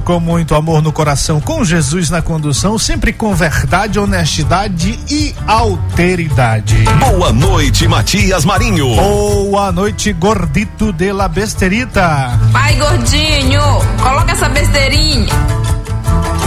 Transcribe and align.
Com 0.00 0.20
muito 0.20 0.54
amor 0.54 0.82
no 0.82 0.92
coração, 0.92 1.40
com 1.40 1.64
Jesus 1.64 2.10
na 2.10 2.22
condução, 2.22 2.78
sempre 2.78 3.12
com 3.12 3.34
verdade, 3.34 3.98
honestidade 3.98 4.98
e 5.10 5.34
alteridade. 5.46 6.84
Boa 6.98 7.32
noite, 7.32 7.86
Matias 7.86 8.44
Marinho. 8.44 8.94
Boa 8.94 9.72
noite, 9.72 10.12
gordito 10.12 10.92
de 10.92 11.12
la 11.12 11.28
besterita. 11.28 12.38
Pai 12.52 12.76
gordinho, 12.76 13.62
coloca 14.02 14.32
essa 14.32 14.48
besteirinha. 14.48 15.61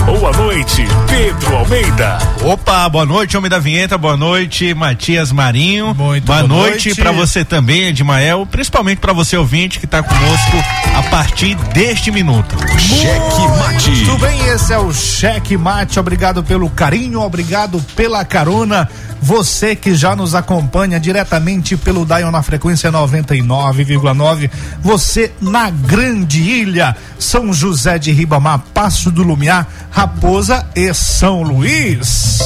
Boa 0.06 0.32
noite, 0.34 0.86
Pedro 1.10 1.58
Almeida. 1.58 2.20
Opa, 2.44 2.88
boa 2.88 3.08
noite, 3.08 3.36
homem 3.36 3.50
da 3.50 3.58
vinheta, 3.58 3.98
boa 3.98 4.16
noite, 4.16 4.72
Matias 4.76 5.32
Marinho. 5.32 5.96
Muito 5.96 6.26
boa, 6.26 6.44
boa 6.44 6.48
noite, 6.48 6.90
noite. 6.90 7.02
para 7.02 7.12
você 7.12 7.44
também, 7.44 7.88
Edmael, 7.88 8.46
principalmente 8.46 9.00
para 9.00 9.14
você 9.14 9.36
ouvinte 9.36 9.80
que 9.80 9.86
está 9.86 10.04
conosco 10.04 10.58
a 10.96 11.02
partir 11.10 11.56
deste 11.74 12.12
minuto. 12.12 12.56
Cheque 12.78 13.48
Mate. 13.58 13.90
Muito 13.90 14.18
bem, 14.20 14.46
esse 14.46 14.72
é 14.72 14.78
o 14.78 14.94
Cheque 14.94 15.58
Mate. 15.58 16.00
Obrigado 16.00 16.44
pelo 16.44 16.70
carinho, 16.70 17.22
obrigado 17.22 17.82
pela 17.96 18.24
carona. 18.24 18.88
Você 19.26 19.76
que 19.76 19.96
já 19.96 20.16
nos 20.16 20.36
acompanha 20.36 21.00
diretamente 21.00 21.76
pelo 21.76 22.06
Dion 22.06 22.30
na 22.30 22.44
frequência 22.44 22.92
99,9. 22.92 24.52
Você 24.82 25.32
na 25.42 25.72
Grande 25.72 26.40
Ilha, 26.40 26.96
São 27.18 27.52
José 27.52 27.98
de 27.98 28.12
Ribamar, 28.12 28.60
Passo 28.72 29.10
do 29.10 29.24
Lumiar, 29.24 29.68
Raposa 29.90 30.68
e 30.76 30.94
São 30.94 31.42
Luís. 31.42 32.38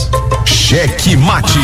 Cheque 0.45 1.17
Mate. 1.17 1.59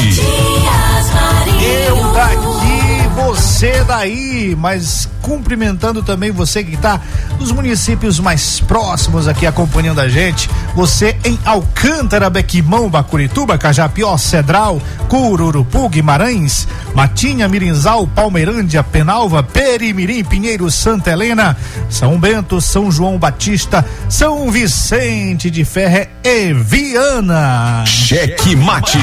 Eu 1.61 2.11
daqui, 2.11 3.07
você 3.15 3.85
daí, 3.85 4.53
mas 4.59 5.07
cumprimentando 5.21 6.03
também 6.03 6.29
você 6.29 6.61
que 6.61 6.75
está 6.75 6.99
nos 7.39 7.53
municípios 7.53 8.19
mais 8.19 8.59
próximos 8.59 9.29
aqui 9.29 9.47
acompanhando 9.47 10.01
a 10.01 10.09
gente. 10.09 10.49
Você 10.75 11.15
em 11.23 11.39
Alcântara, 11.45 12.29
Bequimão, 12.29 12.89
Bacurituba, 12.89 13.57
Cajapió, 13.57 14.17
Cedral, 14.17 14.81
Cururupu, 15.07 15.87
Guimarães, 15.87 16.67
Matinha, 16.93 17.47
Mirinzal, 17.47 18.05
Palmeirândia, 18.07 18.83
Penalva, 18.83 19.41
Perimirim, 19.41 20.23
Pinheiro, 20.25 20.69
Santa 20.69 21.11
Helena, 21.11 21.55
São 21.89 22.19
Bento, 22.19 22.59
São 22.59 22.91
João 22.91 23.17
Batista, 23.17 23.85
São 24.09 24.51
Vicente 24.51 25.49
de 25.49 25.63
Ferre 25.63 26.09
e 26.23 26.53
Viana. 26.53 27.85
Cheque 27.85 28.55
Mate. 28.55 28.99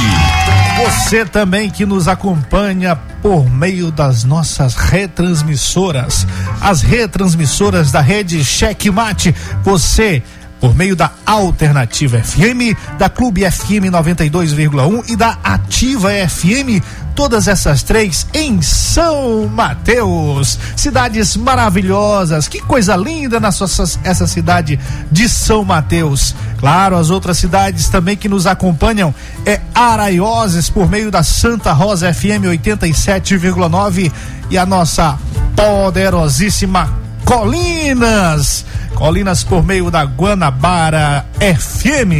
Você 0.84 1.24
também 1.24 1.70
que 1.70 1.86
nos 1.86 2.06
acompanha 2.06 2.97
por 3.22 3.48
meio 3.48 3.92
das 3.92 4.24
nossas 4.24 4.74
retransmissoras, 4.74 6.26
as 6.60 6.82
retransmissoras 6.82 7.92
da 7.92 8.00
rede 8.00 8.44
Checkmate. 8.44 9.34
Você 9.62 10.22
por 10.62 10.76
meio 10.76 10.94
da 10.94 11.10
Alternativa 11.26 12.22
FM, 12.22 12.78
da 12.96 13.08
Clube 13.08 13.42
FM 13.50 13.90
92,1 13.90 15.10
e 15.10 15.16
da 15.16 15.36
Ativa 15.42 16.10
FM. 16.28 16.80
Todas 17.16 17.48
essas 17.48 17.82
três 17.82 18.24
em 18.32 18.62
São 18.62 19.48
Mateus. 19.48 20.56
Cidades 20.76 21.36
maravilhosas. 21.36 22.46
Que 22.46 22.60
coisa 22.60 22.94
linda 22.94 23.40
na 23.40 23.50
sua, 23.50 23.66
essa 24.04 24.28
cidade 24.28 24.78
de 25.10 25.28
São 25.28 25.64
Mateus. 25.64 26.32
Claro, 26.58 26.96
as 26.96 27.10
outras 27.10 27.38
cidades 27.38 27.88
também 27.88 28.16
que 28.16 28.28
nos 28.28 28.46
acompanham 28.46 29.12
é 29.44 29.60
Araioses 29.74 30.70
por 30.70 30.88
meio 30.88 31.10
da 31.10 31.24
Santa 31.24 31.72
Rosa 31.72 32.14
FM 32.14 32.46
87,9 32.46 34.12
e 34.48 34.56
a 34.56 34.64
nossa 34.64 35.18
poderosíssima 35.56 37.02
Colinas. 37.25 38.65
Colinas 38.94 39.43
por 39.43 39.65
meio 39.65 39.91
da 39.91 40.05
Guanabara 40.05 41.25
FM. 41.41 42.12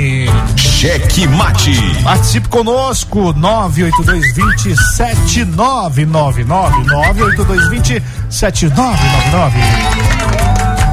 Cheque 0.57 1.29
Mate. 1.29 1.73
Participe 2.03 2.49
conosco, 2.49 3.33
98220 3.33 4.75
7999. 4.97 6.85
98220 6.85 8.03
7999. 8.31 9.59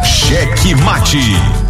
Cheque 0.04 0.76
Mate. 0.76 1.20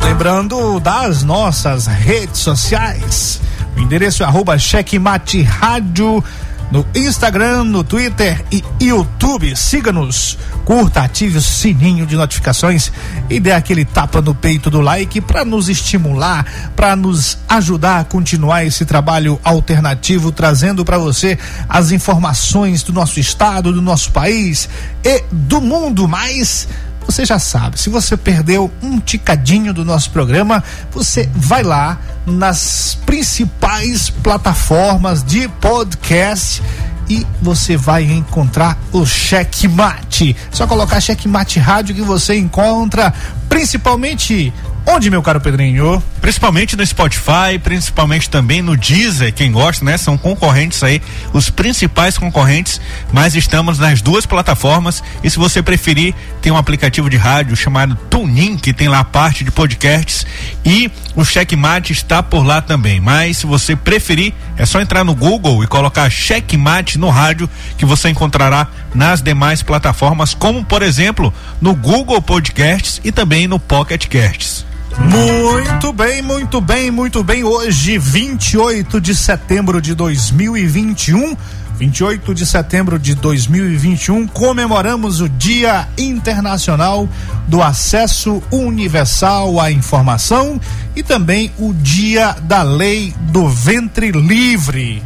Lembrando 0.04 0.80
das 0.80 1.24
nossas 1.24 1.88
redes 1.88 2.40
sociais. 2.40 3.40
O 3.76 3.80
endereço 3.80 4.24
é 4.24 4.26
arroba 4.26 4.58
checkmate 4.58 5.44
rádio 5.44 6.24
no 6.72 6.86
Instagram, 6.96 7.64
no 7.64 7.84
Twitter 7.84 8.44
e 8.52 8.64
YouTube. 8.82 9.56
Siga-nos, 9.56 10.38
curta, 10.66 11.02
ative 11.02 11.38
o 11.38 11.42
sininho 11.42 12.06
de 12.06 12.16
notificações 12.16 12.92
e 13.30 13.40
dê 13.40 13.52
aquele 13.52 13.86
tapa 13.86 14.22
no 14.22 14.36
peito 14.36 14.70
do 14.70 14.82
like 14.82 15.20
para 15.22 15.44
nos 15.44 15.70
estimular, 15.70 16.72
para 16.76 16.96
nos 16.96 17.38
ajudar 17.48 18.00
a 18.00 18.04
continuar 18.04 18.66
esse 18.66 18.86
trabalho 18.86 19.40
alternativo, 19.44 20.32
trazendo 20.32 20.86
para 20.86 20.98
você 20.98 21.38
as 21.68 21.92
informações 21.92 22.84
do 22.84 22.94
nosso 22.94 23.20
estado, 23.20 23.74
do 23.74 23.82
nosso 23.82 24.12
país 24.12 24.70
e 25.04 25.24
do 25.32 25.60
mundo 25.60 26.08
mais 26.08 26.68
você 27.06 27.26
já 27.26 27.40
sabe, 27.40 27.80
se 27.80 27.90
você 27.90 28.16
perdeu 28.16 28.72
um 28.82 29.00
ticadinho 29.00 29.74
do 29.74 29.84
nosso 29.84 30.12
programa, 30.12 30.64
você 30.92 31.30
vai 31.36 31.64
lá 31.64 32.00
nas 32.26 32.98
principais 33.06 34.10
plataformas 34.10 35.24
de 35.24 35.48
podcast 35.48 36.62
e 37.10 37.26
você 37.42 37.76
vai 37.76 38.04
encontrar 38.04 38.78
o 38.92 39.06
Checkmate. 39.06 40.36
Só 40.52 40.68
colocar 40.68 41.02
Checkmate 41.02 41.60
Rádio 41.60 41.96
que 41.96 42.02
você 42.02 42.38
encontra 42.38 43.14
principalmente 43.48 44.54
Onde, 44.92 45.12
meu 45.12 45.22
caro 45.22 45.40
Pedrinho? 45.40 46.02
Principalmente 46.30 46.76
no 46.76 46.86
Spotify, 46.86 47.58
principalmente 47.60 48.30
também 48.30 48.62
no 48.62 48.78
Deezer, 48.78 49.34
quem 49.34 49.52
gosta, 49.52 49.84
né? 49.84 49.98
São 49.98 50.16
concorrentes 50.16 50.84
aí, 50.84 51.02
os 51.34 51.50
principais 51.50 52.20
concorrentes, 52.20 52.80
mas 53.12 53.34
estamos 53.34 53.80
nas 53.80 54.00
duas 54.00 54.28
plataformas 54.28 55.02
e 55.24 55.30
se 55.32 55.40
você 55.40 55.64
preferir, 55.64 56.14
tem 56.40 56.52
um 56.52 56.56
aplicativo 56.56 57.10
de 57.10 57.18
rádio 57.18 57.56
chamado 57.56 57.96
TuneIn, 58.12 58.58
que 58.58 58.72
tem 58.72 58.88
lá 58.88 59.00
a 59.00 59.04
parte 59.04 59.44
de 59.44 59.50
podcasts 59.50 60.24
e 60.64 60.92
o 61.16 61.26
Checkmate 61.26 61.94
está 61.94 62.22
por 62.22 62.46
lá 62.46 62.62
também, 62.62 63.00
mas 63.00 63.38
se 63.38 63.48
você 63.48 63.76
preferir, 63.76 64.32
é 64.56 64.68
só 64.68 64.80
entrar 64.80 65.04
no 65.04 65.16
Google 65.16 65.64
e 65.64 65.68
colocar 65.68 66.12
Checkmate 66.12 67.00
no 67.00 67.10
rádio 67.10 67.50
que 67.76 67.88
você 67.88 68.08
encontrará 68.08 68.68
nas 68.94 69.20
demais 69.20 69.64
plataformas, 69.64 70.36
como 70.36 70.64
por 70.64 70.84
exemplo, 70.84 71.34
no 71.60 71.74
Google 71.74 72.22
Podcasts 72.22 73.02
e 73.04 73.12
também 73.12 73.48
no 73.48 73.60
Pocket 73.60 74.06
Casts. 74.06 74.70
Muito 74.98 75.94
bem, 75.94 76.22
muito 76.22 76.62
bem, 76.62 76.92
muito 76.92 77.24
bem. 77.24 77.44
Hoje, 77.44 77.98
28 77.98 79.00
de 79.00 79.16
setembro 79.16 79.82
de 79.82 79.94
2021. 79.94 81.36
28 81.80 82.36
de 82.36 82.46
setembro 82.46 83.00
de 83.00 83.16
2021, 83.16 84.28
comemoramos 84.28 85.22
o 85.22 85.30
Dia 85.30 85.88
Internacional 85.98 87.08
do 87.48 87.64
Acesso 87.64 88.44
Universal 88.52 89.62
à 89.62 89.72
Informação 89.72 90.60
e 90.94 91.02
também 91.02 91.54
o 91.58 91.74
Dia 91.74 92.36
da 92.42 92.64
Lei 92.64 93.16
do 93.32 93.48
Ventre 93.48 94.12
Livre. 94.12 95.02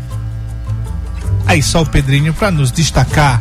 Aí 1.45 1.61
só 1.61 1.83
o 1.83 1.85
Pedrinho 1.85 2.33
para 2.33 2.49
nos 2.49 2.71
destacar 2.71 3.39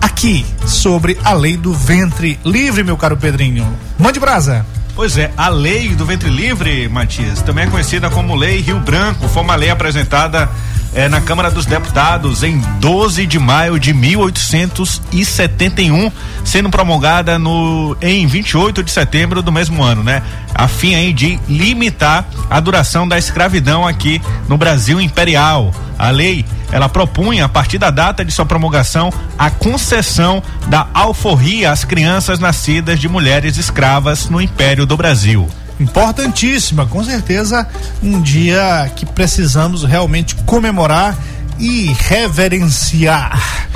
aqui 0.00 0.44
sobre 0.66 1.16
a 1.22 1.32
Lei 1.32 1.56
do 1.56 1.72
Ventre 1.72 2.40
Livre, 2.44 2.82
meu 2.82 2.96
caro 2.96 3.16
Pedrinho. 3.16 3.72
Mande 3.96 4.18
brasa. 4.18 4.66
Pois 4.94 5.18
é, 5.18 5.32
a 5.36 5.48
lei 5.48 5.88
do 5.88 6.06
ventre 6.06 6.30
livre, 6.30 6.88
Matias, 6.88 7.42
também 7.42 7.64
é 7.64 7.66
conhecida 7.66 8.08
como 8.10 8.36
Lei 8.36 8.60
Rio 8.60 8.78
Branco, 8.78 9.28
foi 9.28 9.42
uma 9.42 9.56
lei 9.56 9.68
apresentada 9.68 10.48
eh, 10.94 11.08
na 11.08 11.20
Câmara 11.20 11.50
dos 11.50 11.66
Deputados 11.66 12.42
em 12.42 12.58
12 12.78 13.26
de 13.26 13.38
maio 13.38 13.78
de 13.78 13.92
1871, 13.92 16.10
sendo 16.44 16.70
promulgada 16.70 17.38
no 17.38 17.96
em 18.00 18.26
28 18.26 18.82
de 18.82 18.90
setembro 18.90 19.42
do 19.42 19.52
mesmo 19.52 19.82
ano, 19.82 20.02
né? 20.02 20.22
A 20.54 20.68
fim 20.68 20.94
aí 20.94 21.12
de 21.12 21.38
limitar 21.48 22.26
a 22.48 22.60
duração 22.60 23.06
da 23.06 23.18
escravidão 23.18 23.86
aqui 23.86 24.22
no 24.48 24.56
Brasil 24.56 25.00
imperial. 25.00 25.72
A 25.98 26.10
lei, 26.10 26.44
ela 26.72 26.88
propunha, 26.88 27.44
a 27.44 27.48
partir 27.48 27.78
da 27.78 27.90
data 27.90 28.24
de 28.24 28.32
sua 28.32 28.46
promulgação, 28.46 29.12
a 29.38 29.50
concessão 29.50 30.42
da 30.66 30.88
alforria 30.92 31.70
às 31.70 31.84
crianças 31.84 32.38
nascidas 32.38 32.98
de 32.98 33.08
mulheres 33.08 33.56
escravas 33.56 34.28
no 34.28 34.40
Império 34.40 34.86
do 34.86 34.96
Brasil 34.96 35.48
importantíssima, 35.80 36.86
com 36.86 37.02
certeza 37.02 37.66
um 38.02 38.20
dia 38.20 38.90
que 38.94 39.04
precisamos 39.06 39.84
realmente 39.84 40.34
comemorar 40.46 41.16
e 41.58 41.94
reverenciar. 41.98 43.68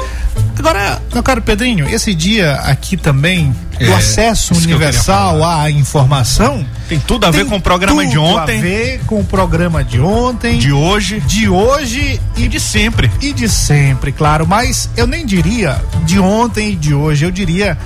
Agora, 0.59 1.01
meu 1.13 1.23
caro 1.23 1.41
Pedrinho, 1.41 1.89
esse 1.89 2.15
dia 2.15 2.55
aqui 2.57 2.97
também 2.97 3.55
do 3.79 3.85
é, 3.85 3.95
acesso 3.95 4.55
universal 4.55 5.45
à 5.45 5.71
informação 5.71 6.67
tem 6.89 6.99
tudo 6.99 7.27
a 7.27 7.31
ver 7.31 7.45
com 7.45 7.57
o 7.57 7.61
programa 7.61 8.05
de 8.07 8.17
ontem. 8.17 8.47
Tem 8.47 8.59
a 8.59 8.63
ver 8.63 9.01
com 9.07 9.21
o 9.21 9.25
programa 9.25 9.85
de 9.85 10.01
ontem, 10.01 10.59
de 10.59 10.73
hoje, 10.73 11.21
de 11.21 11.49
hoje 11.49 12.19
e, 12.35 12.45
e 12.45 12.49
de 12.49 12.59
sempre. 12.59 13.11
E 13.21 13.33
de 13.33 13.47
sempre, 13.47 14.11
claro, 14.11 14.47
mas 14.47 14.89
eu 14.97 15.07
nem 15.07 15.27
diria 15.27 15.81
de 16.05 16.19
ontem 16.19 16.73
e 16.73 16.77
de 16.77 16.95
hoje, 16.95 17.27
eu 17.27 17.31
diria 17.31 17.77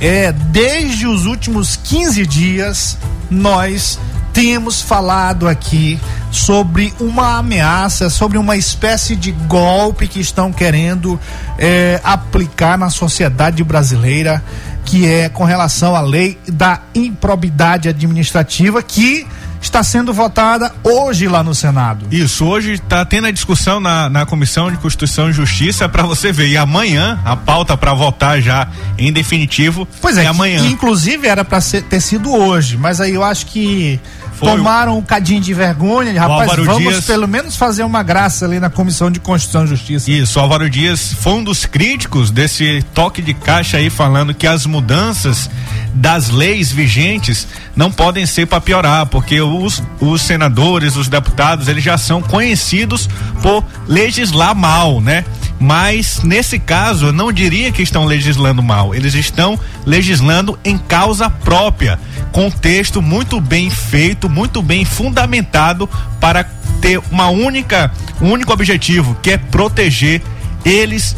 é 0.00 0.32
desde 0.32 1.06
os 1.06 1.26
últimos 1.26 1.76
15 1.76 2.26
dias 2.26 2.98
nós 3.30 3.98
temos 4.32 4.82
falado 4.82 5.46
aqui 5.46 5.98
sobre 6.32 6.92
uma 6.98 7.38
ameaça, 7.38 8.10
sobre 8.10 8.36
uma 8.36 8.56
espécie 8.56 9.14
de 9.14 9.30
golpe 9.30 10.08
que 10.08 10.20
estão 10.20 10.52
querendo 10.52 11.18
é, 11.56 12.00
aplicar 12.02 12.76
na 12.76 12.90
sociedade 12.90 13.62
brasileira, 13.62 14.42
que 14.84 15.06
é 15.06 15.28
com 15.28 15.44
relação 15.44 15.94
à 15.94 16.00
lei 16.00 16.36
da 16.48 16.80
improbidade 16.94 17.88
administrativa, 17.88 18.82
que 18.82 19.24
está 19.64 19.82
sendo 19.82 20.12
votada 20.12 20.72
hoje 20.82 21.26
lá 21.26 21.42
no 21.42 21.54
Senado. 21.54 22.06
Isso, 22.10 22.44
hoje 22.44 22.74
está 22.74 23.04
tendo 23.04 23.26
a 23.26 23.30
discussão 23.30 23.80
na, 23.80 24.08
na 24.08 24.26
Comissão 24.26 24.70
de 24.70 24.76
Constituição 24.78 25.30
e 25.30 25.32
Justiça 25.32 25.88
para 25.88 26.02
você 26.02 26.32
ver. 26.32 26.48
E 26.48 26.56
amanhã, 26.56 27.18
a 27.24 27.36
pauta 27.36 27.76
para 27.76 27.92
votar 27.94 28.40
já 28.40 28.68
em 28.98 29.12
definitivo. 29.12 29.86
Pois 30.00 30.16
é, 30.16 30.24
é 30.24 30.26
amanhã. 30.26 30.66
inclusive 30.66 31.26
era 31.26 31.44
para 31.44 31.60
ter 31.60 32.00
sido 32.00 32.32
hoje, 32.32 32.76
mas 32.76 33.00
aí 33.00 33.14
eu 33.14 33.22
acho 33.22 33.46
que 33.46 34.00
tomaram 34.44 34.98
um 34.98 35.02
cadinho 35.02 35.40
de 35.40 35.52
vergonha, 35.54 36.18
rapaz, 36.20 36.52
vamos 36.56 36.78
Dias... 36.78 37.04
pelo 37.04 37.26
menos 37.26 37.56
fazer 37.56 37.82
uma 37.82 38.02
graça 38.02 38.44
ali 38.44 38.60
na 38.60 38.70
Comissão 38.70 39.10
de 39.10 39.20
Constituição 39.20 39.64
e 39.64 39.68
Justiça. 39.68 40.10
Isso, 40.10 40.38
Álvaro 40.38 40.68
Dias 40.68 41.14
foi 41.20 41.34
um 41.34 41.44
dos 41.44 41.64
críticos 41.64 42.30
desse 42.30 42.84
toque 42.94 43.20
de 43.22 43.34
caixa 43.34 43.78
aí 43.78 43.90
falando 43.90 44.34
que 44.34 44.46
as 44.46 44.66
mudanças 44.66 45.50
das 45.94 46.28
leis 46.28 46.72
vigentes 46.72 47.46
não 47.76 47.90
podem 47.90 48.26
ser 48.26 48.46
para 48.46 48.60
piorar, 48.60 49.06
porque 49.06 49.40
os, 49.40 49.82
os 50.00 50.22
senadores, 50.22 50.96
os 50.96 51.08
deputados, 51.08 51.68
eles 51.68 51.84
já 51.84 51.96
são 51.96 52.20
conhecidos 52.20 53.08
por 53.42 53.64
legislar 53.86 54.54
mal, 54.54 55.00
né? 55.00 55.24
Mas 55.58 56.20
nesse 56.22 56.58
caso, 56.58 57.06
eu 57.06 57.12
não 57.12 57.32
diria 57.32 57.70
que 57.70 57.82
estão 57.82 58.04
legislando 58.04 58.62
mal, 58.62 58.94
eles 58.94 59.14
estão 59.14 59.58
legislando 59.86 60.58
em 60.64 60.76
causa 60.76 61.30
própria, 61.30 61.98
com 62.32 62.50
texto 62.50 63.00
muito 63.00 63.40
bem 63.40 63.70
feito, 63.70 64.28
muito 64.34 64.60
bem 64.60 64.84
fundamentado 64.84 65.88
para 66.20 66.44
ter 66.80 67.00
uma 67.10 67.28
única, 67.28 67.90
um 68.20 68.30
único 68.32 68.52
objetivo, 68.52 69.16
que 69.22 69.30
é 69.30 69.38
proteger 69.38 70.20
eles 70.64 71.16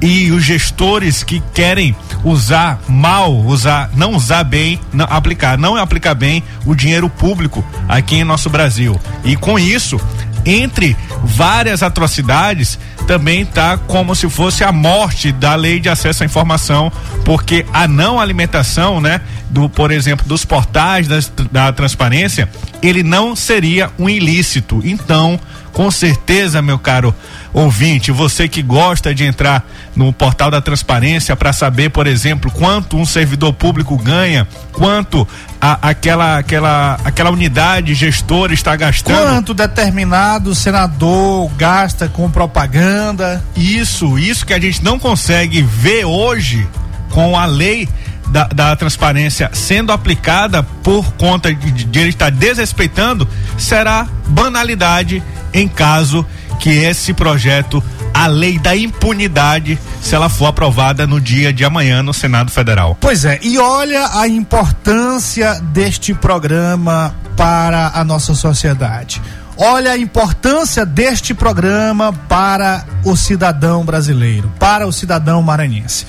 e 0.00 0.30
os 0.30 0.44
gestores 0.44 1.22
que 1.22 1.42
querem 1.54 1.96
usar 2.22 2.80
mal, 2.88 3.34
usar, 3.34 3.90
não 3.94 4.14
usar 4.14 4.44
bem, 4.44 4.80
não 4.92 5.06
aplicar, 5.08 5.56
não 5.56 5.76
aplicar 5.76 6.14
bem 6.14 6.42
o 6.64 6.74
dinheiro 6.74 7.08
público 7.08 7.64
aqui 7.88 8.16
em 8.16 8.24
nosso 8.24 8.50
Brasil. 8.50 9.00
E 9.24 9.36
com 9.36 9.58
isso, 9.58 9.98
entre 10.44 10.96
várias 11.22 11.82
atrocidades, 11.82 12.78
também 13.06 13.42
está 13.42 13.78
como 13.78 14.14
se 14.14 14.28
fosse 14.28 14.64
a 14.64 14.72
morte 14.72 15.30
da 15.32 15.54
lei 15.54 15.78
de 15.78 15.88
acesso 15.88 16.22
à 16.22 16.26
informação, 16.26 16.90
porque 17.24 17.64
a 17.72 17.86
não 17.86 18.18
alimentação, 18.20 19.00
né, 19.00 19.20
do, 19.48 19.68
por 19.68 19.90
exemplo, 19.90 20.26
dos 20.26 20.44
portais 20.44 21.06
das, 21.06 21.32
da 21.50 21.72
transparência, 21.72 22.48
ele 22.82 23.02
não 23.02 23.36
seria 23.36 23.90
um 23.98 24.08
ilícito. 24.08 24.80
Então, 24.84 25.38
com 25.72 25.90
certeza, 25.90 26.62
meu 26.62 26.78
caro 26.78 27.14
ouvinte, 27.52 28.10
você 28.10 28.48
que 28.48 28.62
gosta 28.62 29.14
de 29.14 29.24
entrar 29.24 29.64
no 29.94 30.12
portal 30.12 30.50
da 30.50 30.60
transparência 30.60 31.36
para 31.36 31.52
saber, 31.52 31.90
por 31.90 32.06
exemplo, 32.06 32.50
quanto 32.50 32.96
um 32.96 33.04
servidor 33.04 33.52
público 33.52 33.96
ganha, 33.96 34.48
quanto 34.72 35.26
a, 35.66 35.90
aquela, 35.90 36.38
aquela, 36.38 36.96
aquela 37.04 37.30
unidade 37.30 37.92
gestora 37.92 38.54
está 38.54 38.76
gastando. 38.76 39.18
Quanto 39.18 39.52
determinado 39.52 40.54
senador 40.54 41.50
gasta 41.56 42.08
com 42.08 42.30
propaganda. 42.30 43.42
Isso, 43.56 44.16
isso 44.16 44.46
que 44.46 44.54
a 44.54 44.60
gente 44.60 44.84
não 44.84 44.96
consegue 44.96 45.62
ver 45.62 46.04
hoje 46.04 46.68
com 47.10 47.36
a 47.36 47.46
lei 47.46 47.88
da, 48.28 48.44
da, 48.44 48.76
transparência 48.76 49.50
sendo 49.52 49.90
aplicada 49.90 50.62
por 50.62 51.12
conta 51.14 51.52
de, 51.52 51.84
de, 51.84 51.98
ele 51.98 52.10
estar 52.10 52.30
desrespeitando, 52.30 53.28
será 53.58 54.06
banalidade 54.28 55.22
em 55.52 55.66
caso 55.66 56.24
que 56.60 56.70
esse 56.70 57.12
projeto, 57.12 57.82
a 58.16 58.26
lei 58.26 58.58
da 58.58 58.74
impunidade, 58.74 59.78
se 60.00 60.14
ela 60.14 60.30
for 60.30 60.46
aprovada 60.46 61.06
no 61.06 61.20
dia 61.20 61.52
de 61.52 61.66
amanhã 61.66 62.02
no 62.02 62.14
Senado 62.14 62.50
Federal. 62.50 62.96
Pois 62.98 63.26
é, 63.26 63.38
e 63.42 63.58
olha 63.58 64.08
a 64.14 64.26
importância 64.26 65.60
deste 65.60 66.14
programa 66.14 67.14
para 67.36 67.90
a 67.94 68.02
nossa 68.02 68.34
sociedade. 68.34 69.20
Olha 69.58 69.92
a 69.92 69.98
importância 69.98 70.86
deste 70.86 71.34
programa 71.34 72.10
para 72.26 72.86
o 73.04 73.14
cidadão 73.14 73.84
brasileiro, 73.84 74.50
para 74.58 74.86
o 74.86 74.92
cidadão 74.92 75.42
maranhense. 75.42 76.06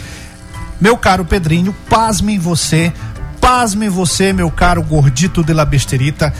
Meu 0.79 0.97
caro 0.97 1.25
Pedrinho, 1.25 1.75
pasme 1.89 2.37
você, 2.37 2.93
pasme 3.41 3.89
você, 3.89 4.31
meu 4.31 4.49
caro 4.49 4.81
gordito 4.81 5.43
de 5.43 5.51
la 5.51 5.65
besterita. 5.65 6.33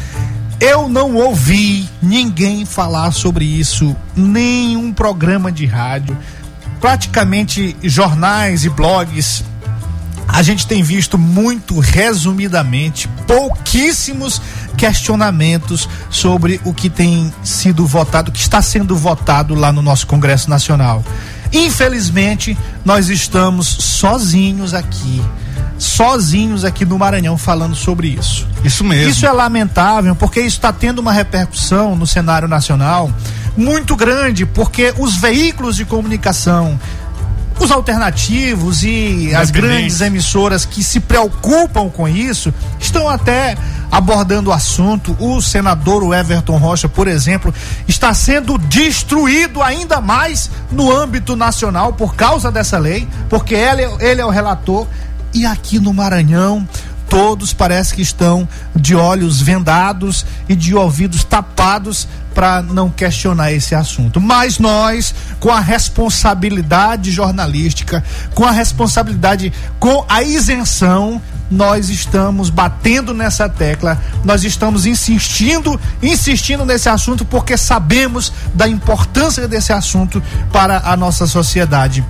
Eu 0.60 0.90
não 0.90 1.14
ouvi 1.16 1.88
ninguém 2.02 2.66
falar 2.66 3.12
sobre 3.12 3.46
isso, 3.46 3.96
nenhum 4.16 4.92
programa 4.92 5.52
de 5.52 5.68
rádio, 5.68 6.18
praticamente 6.82 7.76
jornais 7.84 8.66
e 8.66 8.70
blogs. 8.70 9.44
A 10.28 10.42
gente 10.42 10.66
tem 10.66 10.82
visto 10.82 11.16
muito 11.16 11.80
resumidamente 11.80 13.08
pouquíssimos 13.28 14.42
questionamentos 14.76 15.88
sobre 16.10 16.60
o 16.64 16.74
que 16.74 16.90
tem 16.90 17.32
sido 17.44 17.86
votado, 17.86 18.30
o 18.30 18.32
que 18.32 18.40
está 18.40 18.62
sendo 18.62 18.96
votado 18.96 19.54
lá 19.54 19.72
no 19.72 19.84
nosso 19.84 20.08
Congresso 20.08 20.50
Nacional. 20.50 21.04
Infelizmente, 21.54 22.58
nós 22.84 23.10
estamos 23.10 23.68
sozinhos 23.68 24.74
aqui 24.74 25.22
sozinhos 25.78 26.66
aqui 26.66 26.86
no 26.86 26.98
Maranhão 26.98 27.38
falando 27.38 27.76
sobre 27.76 28.08
isso. 28.08 28.48
Isso 28.64 28.84
mesmo. 28.84 29.10
Isso 29.10 29.26
é 29.26 29.32
lamentável 29.32 30.16
porque 30.16 30.40
isso 30.40 30.58
está 30.58 30.74
tendo 30.74 31.00
uma 31.00 31.12
repercussão 31.12 31.96
no 31.96 32.08
cenário 32.08 32.48
nacional 32.48 33.12
muito 33.56 33.96
grande, 33.96 34.46
porque 34.46 34.94
os 34.98 35.16
veículos 35.16 35.76
de 35.76 35.86
comunicação 35.86 36.80
os 37.60 37.72
alternativos 37.72 38.84
e 38.84 39.34
as 39.34 39.50
grandes 39.50 40.02
emissoras 40.02 40.66
que 40.66 40.84
se 40.84 41.00
preocupam 41.00 41.90
com 41.90 42.08
isso 42.08 42.54
estão 42.80 43.10
até 43.10 43.58
abordando 43.92 44.50
o 44.50 44.54
assunto. 44.54 45.16
O 45.20 45.42
senador 45.42 46.14
Everton 46.14 46.58
Rocha, 46.58 46.88
por 46.88 47.08
exemplo, 47.08 47.54
está 47.88 48.14
sendo 48.14 48.58
destruído 48.58 49.64
ainda 49.64 50.00
mais 50.00 50.52
no 50.72 50.96
âmbito 50.96 51.36
nacional 51.36 51.94
por 51.94 52.16
causa 52.16 52.52
dessa 52.52 52.78
lei, 52.78 53.08
porque 53.30 53.56
ele, 53.56 53.84
ele 54.00 54.22
é 54.22 54.26
o 54.26 54.30
relator 54.30 54.86
e 55.34 55.46
aqui 55.46 55.80
no 55.80 55.94
Maranhão, 55.94 56.68
todos 57.10 57.54
parece 57.54 57.94
que 57.94 58.02
estão 58.02 58.48
de 58.76 58.96
olhos 58.96 59.42
vendados 59.42 60.26
e 60.48 60.56
de 60.56 60.76
ouvidos 60.76 61.24
tapados 61.24 62.08
para 62.34 62.62
não 62.62 62.90
questionar 62.90 63.52
esse 63.52 63.74
assunto. 63.74 64.22
Mas 64.22 64.60
nós, 64.60 65.14
com 65.40 65.50
a 65.50 65.60
responsabilidade 65.60 67.12
jornalística, 67.12 68.04
com 68.36 68.46
a 68.46 68.52
responsabilidade, 68.52 69.52
com 69.80 70.06
a 70.08 70.22
isenção, 70.22 71.22
nós 71.50 71.90
estamos 71.90 72.50
batendo 72.50 73.14
nessa 73.14 73.48
tecla, 73.48 74.00
nós 74.24 74.44
estamos 74.44 74.86
insistindo, 74.86 75.80
insistindo 76.04 76.66
nesse 76.66 76.90
assunto 76.90 77.26
porque 77.26 77.58
sabemos 77.58 78.32
da 78.54 78.68
importância 78.68 79.48
desse 79.48 79.72
assunto 79.72 80.22
para 80.52 80.82
a 80.86 80.96
nossa 80.96 81.26
sociedade. 81.26 82.06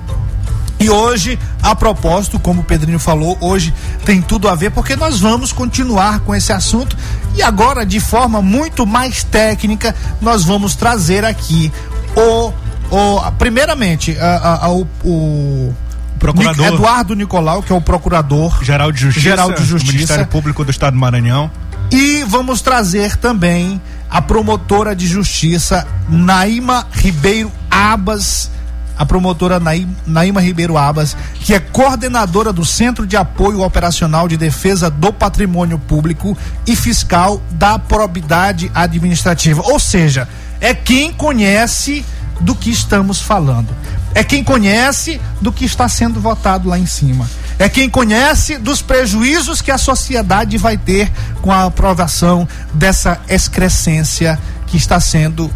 E 0.80 0.90
hoje, 0.90 1.40
a 1.62 1.76
propósito, 1.76 2.40
como 2.40 2.62
o 2.62 2.64
Pedrinho 2.64 3.00
falou, 3.00 3.38
hoje 3.42 3.74
tem 4.06 4.22
tudo 4.22 4.48
a 4.48 4.56
ver 4.56 4.72
porque 4.72 4.96
nós 4.96 5.20
vamos 5.20 5.52
continuar 5.52 6.20
com 6.20 6.36
esse 6.36 6.54
assunto. 6.54 6.96
E 7.36 7.42
agora 7.42 7.86
de 7.86 8.00
forma 8.00 8.42
muito 8.42 8.86
mais 8.86 9.24
técnica 9.24 9.96
nós 10.22 10.44
vamos 10.44 10.76
trazer 10.76 11.26
aqui 11.26 11.72
o, 12.16 12.54
o 12.92 13.32
primeiramente 13.40 14.18
a, 14.20 14.66
a, 14.66 14.72
o, 14.72 14.88
o 15.04 15.76
procurador. 16.20 16.66
Eduardo 16.66 17.16
Nicolau, 17.16 17.64
que 17.64 17.72
é 17.72 17.76
o 17.76 17.82
procurador 17.82 18.64
geral 18.64 18.92
de 18.92 19.00
justiça, 19.00 19.30
geral 19.30 19.52
de 19.52 19.64
justiça. 19.64 19.92
Do 19.92 19.94
Ministério 19.94 20.28
Público 20.28 20.64
do 20.64 20.72
Estado 20.72 20.94
do 20.94 21.00
Maranhão. 21.00 21.50
E 21.92 22.24
vamos 22.28 22.62
trazer 22.62 23.16
também 23.16 23.82
a 24.10 24.22
promotora 24.22 24.96
de 24.96 25.08
justiça 25.08 25.88
Naima 26.10 26.86
Ribeiro 26.92 27.52
Abas 27.70 28.52
a 28.98 29.06
promotora 29.06 29.62
Naima 30.06 30.42
Ribeiro 30.42 30.78
Abas, 30.78 31.16
que 31.36 31.54
é 31.54 31.60
coordenadora 31.60 32.52
do 32.52 32.66
Centro 32.66 33.06
de 33.06 33.16
Apoio 33.16 33.62
Operacional 33.62 34.28
de 34.28 34.38
Defesa 34.38 34.90
do 34.90 35.14
Patrimônio 35.14 35.78
Público 35.78 36.38
e 36.66 36.76
Fiscal 36.76 37.42
da 37.52 37.78
Probidade 37.78 38.72
Administrativa. 38.74 39.62
Ou 39.66 39.80
seja, 39.80 40.28
é 40.60 40.74
quem 40.74 41.12
conhece 41.12 42.04
do 42.40 42.56
que 42.56 42.70
estamos 42.70 43.22
falando. 43.22 43.70
É 44.14 44.24
quem 44.24 44.44
conhece 44.44 45.20
do 45.42 45.52
que 45.52 45.66
está 45.66 45.88
sendo 45.88 46.20
votado 46.20 46.70
lá 46.70 46.78
em 46.78 46.86
cima. 46.86 47.30
É 47.60 47.68
quem 47.68 47.90
conhece 47.90 48.58
dos 48.58 48.82
prejuízos 48.82 49.62
que 49.62 49.72
a 49.72 49.78
sociedade 49.78 50.58
vai 50.58 50.78
ter 50.78 51.12
com 51.42 51.52
a 51.52 51.66
aprovação 51.66 52.48
dessa 52.74 53.20
excrescência 53.28 54.40
que 54.68 54.78
está 54.78 55.00
sendo 55.00 55.52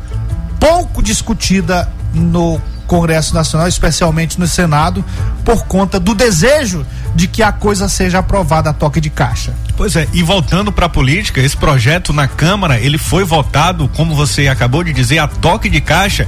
pouco 0.59 1.01
discutida 1.01 1.91
no 2.13 2.61
Congresso 2.91 3.33
Nacional, 3.33 3.69
especialmente 3.69 4.37
no 4.37 4.45
Senado, 4.45 5.01
por 5.45 5.63
conta 5.63 5.97
do 5.97 6.13
desejo 6.13 6.85
de 7.15 7.25
que 7.25 7.41
a 7.41 7.49
coisa 7.49 7.87
seja 7.87 8.19
aprovada 8.19 8.69
a 8.69 8.73
toque 8.73 8.99
de 8.99 9.09
caixa. 9.09 9.53
Pois 9.77 9.95
é, 9.95 10.09
e 10.11 10.21
voltando 10.21 10.73
para 10.73 10.87
a 10.87 10.89
política, 10.89 11.39
esse 11.39 11.55
projeto 11.55 12.11
na 12.11 12.27
Câmara, 12.27 12.77
ele 12.81 12.97
foi 12.97 13.23
votado, 13.23 13.89
como 13.95 14.13
você 14.13 14.49
acabou 14.49 14.83
de 14.83 14.91
dizer, 14.91 15.19
a 15.19 15.27
toque 15.27 15.69
de 15.69 15.79
caixa 15.79 16.27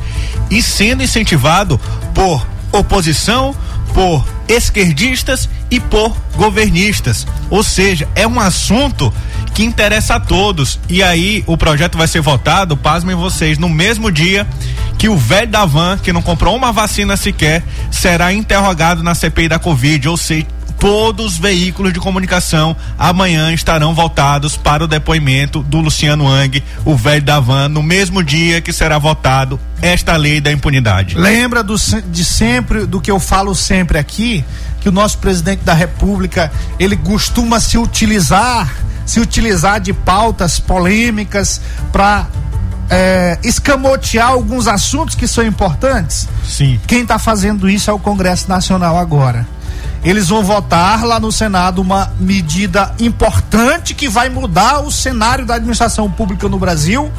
e 0.49 0.63
sendo 0.63 1.03
incentivado 1.03 1.77
por 2.13 2.47
oposição, 2.71 3.53
por 3.93 4.25
esquerdistas 4.47 5.49
e 5.69 5.79
por 5.79 6.15
governistas. 6.35 7.27
Ou 7.49 7.63
seja, 7.63 8.07
é 8.15 8.27
um 8.27 8.39
assunto 8.39 9.13
que 9.53 9.63
interessa 9.63 10.15
a 10.15 10.19
todos. 10.19 10.79
E 10.89 11.03
aí 11.03 11.43
o 11.45 11.57
projeto 11.57 11.97
vai 11.97 12.07
ser 12.07 12.21
votado, 12.21 12.75
pasmem 12.75 13.15
vocês, 13.15 13.57
no 13.57 13.69
mesmo 13.69 14.11
dia 14.11 14.47
que 14.97 15.09
o 15.09 15.17
velho 15.17 15.51
da 15.51 15.65
van, 15.65 15.97
que 15.97 16.13
não 16.13 16.21
comprou 16.21 16.55
uma 16.55 16.71
vacina 16.71 17.17
sequer, 17.17 17.61
será 17.91 18.31
interrogado 18.31 19.03
na 19.03 19.13
CPI 19.13 19.49
da 19.49 19.59
Covid, 19.59 20.07
ou 20.07 20.15
seja, 20.15 20.47
todos 20.83 21.25
os 21.25 21.37
veículos 21.37 21.93
de 21.93 21.99
comunicação 22.01 22.75
amanhã 22.99 23.53
estarão 23.53 23.95
voltados 23.95 24.57
para 24.57 24.83
o 24.83 24.87
depoimento 24.87 25.63
do 25.63 25.79
Luciano 25.79 26.27
Ang, 26.27 26.61
o 26.83 26.97
velho 26.97 27.23
da 27.23 27.39
van, 27.39 27.69
no 27.69 27.81
mesmo 27.81 28.21
dia 28.21 28.59
que 28.59 28.73
será 28.73 28.97
votado 28.97 29.57
esta 29.81 30.17
lei 30.17 30.41
da 30.41 30.51
impunidade. 30.51 31.17
Lembra 31.17 31.63
do, 31.63 31.77
de 32.11 32.25
sempre, 32.25 32.85
do 32.85 32.99
que 32.99 33.09
eu 33.09 33.17
falo 33.17 33.55
sempre 33.55 33.97
aqui, 33.97 34.43
que 34.81 34.89
o 34.89 34.91
nosso 34.91 35.19
presidente 35.19 35.63
da 35.63 35.73
República, 35.73 36.51
ele 36.77 36.97
costuma 36.97 37.61
se 37.61 37.77
utilizar, 37.77 38.69
se 39.05 39.21
utilizar 39.21 39.79
de 39.79 39.93
pautas 39.93 40.59
polêmicas 40.59 41.61
para 41.93 42.27
é, 42.89 43.39
escamotear 43.41 44.27
alguns 44.27 44.67
assuntos 44.67 45.15
que 45.15 45.29
são 45.29 45.45
importantes? 45.45 46.27
Sim. 46.45 46.77
Quem 46.85 47.03
está 47.03 47.17
fazendo 47.17 47.69
isso 47.69 47.89
é 47.89 47.93
o 47.93 47.99
Congresso 47.99 48.49
Nacional 48.49 48.97
agora. 48.97 49.47
Eles 50.03 50.27
vão 50.27 50.43
votar 50.43 51.03
lá 51.05 51.19
no 51.19 51.31
Senado 51.31 51.81
uma 51.81 52.11
medida 52.19 52.93
importante 52.99 53.93
que 53.93 54.07
vai 54.09 54.29
mudar 54.29 54.81
o 54.81 54.91
cenário 54.91 55.45
da 55.45 55.55
administração 55.55 56.11
pública 56.11 56.49
no 56.49 56.59
Brasil 56.59 57.11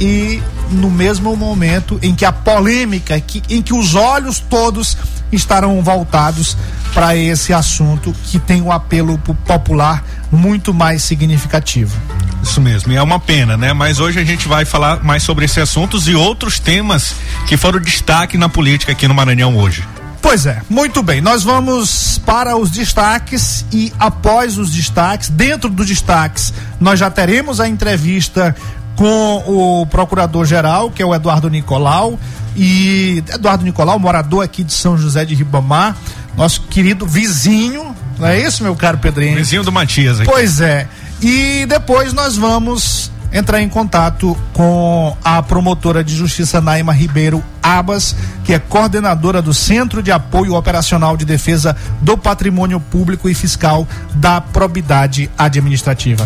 e 0.00 0.42
no 0.70 0.90
mesmo 0.90 1.34
momento 1.36 1.98
em 2.02 2.14
que 2.14 2.24
a 2.24 2.32
polêmica, 2.32 3.18
que, 3.20 3.42
em 3.48 3.62
que 3.62 3.72
os 3.72 3.94
olhos 3.94 4.40
todos 4.40 4.96
estarão 5.32 5.82
voltados 5.82 6.56
para 6.92 7.16
esse 7.16 7.52
assunto 7.52 8.14
que 8.24 8.38
tem 8.38 8.62
um 8.62 8.72
apelo 8.72 9.18
popular 9.18 10.04
muito 10.30 10.72
mais 10.72 11.02
significativo. 11.02 11.96
Isso 12.42 12.60
mesmo, 12.60 12.92
e 12.92 12.96
é 12.96 13.02
uma 13.02 13.18
pena, 13.18 13.56
né? 13.56 13.72
Mas 13.72 13.98
hoje 13.98 14.20
a 14.20 14.24
gente 14.24 14.46
vai 14.46 14.64
falar 14.64 15.02
mais 15.02 15.22
sobre 15.22 15.44
esses 15.44 15.58
assuntos 15.58 16.06
e 16.06 16.14
outros 16.14 16.60
temas 16.60 17.14
que 17.46 17.56
foram 17.56 17.80
destaque 17.80 18.38
na 18.38 18.48
política 18.48 18.92
aqui 18.92 19.08
no 19.08 19.14
Maranhão 19.14 19.56
hoje. 19.56 19.84
Pois 20.26 20.44
é, 20.44 20.60
muito 20.68 21.04
bem. 21.04 21.20
Nós 21.20 21.44
vamos 21.44 22.20
para 22.26 22.56
os 22.56 22.68
destaques 22.68 23.64
e 23.72 23.92
após 23.96 24.58
os 24.58 24.72
destaques, 24.72 25.28
dentro 25.28 25.70
dos 25.70 25.86
destaques, 25.86 26.52
nós 26.80 26.98
já 26.98 27.08
teremos 27.08 27.60
a 27.60 27.68
entrevista 27.68 28.52
com 28.96 29.44
o 29.46 29.86
procurador-geral, 29.86 30.90
que 30.90 31.00
é 31.00 31.06
o 31.06 31.14
Eduardo 31.14 31.48
Nicolau, 31.48 32.18
e 32.56 33.22
Eduardo 33.32 33.64
Nicolau, 33.64 34.00
morador 34.00 34.42
aqui 34.42 34.64
de 34.64 34.72
São 34.72 34.98
José 34.98 35.24
de 35.24 35.32
Ribamar, 35.36 35.96
nosso 36.36 36.62
querido 36.62 37.06
vizinho, 37.06 37.94
não 38.18 38.26
é 38.26 38.40
isso, 38.40 38.64
meu 38.64 38.74
caro 38.74 38.98
Pedrinho? 38.98 39.36
Vizinho 39.36 39.62
do 39.62 39.70
Matias 39.70 40.18
aqui. 40.18 40.28
Pois 40.28 40.60
é. 40.60 40.88
E 41.22 41.64
depois 41.68 42.12
nós 42.12 42.36
vamos 42.36 43.12
entrar 43.36 43.60
em 43.60 43.68
contato 43.68 44.36
com 44.54 45.14
a 45.22 45.42
promotora 45.42 46.02
de 46.02 46.14
justiça 46.14 46.60
Naima 46.60 46.92
Ribeiro 46.92 47.44
Abas, 47.62 48.16
que 48.44 48.54
é 48.54 48.58
coordenadora 48.58 49.42
do 49.42 49.52
Centro 49.52 50.02
de 50.02 50.10
Apoio 50.10 50.54
Operacional 50.54 51.16
de 51.16 51.24
Defesa 51.24 51.76
do 52.00 52.16
Patrimônio 52.16 52.80
Público 52.80 53.28
e 53.28 53.34
Fiscal 53.34 53.86
da 54.14 54.40
Probidade 54.40 55.30
Administrativa. 55.36 56.24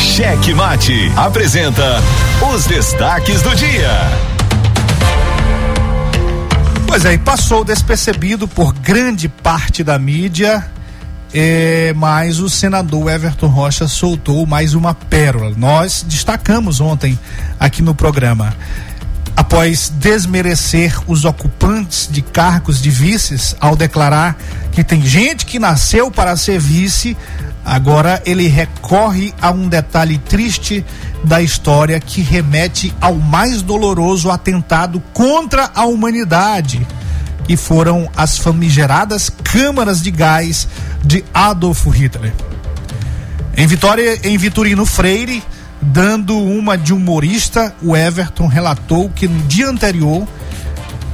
Cheque 0.00 0.54
Mate 0.54 1.12
apresenta 1.16 2.02
os 2.54 2.64
destaques 2.64 3.42
do 3.42 3.54
dia. 3.54 3.90
Pois 6.86 7.04
é, 7.04 7.14
e 7.14 7.18
passou 7.18 7.64
despercebido 7.64 8.46
por 8.48 8.72
grande 8.72 9.28
parte 9.28 9.82
da 9.82 9.98
mídia, 9.98 10.64
é, 11.32 11.92
mas 11.96 12.38
o 12.38 12.48
senador 12.48 13.10
Everton 13.10 13.48
Rocha 13.48 13.86
soltou 13.88 14.46
mais 14.46 14.74
uma 14.74 14.94
pérola. 14.94 15.54
Nós 15.56 16.04
destacamos 16.06 16.80
ontem 16.80 17.18
aqui 17.58 17.82
no 17.82 17.94
programa. 17.94 18.54
Após 19.36 19.92
desmerecer 19.94 20.98
os 21.06 21.24
ocupantes 21.24 22.08
de 22.10 22.22
cargos 22.22 22.80
de 22.80 22.88
vices 22.88 23.54
ao 23.60 23.76
declarar 23.76 24.36
que 24.72 24.82
tem 24.82 25.04
gente 25.04 25.44
que 25.44 25.58
nasceu 25.58 26.10
para 26.10 26.36
ser 26.36 26.58
vice, 26.58 27.16
Agora 27.66 28.22
ele 28.24 28.46
recorre 28.46 29.34
a 29.42 29.50
um 29.50 29.68
detalhe 29.68 30.18
triste 30.18 30.86
da 31.24 31.42
história 31.42 31.98
que 31.98 32.22
remete 32.22 32.94
ao 33.00 33.16
mais 33.16 33.60
doloroso 33.60 34.30
atentado 34.30 35.02
contra 35.12 35.72
a 35.74 35.84
humanidade, 35.84 36.86
que 37.44 37.56
foram 37.56 38.08
as 38.16 38.38
famigeradas 38.38 39.28
câmaras 39.28 40.00
de 40.00 40.12
gás 40.12 40.68
de 41.06 41.24
Adolfo 41.32 41.88
Hitler. 41.88 42.34
Em 43.56 43.66
Vitória, 43.66 44.20
em 44.22 44.36
Vitorino 44.36 44.84
Freire, 44.84 45.42
dando 45.80 46.36
uma 46.36 46.76
de 46.76 46.92
humorista, 46.92 47.74
o 47.80 47.96
Everton 47.96 48.46
relatou 48.46 49.08
que 49.08 49.26
no 49.26 49.42
dia 49.46 49.68
anterior 49.68 50.26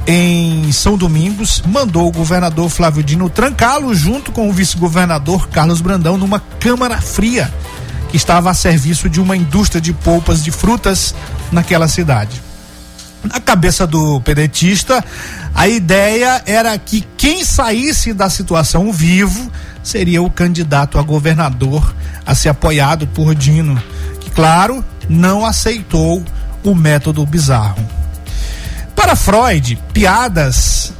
em 0.05 0.69
São 0.71 0.97
Domingos, 0.97 1.63
mandou 1.65 2.07
o 2.07 2.11
governador 2.11 2.69
Flávio 2.69 3.01
Dino 3.01 3.29
trancá-lo 3.29 3.93
junto 3.95 4.31
com 4.31 4.49
o 4.49 4.51
vice-governador 4.51 5.47
Carlos 5.47 5.79
Brandão 5.79 6.17
numa 6.17 6.41
câmara 6.59 6.99
fria 6.99 7.51
que 8.09 8.17
estava 8.17 8.51
a 8.51 8.53
serviço 8.53 9.09
de 9.09 9.21
uma 9.21 9.35
indústria 9.35 9.81
de 9.81 9.93
polpas 9.93 10.43
de 10.43 10.51
frutas 10.51 11.15
naquela 11.51 11.87
cidade. 11.87 12.41
Na 13.23 13.39
cabeça 13.39 13.87
do 13.87 14.19
pedetista, 14.19 15.03
a 15.55 15.67
ideia 15.67 16.43
era 16.45 16.77
que 16.77 17.07
quem 17.15 17.45
saísse 17.45 18.13
da 18.13 18.29
situação 18.29 18.91
vivo 18.91 19.49
seria 19.83 20.21
o 20.21 20.29
candidato 20.29 20.97
a 20.97 21.03
governador 21.03 21.93
a 22.25 22.33
ser 22.33 22.49
apoiado 22.49 23.05
por 23.07 23.35
Dino, 23.35 23.81
que, 24.19 24.31
claro, 24.31 24.83
não 25.09 25.45
aceitou 25.45 26.23
o 26.63 26.73
método 26.73 27.25
bizarro. 27.25 27.85
Para 28.95 29.15
Freud, 29.15 29.77
piadas 29.91 30.93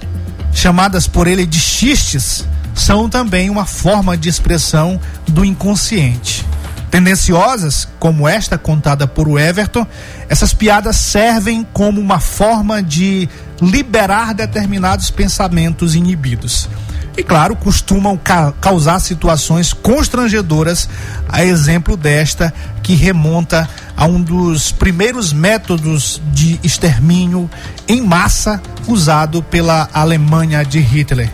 chamadas 0.52 1.08
por 1.08 1.26
ele 1.28 1.46
de 1.46 1.60
xistes 1.60 2.46
são 2.76 3.10
também 3.10 3.50
uma 3.50 3.66
forma 3.66 4.18
de 4.18 4.30
expressão 4.30 5.00
do 5.28 5.46
inconsciente. 5.46 6.46
Tendenciosas, 6.92 7.88
como 7.98 8.28
esta 8.28 8.58
contada 8.58 9.08
por 9.08 9.40
Everton, 9.40 9.86
essas 10.30 10.54
piadas 10.54 10.96
servem 10.96 11.66
como 11.74 12.00
uma 12.00 12.20
forma 12.20 12.84
de 12.84 13.28
liberar 13.60 14.34
determinados 14.34 15.10
pensamentos 15.10 15.96
inibidos. 15.96 16.70
E, 17.16 17.24
claro, 17.24 17.56
costumam 17.56 18.18
ca 18.18 18.52
causar 18.60 19.00
situações 19.00 19.72
constrangedoras, 19.72 20.90
a 21.30 21.44
exemplo 21.46 21.96
desta 21.96 22.52
que 22.82 22.96
remonta 22.96 23.70
a 23.96 24.06
um 24.06 24.20
dos 24.20 24.72
primeiros 24.72 25.32
métodos 25.32 26.20
de 26.32 26.60
extermínio 26.64 27.50
em 27.88 28.02
massa 28.02 28.62
usado 28.88 29.44
pela 29.44 29.88
Alemanha 29.94 30.64
de 30.64 30.80
Hitler. 30.80 31.32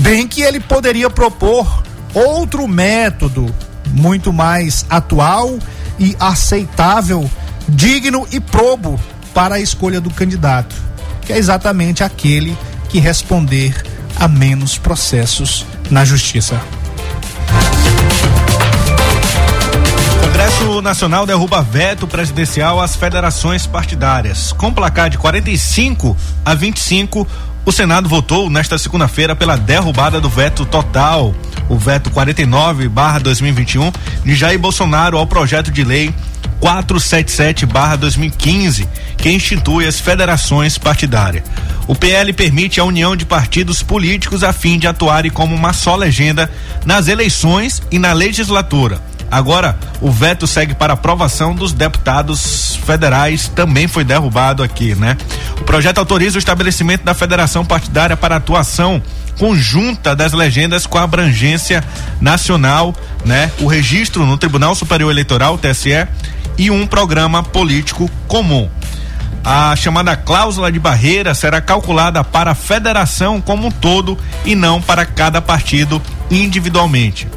Bem 0.00 0.26
que 0.26 0.42
ele 0.42 0.60
poderia 0.60 1.10
propor 1.10 1.82
outro 2.14 2.66
método 2.66 3.54
muito 3.92 4.32
mais 4.32 4.86
atual 4.88 5.58
e 5.98 6.16
aceitável, 6.18 7.30
digno 7.68 8.26
e 8.32 8.40
probo 8.40 8.98
para 9.34 9.56
a 9.56 9.60
escolha 9.60 10.00
do 10.00 10.10
candidato, 10.10 10.74
que 11.22 11.32
é 11.32 11.38
exatamente 11.38 12.02
aquele 12.02 12.56
que 12.88 12.98
responder 12.98 13.74
a 14.18 14.28
menos 14.28 14.78
processos 14.78 15.66
na 15.90 16.04
justiça. 16.04 16.60
Congresso 20.22 20.82
Nacional 20.82 21.26
derruba 21.26 21.62
veto 21.62 22.06
presidencial 22.06 22.80
às 22.80 22.94
federações 22.94 23.66
partidárias. 23.66 24.52
Com 24.52 24.72
placar 24.72 25.08
de 25.08 25.18
45 25.18 26.16
a 26.44 26.54
25, 26.54 27.26
o 27.66 27.72
Senado 27.72 28.08
votou 28.08 28.48
nesta 28.48 28.78
segunda-feira 28.78 29.34
pela 29.34 29.56
derrubada 29.56 30.20
do 30.20 30.30
veto 30.30 30.64
total, 30.64 31.34
o 31.68 31.76
veto 31.76 32.08
49/2021 32.10 33.92
de 34.24 34.36
Jair 34.36 34.56
Bolsonaro 34.56 35.18
ao 35.18 35.26
projeto 35.26 35.72
de 35.72 35.82
lei 35.82 36.14
477/2015, 36.60 38.86
que 39.18 39.30
institui 39.30 39.84
as 39.84 39.98
federações 39.98 40.78
partidárias. 40.78 41.42
O 41.88 41.96
PL 41.96 42.32
permite 42.32 42.78
a 42.78 42.84
união 42.84 43.16
de 43.16 43.26
partidos 43.26 43.82
políticos 43.82 44.44
a 44.44 44.52
fim 44.52 44.78
de 44.78 44.86
atuarem 44.86 45.32
como 45.32 45.52
uma 45.52 45.72
só 45.72 45.96
legenda 45.96 46.48
nas 46.84 47.08
eleições 47.08 47.82
e 47.90 47.98
na 47.98 48.12
legislatura 48.12 49.00
Agora, 49.30 49.76
o 50.00 50.10
veto 50.10 50.46
segue 50.46 50.74
para 50.74 50.92
aprovação 50.92 51.54
dos 51.54 51.72
deputados 51.72 52.76
federais, 52.86 53.48
também 53.48 53.88
foi 53.88 54.04
derrubado 54.04 54.62
aqui, 54.62 54.94
né? 54.94 55.16
O 55.60 55.64
projeto 55.64 55.98
autoriza 55.98 56.36
o 56.36 56.38
estabelecimento 56.38 57.04
da 57.04 57.14
federação 57.14 57.64
partidária 57.64 58.16
para 58.16 58.36
atuação 58.36 59.02
conjunta 59.38 60.16
das 60.16 60.32
legendas 60.32 60.86
com 60.86 60.98
abrangência 60.98 61.84
nacional, 62.20 62.94
né? 63.24 63.50
O 63.60 63.66
registro 63.66 64.24
no 64.24 64.38
Tribunal 64.38 64.74
Superior 64.74 65.10
Eleitoral, 65.10 65.58
TSE, 65.58 66.06
e 66.58 66.70
um 66.70 66.86
programa 66.86 67.42
político 67.42 68.10
comum. 68.26 68.68
A 69.44 69.76
chamada 69.76 70.16
cláusula 70.16 70.72
de 70.72 70.78
barreira 70.78 71.34
será 71.34 71.60
calculada 71.60 72.24
para 72.24 72.50
a 72.50 72.54
federação 72.54 73.40
como 73.40 73.68
um 73.68 73.70
todo 73.70 74.18
e 74.44 74.54
não 74.54 74.80
para 74.80 75.04
cada 75.06 75.40
partido 75.40 76.02
individualmente. 76.30 77.28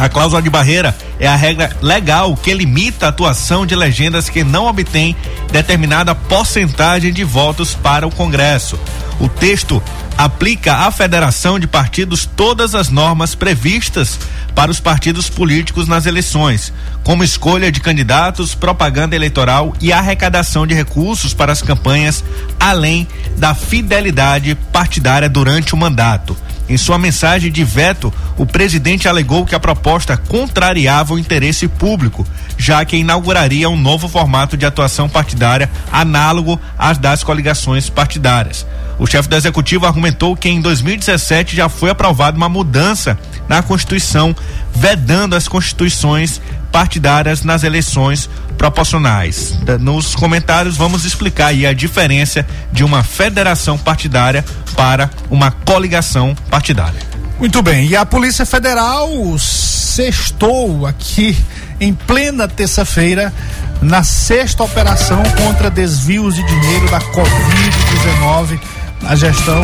A 0.00 0.08
cláusula 0.08 0.40
de 0.40 0.48
barreira 0.48 0.96
é 1.18 1.26
a 1.26 1.36
regra 1.36 1.76
legal 1.82 2.34
que 2.34 2.54
limita 2.54 3.04
a 3.04 3.08
atuação 3.10 3.66
de 3.66 3.76
legendas 3.76 4.30
que 4.30 4.42
não 4.42 4.64
obtêm 4.64 5.14
determinada 5.52 6.14
porcentagem 6.14 7.12
de 7.12 7.22
votos 7.22 7.74
para 7.74 8.08
o 8.08 8.10
Congresso. 8.10 8.80
O 9.20 9.28
texto 9.28 9.82
aplica 10.16 10.86
à 10.86 10.90
federação 10.90 11.58
de 11.58 11.66
partidos 11.66 12.24
todas 12.24 12.74
as 12.74 12.88
normas 12.88 13.34
previstas 13.34 14.18
para 14.54 14.70
os 14.70 14.80
partidos 14.80 15.28
políticos 15.28 15.86
nas 15.86 16.06
eleições, 16.06 16.72
como 17.04 17.22
escolha 17.22 17.70
de 17.70 17.80
candidatos, 17.80 18.54
propaganda 18.54 19.14
eleitoral 19.14 19.74
e 19.78 19.92
arrecadação 19.92 20.66
de 20.66 20.74
recursos 20.74 21.34
para 21.34 21.52
as 21.52 21.60
campanhas, 21.60 22.24
além 22.58 23.06
da 23.36 23.54
fidelidade 23.54 24.54
partidária 24.72 25.28
durante 25.28 25.74
o 25.74 25.76
mandato. 25.76 26.34
Em 26.66 26.78
sua 26.78 26.98
mensagem 26.98 27.52
de 27.52 27.64
veto, 27.64 28.12
o 28.38 28.46
presidente 28.46 29.08
alegou 29.08 29.44
que 29.44 29.54
a 29.54 29.60
proposta 29.60 30.16
contrariava 30.16 31.12
o 31.12 31.18
interesse 31.18 31.68
público, 31.68 32.26
já 32.56 32.84
que 32.84 32.96
inauguraria 32.96 33.68
um 33.68 33.76
novo 33.76 34.08
formato 34.08 34.56
de 34.56 34.64
atuação 34.64 35.08
partidária 35.08 35.68
análogo 35.92 36.58
às 36.78 36.96
das 36.96 37.22
coligações 37.22 37.90
partidárias. 37.90 38.64
O 39.00 39.06
chefe 39.06 39.30
do 39.30 39.34
executivo 39.34 39.86
argumentou 39.86 40.36
que 40.36 40.46
em 40.46 40.60
2017 40.60 41.56
já 41.56 41.70
foi 41.70 41.88
aprovada 41.88 42.36
uma 42.36 42.50
mudança 42.50 43.18
na 43.48 43.62
Constituição, 43.62 44.36
vedando 44.74 45.34
as 45.34 45.48
constituições 45.48 46.38
partidárias 46.70 47.42
nas 47.42 47.64
eleições 47.64 48.28
proporcionais. 48.58 49.56
Nos 49.80 50.14
comentários 50.14 50.76
vamos 50.76 51.06
explicar 51.06 51.46
aí 51.46 51.64
a 51.64 51.72
diferença 51.72 52.46
de 52.70 52.84
uma 52.84 53.02
federação 53.02 53.78
partidária 53.78 54.44
para 54.76 55.08
uma 55.30 55.50
coligação 55.50 56.36
partidária. 56.50 57.00
Muito 57.38 57.62
bem, 57.62 57.86
e 57.86 57.96
a 57.96 58.04
Polícia 58.04 58.44
Federal 58.44 59.08
sextou 59.38 60.84
aqui 60.84 61.34
em 61.80 61.94
plena 61.94 62.46
terça-feira 62.46 63.32
na 63.80 64.04
sexta 64.04 64.62
operação 64.62 65.22
contra 65.42 65.70
desvios 65.70 66.34
de 66.34 66.42
dinheiro 66.42 66.90
da 66.90 67.00
Covid-19 67.00 68.60
na 69.02 69.16
gestão 69.16 69.62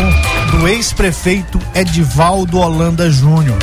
do 0.50 0.66
ex-prefeito 0.68 1.60
Edivaldo 1.74 2.58
Holanda 2.58 3.10
Júnior. 3.10 3.58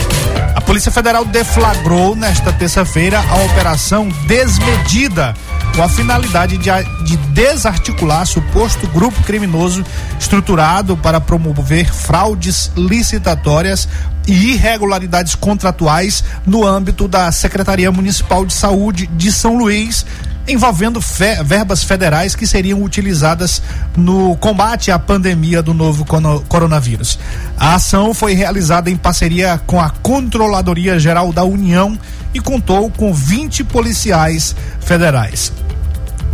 A 0.55 0.61
Polícia 0.61 0.91
Federal 0.91 1.25
deflagrou 1.25 2.15
nesta 2.15 2.53
terça-feira 2.53 3.19
a 3.19 3.35
operação 3.45 4.07
Desmedida, 4.27 5.33
com 5.75 5.81
a 5.81 5.89
finalidade 5.89 6.57
de, 6.57 6.69
de, 7.03 7.17
desarticular 7.33 8.25
suposto 8.27 8.87
grupo 8.87 9.21
criminoso 9.23 9.83
estruturado 10.19 10.95
para 10.95 11.19
promover 11.19 11.91
fraudes 11.91 12.71
licitatórias 12.75 13.89
e 14.27 14.53
irregularidades 14.53 15.33
contratuais 15.33 16.23
no 16.45 16.65
âmbito 16.65 17.07
da 17.07 17.31
Secretaria 17.31 17.91
Municipal 17.91 18.45
de 18.45 18.53
Saúde 18.53 19.07
de 19.07 19.31
São 19.31 19.57
Luís, 19.57 20.05
envolvendo 20.47 21.01
fe 21.01 21.41
verbas 21.43 21.83
federais 21.83 22.35
que 22.35 22.45
seriam 22.45 22.83
utilizadas 22.83 23.61
no 23.95 24.35
combate 24.37 24.91
à 24.91 24.99
pandemia 24.99 25.61
do 25.61 25.73
novo 25.73 26.05
coronavírus. 26.47 27.17
A 27.57 27.75
ação 27.75 28.13
foi 28.13 28.33
realizada 28.33 28.89
em 28.89 28.97
parceria 28.97 29.59
com 29.65 29.79
a 29.79 29.89
Controladoria 29.89 30.99
Geral 30.99 31.31
da 31.31 31.43
União 31.43 31.97
e 32.33 32.39
contou 32.39 32.89
com 32.89 33.13
20 33.13 33.63
policiais 33.63 34.55
federais. 34.79 35.51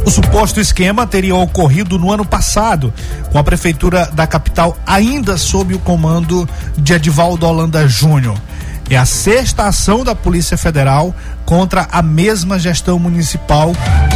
O 0.05 0.09
suposto 0.09 0.59
esquema 0.59 1.05
teria 1.05 1.35
ocorrido 1.35 1.99
no 1.99 2.11
ano 2.11 2.25
passado, 2.25 2.93
com 3.31 3.37
a 3.37 3.43
prefeitura 3.43 4.09
da 4.13 4.25
capital 4.25 4.77
ainda 4.87 5.37
sob 5.37 5.73
o 5.73 5.79
comando 5.79 6.47
de 6.77 6.93
Edivaldo 6.93 7.45
Holanda 7.45 7.87
Júnior. 7.87 8.37
É 8.89 8.97
a 8.97 9.05
sexta 9.05 9.65
ação 9.65 10.03
da 10.03 10.15
Polícia 10.15 10.57
Federal 10.57 11.13
contra 11.45 11.87
a 11.91 12.01
mesma 12.01 12.57
gestão 12.57 12.97
municipal 12.97 13.71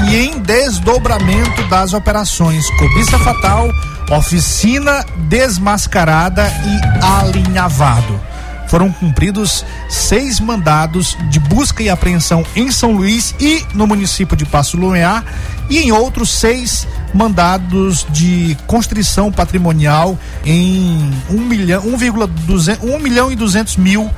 e 0.09 0.15
em 0.15 0.39
desdobramento 0.39 1.61
das 1.67 1.93
operações 1.93 2.67
Cobiça 2.71 3.19
Fatal, 3.19 3.69
Oficina 4.09 5.05
Desmascarada 5.29 6.51
e 6.65 7.05
Alinhavado. 7.05 8.19
Foram 8.67 8.91
cumpridos 8.91 9.63
seis 9.87 10.39
mandados 10.39 11.15
de 11.29 11.39
busca 11.39 11.83
e 11.83 11.89
apreensão 11.89 12.43
em 12.55 12.71
São 12.71 12.93
Luís 12.93 13.35
e 13.39 13.63
no 13.75 13.85
município 13.85 14.35
de 14.35 14.43
Passo 14.43 14.75
Lumiar 14.75 15.23
e 15.69 15.77
em 15.77 15.91
outros 15.91 16.31
seis 16.31 16.87
mandados 17.13 18.07
de 18.09 18.57
constrição 18.65 19.31
patrimonial 19.31 20.17
em 20.43 21.13
um 21.29 21.41
milhão, 21.41 21.83
1, 21.85 22.95
1 22.95 22.99
milhão 22.99 23.31
e 23.31 23.35
duzentos 23.35 23.77
mil 23.77 24.09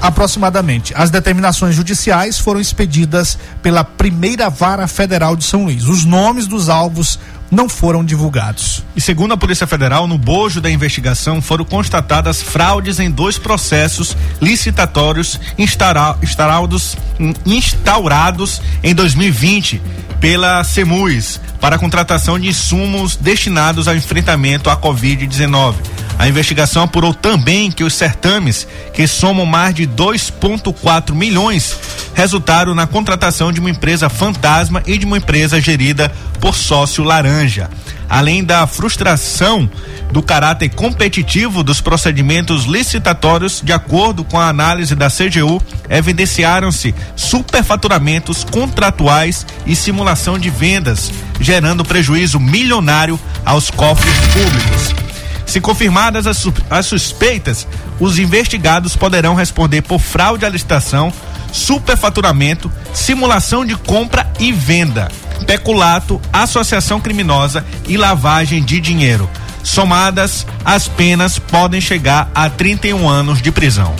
aproximadamente. 0.00 0.92
As 0.96 1.10
determinações 1.10 1.74
judiciais 1.74 2.38
foram 2.38 2.60
expedidas 2.60 3.38
pela 3.62 3.84
primeira 3.84 4.48
vara 4.48 4.86
federal 4.86 5.36
de 5.36 5.44
São 5.44 5.64
Luís. 5.64 5.84
Os 5.84 6.04
nomes 6.04 6.46
dos 6.46 6.68
alvos 6.68 7.18
não 7.50 7.68
foram 7.68 8.04
divulgados. 8.04 8.84
E 8.94 9.00
segundo 9.00 9.34
a 9.34 9.36
Polícia 9.36 9.66
Federal, 9.66 10.06
no 10.06 10.16
bojo 10.16 10.60
da 10.60 10.70
investigação 10.70 11.42
foram 11.42 11.64
constatadas 11.64 12.40
fraudes 12.40 13.00
em 13.00 13.10
dois 13.10 13.38
processos 13.38 14.16
licitatórios 14.40 15.40
instaurados, 15.58 16.96
instaurados 17.44 18.62
em 18.82 18.94
2020 18.94 19.82
pela 20.20 20.62
CEMUS 20.62 21.40
para 21.60 21.76
a 21.76 21.78
contratação 21.78 22.38
de 22.38 22.48
insumos 22.48 23.16
destinados 23.16 23.88
ao 23.88 23.96
enfrentamento 23.96 24.70
à 24.70 24.76
Covid-19. 24.76 25.74
A 26.20 26.28
investigação 26.28 26.82
apurou 26.82 27.14
também 27.14 27.70
que 27.70 27.82
os 27.82 27.94
certames, 27.94 28.68
que 28.92 29.06
somam 29.06 29.46
mais 29.46 29.74
de 29.74 29.86
2,4 29.86 31.14
milhões, 31.14 31.74
resultaram 32.12 32.74
na 32.74 32.86
contratação 32.86 33.50
de 33.50 33.58
uma 33.58 33.70
empresa 33.70 34.10
fantasma 34.10 34.82
e 34.86 34.98
de 34.98 35.06
uma 35.06 35.16
empresa 35.16 35.58
gerida 35.58 36.12
por 36.38 36.54
sócio 36.54 37.02
laranja. 37.02 37.70
Além 38.06 38.44
da 38.44 38.66
frustração 38.66 39.66
do 40.12 40.20
caráter 40.20 40.68
competitivo 40.68 41.62
dos 41.62 41.80
procedimentos 41.80 42.66
licitatórios, 42.66 43.62
de 43.64 43.72
acordo 43.72 44.22
com 44.22 44.38
a 44.38 44.50
análise 44.50 44.94
da 44.94 45.08
CGU, 45.08 45.58
evidenciaram-se 45.88 46.94
superfaturamentos 47.16 48.44
contratuais 48.44 49.46
e 49.64 49.74
simulação 49.74 50.38
de 50.38 50.50
vendas, 50.50 51.10
gerando 51.40 51.82
prejuízo 51.82 52.38
milionário 52.38 53.18
aos 53.42 53.70
cofres 53.70 54.14
públicos. 54.34 55.09
Se 55.50 55.60
confirmadas 55.60 56.28
as, 56.28 56.46
as 56.70 56.86
suspeitas, 56.86 57.66
os 57.98 58.20
investigados 58.20 58.94
poderão 58.94 59.34
responder 59.34 59.82
por 59.82 59.98
fraude 59.98 60.46
à 60.46 60.48
licitação, 60.48 61.12
superfaturamento, 61.52 62.70
simulação 62.94 63.66
de 63.66 63.74
compra 63.74 64.30
e 64.38 64.52
venda, 64.52 65.08
peculato, 65.48 66.20
associação 66.32 67.00
criminosa 67.00 67.66
e 67.88 67.96
lavagem 67.96 68.62
de 68.62 68.78
dinheiro. 68.78 69.28
Somadas, 69.64 70.46
as 70.64 70.86
penas 70.86 71.40
podem 71.40 71.80
chegar 71.80 72.30
a 72.32 72.48
31 72.48 73.08
anos 73.08 73.42
de 73.42 73.50
prisão. 73.50 73.92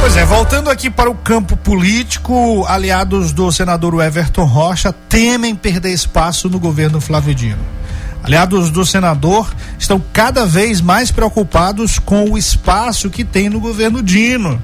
Pois 0.00 0.16
é, 0.16 0.24
voltando 0.24 0.70
aqui 0.70 0.88
para 0.88 1.10
o 1.10 1.16
campo 1.16 1.56
político, 1.56 2.64
aliados 2.68 3.32
do 3.32 3.50
senador 3.50 4.00
Everton 4.00 4.44
Rocha 4.44 4.92
temem 4.92 5.56
perder 5.56 5.92
espaço 5.92 6.48
no 6.48 6.60
governo 6.60 7.00
Flávio 7.00 7.34
Dino. 7.34 7.79
Aliados 8.22 8.70
do 8.70 8.84
senador 8.84 9.52
estão 9.78 10.02
cada 10.12 10.44
vez 10.44 10.80
mais 10.80 11.10
preocupados 11.10 11.98
com 11.98 12.30
o 12.30 12.36
espaço 12.36 13.08
que 13.08 13.24
tem 13.24 13.48
no 13.48 13.60
governo 13.60 14.02
Dino. 14.02 14.60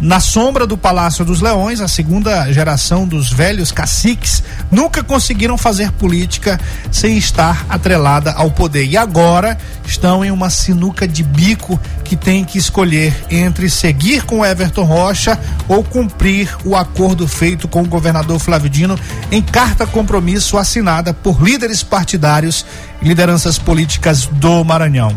Na 0.00 0.18
sombra 0.18 0.66
do 0.66 0.78
Palácio 0.78 1.26
dos 1.26 1.42
Leões, 1.42 1.78
a 1.82 1.86
segunda 1.86 2.50
geração 2.50 3.06
dos 3.06 3.30
velhos 3.30 3.70
caciques 3.70 4.42
nunca 4.70 5.04
conseguiram 5.04 5.58
fazer 5.58 5.92
política 5.92 6.58
sem 6.90 7.18
estar 7.18 7.66
atrelada 7.68 8.32
ao 8.32 8.50
poder. 8.50 8.86
E 8.86 8.96
agora 8.96 9.58
estão 9.84 10.24
em 10.24 10.30
uma 10.30 10.48
sinuca 10.48 11.06
de 11.06 11.22
bico 11.22 11.78
que 12.02 12.16
tem 12.16 12.46
que 12.46 12.56
escolher 12.56 13.14
entre 13.30 13.68
seguir 13.68 14.24
com 14.24 14.44
Everton 14.44 14.84
Rocha 14.84 15.38
ou 15.68 15.84
cumprir 15.84 16.48
o 16.64 16.74
acordo 16.74 17.28
feito 17.28 17.68
com 17.68 17.82
o 17.82 17.86
governador 17.86 18.38
Flávio 18.38 18.70
Dino 18.70 18.98
em 19.30 19.42
carta 19.42 19.86
compromisso 19.86 20.56
assinada 20.56 21.12
por 21.12 21.42
líderes 21.42 21.82
partidários 21.82 22.64
e 23.02 23.08
lideranças 23.08 23.58
políticas 23.58 24.24
do 24.24 24.64
Maranhão. 24.64 25.14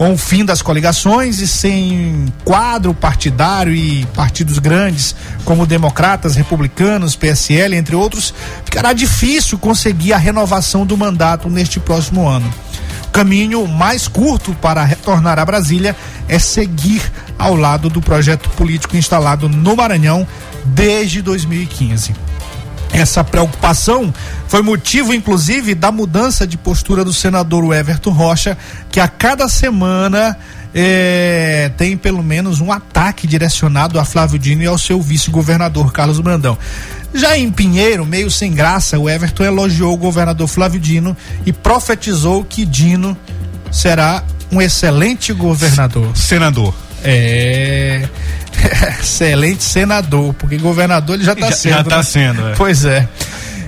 Com 0.00 0.14
o 0.14 0.16
fim 0.16 0.46
das 0.46 0.62
coligações 0.62 1.40
e 1.40 1.46
sem 1.46 2.32
quadro 2.42 2.94
partidário 2.94 3.74
e 3.74 4.06
partidos 4.14 4.58
grandes 4.58 5.14
como 5.44 5.66
democratas, 5.66 6.36
republicanos, 6.36 7.14
PSL, 7.14 7.76
entre 7.76 7.94
outros, 7.94 8.32
ficará 8.64 8.94
difícil 8.94 9.58
conseguir 9.58 10.14
a 10.14 10.16
renovação 10.16 10.86
do 10.86 10.96
mandato 10.96 11.50
neste 11.50 11.78
próximo 11.78 12.26
ano. 12.26 12.50
O 13.08 13.10
caminho 13.10 13.68
mais 13.68 14.08
curto 14.08 14.54
para 14.54 14.82
retornar 14.84 15.38
a 15.38 15.44
Brasília 15.44 15.94
é 16.26 16.38
seguir 16.38 17.02
ao 17.38 17.54
lado 17.54 17.90
do 17.90 18.00
projeto 18.00 18.48
político 18.56 18.96
instalado 18.96 19.50
no 19.50 19.76
Maranhão 19.76 20.26
desde 20.64 21.20
2015. 21.20 22.29
Essa 22.92 23.22
preocupação 23.22 24.12
foi 24.48 24.62
motivo, 24.62 25.14
inclusive, 25.14 25.74
da 25.74 25.92
mudança 25.92 26.46
de 26.46 26.56
postura 26.56 27.04
do 27.04 27.12
senador 27.12 27.72
Everton 27.74 28.10
Rocha, 28.10 28.58
que 28.90 28.98
a 28.98 29.06
cada 29.06 29.48
semana 29.48 30.36
é, 30.74 31.70
tem 31.76 31.96
pelo 31.96 32.22
menos 32.22 32.60
um 32.60 32.72
ataque 32.72 33.26
direcionado 33.26 33.98
a 33.98 34.04
Flávio 34.04 34.38
Dino 34.38 34.62
e 34.62 34.66
ao 34.66 34.78
seu 34.78 35.00
vice-governador 35.00 35.92
Carlos 35.92 36.20
Brandão. 36.20 36.58
Já 37.12 37.36
em 37.36 37.50
Pinheiro, 37.50 38.06
meio 38.06 38.30
sem 38.30 38.52
graça, 38.52 38.98
o 38.98 39.08
Everton 39.08 39.44
elogiou 39.44 39.94
o 39.94 39.96
governador 39.96 40.46
Flávio 40.46 40.80
Dino 40.80 41.16
e 41.44 41.52
profetizou 41.52 42.44
que 42.44 42.64
Dino 42.64 43.16
será 43.70 44.22
um 44.50 44.60
excelente 44.60 45.32
governador. 45.32 46.16
Senador. 46.16 46.74
É. 47.04 48.08
Excelente 49.00 49.62
senador, 49.62 50.34
porque 50.34 50.58
governador 50.58 51.16
ele 51.16 51.24
já 51.24 51.32
está 51.32 51.52
sendo. 51.52 51.72
Já 51.72 51.80
está 51.80 51.96
né? 51.98 52.02
sendo, 52.02 52.48
é. 52.48 52.54
Pois 52.54 52.84
é. 52.84 53.08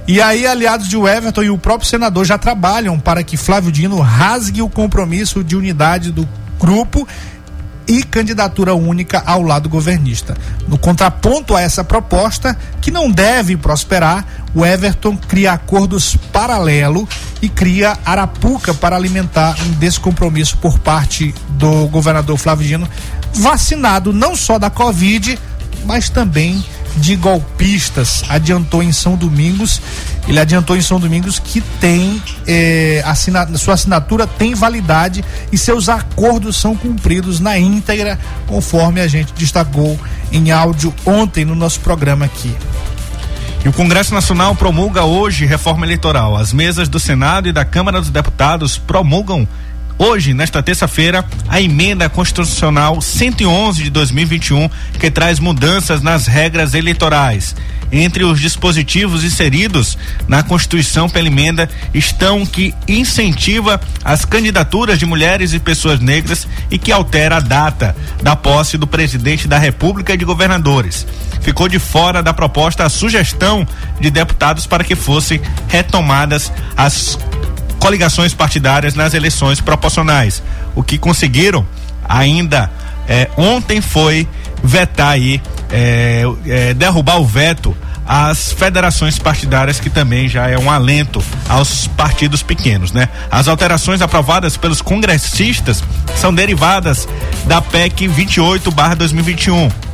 E 0.07 0.21
aí, 0.21 0.47
aliados 0.47 0.89
de 0.89 0.97
Everton 0.97 1.43
e 1.45 1.51
o 1.51 1.57
próprio 1.57 1.89
senador 1.89 2.25
já 2.25 2.37
trabalham 2.37 2.99
para 2.99 3.23
que 3.23 3.37
Flávio 3.37 3.71
Dino 3.71 4.01
rasgue 4.01 4.61
o 4.61 4.69
compromisso 4.69 5.45
de 5.45 5.57
unidade 5.57 6.11
do 6.11 6.29
grupo 6.59 7.07
e 7.87 8.03
candidatura 8.03 8.75
única 8.75 9.23
ao 9.25 9.43
lado 9.43 9.69
governista. 9.69 10.37
No 10.69 10.79
contraponto 10.79 11.55
a 11.55 11.61
essa 11.61 11.85
proposta, 11.85 12.57
que 12.81 12.91
não 12.91 13.11
deve 13.11 13.57
prosperar, 13.57 14.25
o 14.55 14.65
Everton 14.65 15.17
cria 15.17 15.53
acordos 15.53 16.17
paralelo 16.33 17.09
e 17.41 17.49
cria 17.49 17.97
Arapuca 18.05 18.73
para 18.73 18.97
alimentar 18.97 19.57
um 19.67 19.73
descompromisso 19.73 20.57
por 20.59 20.79
parte 20.79 21.35
do 21.51 21.87
governador 21.89 22.37
Flávio 22.39 22.67
Dino, 22.67 22.89
vacinado 23.35 24.13
não 24.13 24.37
só 24.37 24.59
da 24.59 24.71
Covid, 24.71 25.39
mas 25.85 26.09
também 26.09 26.65
de 26.97 27.17
golpistas. 27.17 28.23
Adiantou 28.29 28.83
em 28.83 28.93
São 28.93 29.17
Domingos, 29.17 29.81
ele 30.29 30.39
adiantou 30.39 30.77
em 30.77 30.83
São 30.83 31.01
Domingos 31.01 31.39
que 31.39 31.61
tem 31.81 32.23
eh, 32.47 33.03
assina, 33.05 33.47
sua 33.57 33.75
assinatura 33.75 34.27
tem 34.27 34.55
validade 34.55 35.25
e 35.51 35.59
seus 35.59 35.89
acordos 35.89 36.57
são 36.57 36.77
cumpridos 36.77 37.41
na 37.41 37.59
íntegra, 37.59 38.19
conforme 38.47 39.01
a 39.01 39.09
gente 39.09 39.33
destacou 39.35 39.99
em 40.31 40.51
áudio 40.51 40.95
ontem 41.05 41.45
no 41.45 41.55
nosso 41.55 41.81
programa 41.81 42.25
aqui. 42.25 42.55
E 43.65 43.69
o 43.69 43.73
Congresso 43.73 44.13
Nacional 44.13 44.57
promulga 44.57 45.05
hoje 45.05 45.47
reforma 45.47 45.87
eleitoral. 45.87 46.37
As 46.37 46.53
mesas 46.53 46.89
do 46.89 46.99
Senado 46.99 47.49
e 47.49 47.53
da 47.53 47.65
Câmara 47.65 48.01
dos 48.01 48.11
Deputados 48.11 48.77
promulgam 48.77 49.47
hoje, 49.99 50.35
nesta 50.35 50.63
terça-feira, 50.63 51.25
a 51.49 51.61
emenda 51.61 52.09
constitucional 52.09 53.01
111 53.01 53.83
de 53.83 53.91
2021, 53.91 54.69
que 54.99 55.11
traz 55.11 55.39
mudanças 55.39 56.03
nas 56.03 56.27
regras 56.27 56.75
eleitorais. 56.75 57.55
Entre 57.93 58.25
os 58.25 58.41
dispositivos 58.41 59.23
inseridos 59.23 59.99
na 60.27 60.43
Constituição 60.43 61.11
pela 61.11 61.27
emenda 61.27 61.69
estão 61.93 62.47
que 62.47 62.75
incentiva 62.89 63.79
as 64.03 64.25
candidaturas 64.25 64.99
de 64.99 65.05
mulheres 65.05 65.53
e 65.53 65.59
pessoas 65.59 66.01
negras 66.01 66.49
e 66.71 66.79
que 66.79 66.91
altera 66.91 67.37
a 67.37 67.41
data 67.41 67.95
da 68.23 68.35
posse 68.35 68.79
do 68.79 68.87
presidente 68.87 69.47
da 69.47 69.59
República 69.59 70.15
e 70.15 70.17
de 70.17 70.25
governadores. 70.25 71.07
Ficou 71.43 71.69
de 71.69 71.79
fora 71.79 72.23
da 72.23 72.33
proposta 72.33 72.85
a 72.85 72.89
sugestão 72.89 73.69
de 74.01 74.11
deputados 74.11 74.67
para 74.67 74.85
que 74.85 74.97
fossem 74.97 75.39
retomadas 75.69 76.51
as 76.75 77.19
coligações 77.83 78.33
partidárias 78.33 78.95
nas 78.95 79.13
eleições 79.13 79.61
proporcionais. 79.61 80.41
O 80.73 80.85
que 80.85 80.97
conseguiram 80.97 81.67
ainda 82.09 82.71
é, 83.09 83.29
ontem 83.37 83.81
foi 83.81 84.29
vetar 84.63 85.09
aí, 85.09 85.43
é, 85.69 86.23
é, 86.47 86.75
derrubar 86.75 87.21
o 87.21 87.27
veto 87.27 87.77
às 88.07 88.53
federações 88.53 89.19
partidárias, 89.19 89.81
que 89.81 89.91
também 89.91 90.29
já 90.29 90.49
é 90.49 90.57
um 90.57 90.71
alento 90.71 91.21
aos 91.49 91.89
partidos 91.89 92.41
pequenos, 92.41 92.93
né? 92.93 93.09
As 93.29 93.49
alterações 93.49 94.01
aprovadas 94.01 94.57
pelos 94.57 94.81
congressistas 94.81 95.83
são 96.15 96.33
derivadas 96.33 97.09
da 97.47 97.61
PEC 97.61 98.07
28/2021 98.07 99.92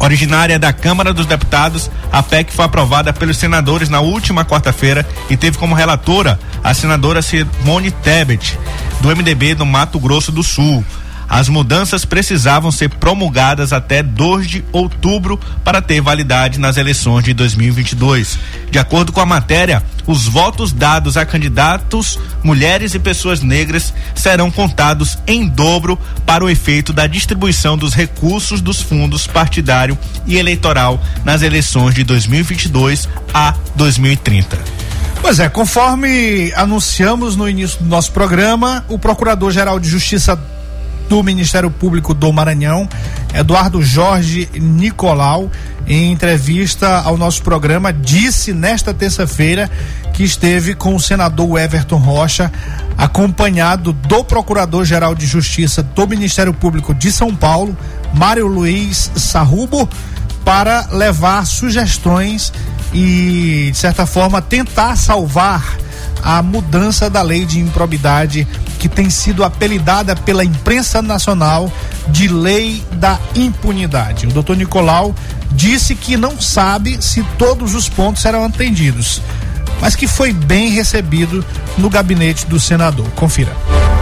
Originária 0.00 0.58
da 0.58 0.72
Câmara 0.72 1.12
dos 1.12 1.26
Deputados, 1.26 1.90
a 2.10 2.22
PEC 2.22 2.52
foi 2.52 2.64
aprovada 2.64 3.12
pelos 3.12 3.36
senadores 3.36 3.90
na 3.90 4.00
última 4.00 4.46
quarta-feira 4.46 5.06
e 5.28 5.36
teve 5.36 5.58
como 5.58 5.74
relatora 5.74 6.40
a 6.64 6.72
senadora 6.72 7.20
Simone 7.20 7.90
Tebet, 7.90 8.58
do 9.02 9.14
MDB 9.14 9.54
do 9.54 9.66
Mato 9.66 10.00
Grosso 10.00 10.32
do 10.32 10.42
Sul. 10.42 10.82
As 11.30 11.48
mudanças 11.48 12.04
precisavam 12.04 12.72
ser 12.72 12.88
promulgadas 12.88 13.72
até 13.72 14.02
2 14.02 14.48
de 14.48 14.64
outubro 14.72 15.38
para 15.62 15.80
ter 15.80 16.00
validade 16.00 16.58
nas 16.58 16.76
eleições 16.76 17.22
de 17.22 17.32
2022. 17.32 18.36
De 18.68 18.80
acordo 18.80 19.12
com 19.12 19.20
a 19.20 19.26
matéria, 19.26 19.80
os 20.08 20.26
votos 20.26 20.72
dados 20.72 21.16
a 21.16 21.24
candidatos, 21.24 22.18
mulheres 22.42 22.94
e 22.94 22.98
pessoas 22.98 23.42
negras 23.42 23.94
serão 24.12 24.50
contados 24.50 25.16
em 25.24 25.46
dobro 25.46 25.96
para 26.26 26.44
o 26.44 26.50
efeito 26.50 26.92
da 26.92 27.06
distribuição 27.06 27.78
dos 27.78 27.94
recursos 27.94 28.60
dos 28.60 28.82
fundos 28.82 29.28
partidário 29.28 29.96
e 30.26 30.36
eleitoral 30.36 31.00
nas 31.24 31.42
eleições 31.42 31.94
de 31.94 32.02
2022 32.02 33.08
a 33.32 33.54
2030. 33.76 34.58
Pois 35.22 35.38
é, 35.38 35.48
conforme 35.48 36.52
anunciamos 36.56 37.36
no 37.36 37.48
início 37.48 37.78
do 37.78 37.88
nosso 37.88 38.10
programa, 38.10 38.84
o 38.88 38.98
Procurador-Geral 38.98 39.78
de 39.78 39.88
Justiça 39.88 40.36
do 41.10 41.24
Ministério 41.24 41.72
Público 41.72 42.14
do 42.14 42.32
Maranhão, 42.32 42.88
Eduardo 43.34 43.82
Jorge 43.82 44.48
Nicolau, 44.54 45.50
em 45.84 46.12
entrevista 46.12 47.00
ao 47.00 47.16
nosso 47.16 47.42
programa, 47.42 47.92
disse 47.92 48.52
nesta 48.52 48.94
terça-feira 48.94 49.68
que 50.14 50.22
esteve 50.22 50.72
com 50.72 50.94
o 50.94 51.00
senador 51.00 51.58
Everton 51.58 51.96
Rocha, 51.96 52.52
acompanhado 52.96 53.92
do 53.92 54.22
Procurador-Geral 54.22 55.16
de 55.16 55.26
Justiça 55.26 55.82
do 55.82 56.06
Ministério 56.06 56.54
Público 56.54 56.94
de 56.94 57.10
São 57.10 57.34
Paulo, 57.34 57.76
Mário 58.14 58.46
Luiz 58.46 59.10
Sarrubo, 59.16 59.88
para 60.44 60.86
levar 60.92 61.44
sugestões 61.44 62.52
e, 62.94 63.70
de 63.72 63.76
certa 63.76 64.06
forma, 64.06 64.40
tentar 64.40 64.94
salvar 64.94 65.76
a 66.22 66.42
mudança 66.42 67.08
da 67.08 67.22
lei 67.22 67.44
de 67.44 67.58
improbidade 67.58 68.46
que 68.78 68.88
tem 68.88 69.10
sido 69.10 69.44
apelidada 69.44 70.16
pela 70.16 70.44
imprensa 70.44 71.02
nacional 71.02 71.70
de 72.08 72.28
lei 72.28 72.82
da 72.92 73.18
impunidade. 73.34 74.26
O 74.26 74.30
doutor 74.30 74.56
Nicolau 74.56 75.14
disse 75.52 75.94
que 75.94 76.16
não 76.16 76.40
sabe 76.40 77.02
se 77.02 77.22
todos 77.38 77.74
os 77.74 77.88
pontos 77.88 78.22
serão 78.22 78.44
atendidos. 78.44 79.20
Mas 79.80 79.96
que 79.96 80.06
foi 80.06 80.32
bem 80.32 80.70
recebido 80.70 81.44
no 81.78 81.88
gabinete 81.88 82.46
do 82.46 82.60
senador. 82.60 83.06
Confira. 83.16 83.52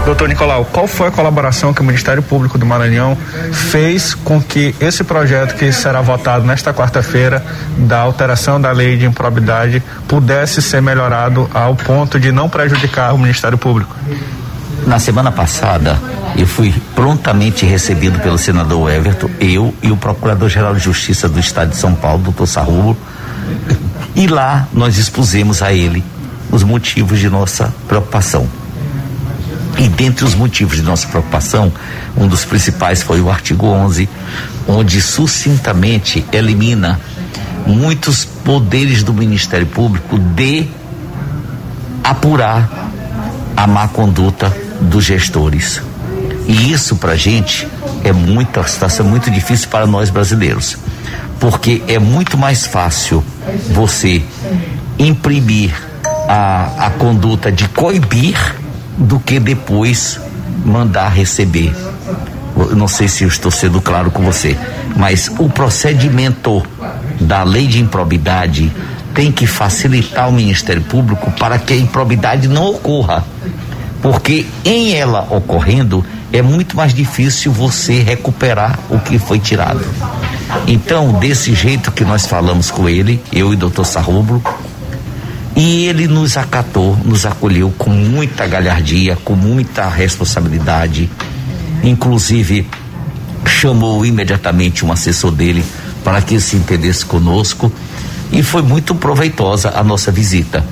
Doutor 0.05 0.29
Nicolau, 0.29 0.65
qual 0.65 0.87
foi 0.87 1.09
a 1.09 1.11
colaboração 1.11 1.75
que 1.75 1.83
o 1.83 1.85
Ministério 1.85 2.23
Público 2.23 2.57
do 2.57 2.65
Maranhão 2.65 3.17
fez 3.53 4.15
com 4.15 4.41
que 4.41 4.75
esse 4.81 5.05
projeto 5.05 5.55
que 5.55 5.71
será 5.71 6.01
votado 6.01 6.47
nesta 6.47 6.73
quarta-feira 6.73 7.45
da 7.77 7.99
alteração 7.99 8.59
da 8.59 8.73
lei 8.73 8.97
de 8.97 9.05
improbidade 9.05 9.83
pudesse 10.07 10.63
ser 10.63 10.81
melhorado 10.81 11.51
ao 11.53 11.75
ponto 11.75 12.19
de 12.19 12.33
não 12.33 12.49
prejudicar 12.49 13.13
o 13.13 13.19
Ministério 13.19 13.59
Público? 13.59 13.95
Na 14.87 14.99
semana 14.99 15.31
passada, 15.31 16.01
eu 16.37 16.47
fui 16.47 16.75
prontamente 16.95 17.67
recebido 17.67 18.19
pelo 18.21 18.39
senador 18.39 18.91
Everton, 18.91 19.29
eu 19.39 19.75
e 19.83 19.91
o 19.91 19.97
Procurador-Geral 19.97 20.75
de 20.75 20.81
Justiça 20.81 21.29
do 21.29 21.39
Estado 21.39 21.71
de 21.71 21.77
São 21.77 21.95
Paulo, 21.95 22.23
doutor 22.23 22.47
Sarrulo, 22.47 22.97
e 24.15 24.27
lá 24.27 24.69
nós 24.73 24.99
expusemos 24.99 25.63
a 25.63 25.73
ele 25.73 26.05
os 26.51 26.63
motivos 26.63 27.19
de 27.19 27.29
nossa 27.29 27.73
preocupação. 27.87 28.49
E 29.79 29.89
dentre 29.89 30.25
os 30.25 30.35
motivos 30.35 30.77
de 30.77 30.83
nossa 30.83 31.07
preocupação, 31.07 31.73
um 32.17 32.27
dos 32.27 32.45
principais 32.45 33.03
foi 33.03 33.21
o 33.21 33.31
artigo 33.31 33.67
11, 33.67 34.09
onde 34.67 35.01
sucintamente 35.01 36.25
elimina 36.33 37.01
muitos 37.67 38.25
poderes 38.25 39.03
do 39.03 39.15
Ministério 39.15 39.67
Público 39.67 40.19
de 40.19 40.67
apurar 42.03 42.69
a 43.57 43.67
má 43.67 43.87
conduta 43.87 44.55
dos 44.81 45.05
gestores. 45.05 45.81
E 46.47 46.73
isso 46.73 46.97
para 46.97 47.15
gente 47.15 47.69
é 48.05 48.13
muita 48.13 48.63
situação 48.67 49.07
muito 49.07 49.31
difícil 49.31 49.69
para 49.69 49.87
nós 49.87 50.11
brasileiros, 50.11 50.77
porque 51.41 51.83
é 51.89 51.99
muito 51.99 52.37
mais 52.37 52.67
fácil 52.67 53.23
você 53.71 54.23
imprimir 54.99 55.73
a, 56.29 56.87
a 56.87 56.91
conduta 56.91 57.51
de 57.51 57.69
coibir 57.69 58.37
do 58.97 59.19
que 59.19 59.39
depois 59.39 60.21
mandar 60.65 61.09
receber. 61.09 61.75
Não 62.77 62.89
sei 62.89 63.07
se 63.07 63.23
eu 63.23 63.29
estou 63.29 63.51
sendo 63.51 63.81
claro 63.81 64.11
com 64.11 64.23
você, 64.23 64.57
mas 64.97 65.31
o 65.39 65.49
procedimento 65.49 66.63
da 67.21 67.45
lei 67.45 67.67
de 67.67 67.81
improbidade 67.81 68.73
tem 69.15 69.31
que 69.33 69.47
facilitar 69.47 70.29
o 70.29 70.33
Ministério 70.33 70.83
Público 70.83 71.31
para 71.33 71.59
que 71.59 71.73
a 71.73 71.77
improbidade 71.77 72.49
não 72.49 72.71
ocorra. 72.71 73.25
Porque 74.03 74.47
em 74.65 74.95
ela 74.95 75.27
ocorrendo, 75.31 76.05
é 76.33 76.43
muito 76.43 76.77
mais 76.77 76.93
difícil 76.93 77.53
você 77.53 78.03
recuperar 78.03 78.79
o 78.91 78.99
que 78.99 79.19
foi 79.19 79.39
tirado. 79.39 79.85
Então, 80.67 81.13
desse 81.19 81.55
jeito 81.55 81.93
que 81.93 82.05
nós 82.05 82.27
falamos 82.27 82.71
com 82.71 82.89
ele, 82.89 83.23
eu 83.33 83.53
e 83.53 83.57
o 83.57 83.59
doutor 83.59 83.85
Sarrubro, 83.85 84.43
e 85.57 85.87
ele 85.87 86.07
nos 86.07 86.37
acatou, 86.37 86.97
nos 87.05 87.27
acolheu 87.27 87.73
com 87.77 87.91
muita 87.91 88.47
galhardia, 88.47 89.17
com 89.17 89.35
muita 89.35 89.89
responsabilidade. 89.89 91.11
Inclusive, 91.83 92.69
chamou 93.45 94.05
imediatamente 94.07 94.85
um 94.85 94.93
assessor 94.93 95.33
dele 95.33 95.65
para 96.05 96.23
que 96.23 96.39
se 96.41 96.57
entendesse 96.57 97.05
conosco. 97.05 97.73
E 98.31 98.43
foi 98.43 98.63
muito 98.63 98.95
proveitosa 98.95 99.73
a 99.75 99.83
nossa 99.83 100.13
visita. 100.13 100.65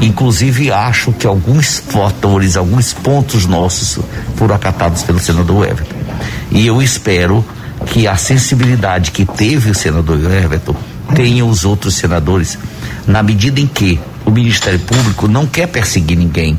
Inclusive, 0.00 0.70
acho 0.70 1.12
que 1.12 1.26
alguns 1.26 1.78
fatores, 1.78 2.56
alguns 2.56 2.92
pontos 2.92 3.46
nossos 3.46 3.98
foram 4.36 4.54
acatados 4.54 5.02
pelo 5.02 5.18
senador 5.18 5.66
Everton. 5.66 5.96
E 6.50 6.66
eu 6.66 6.80
espero 6.80 7.44
que 7.86 8.06
a 8.06 8.16
sensibilidade 8.16 9.10
que 9.10 9.24
teve 9.24 9.70
o 9.70 9.74
senador 9.74 10.18
Everton 10.32 10.74
tenha 11.14 11.44
os 11.44 11.64
outros 11.64 11.94
senadores, 11.94 12.58
na 13.06 13.22
medida 13.22 13.60
em 13.60 13.66
que 13.66 13.98
o 14.24 14.30
Ministério 14.30 14.78
Público 14.80 15.26
não 15.26 15.46
quer 15.46 15.66
perseguir 15.66 16.16
ninguém, 16.16 16.58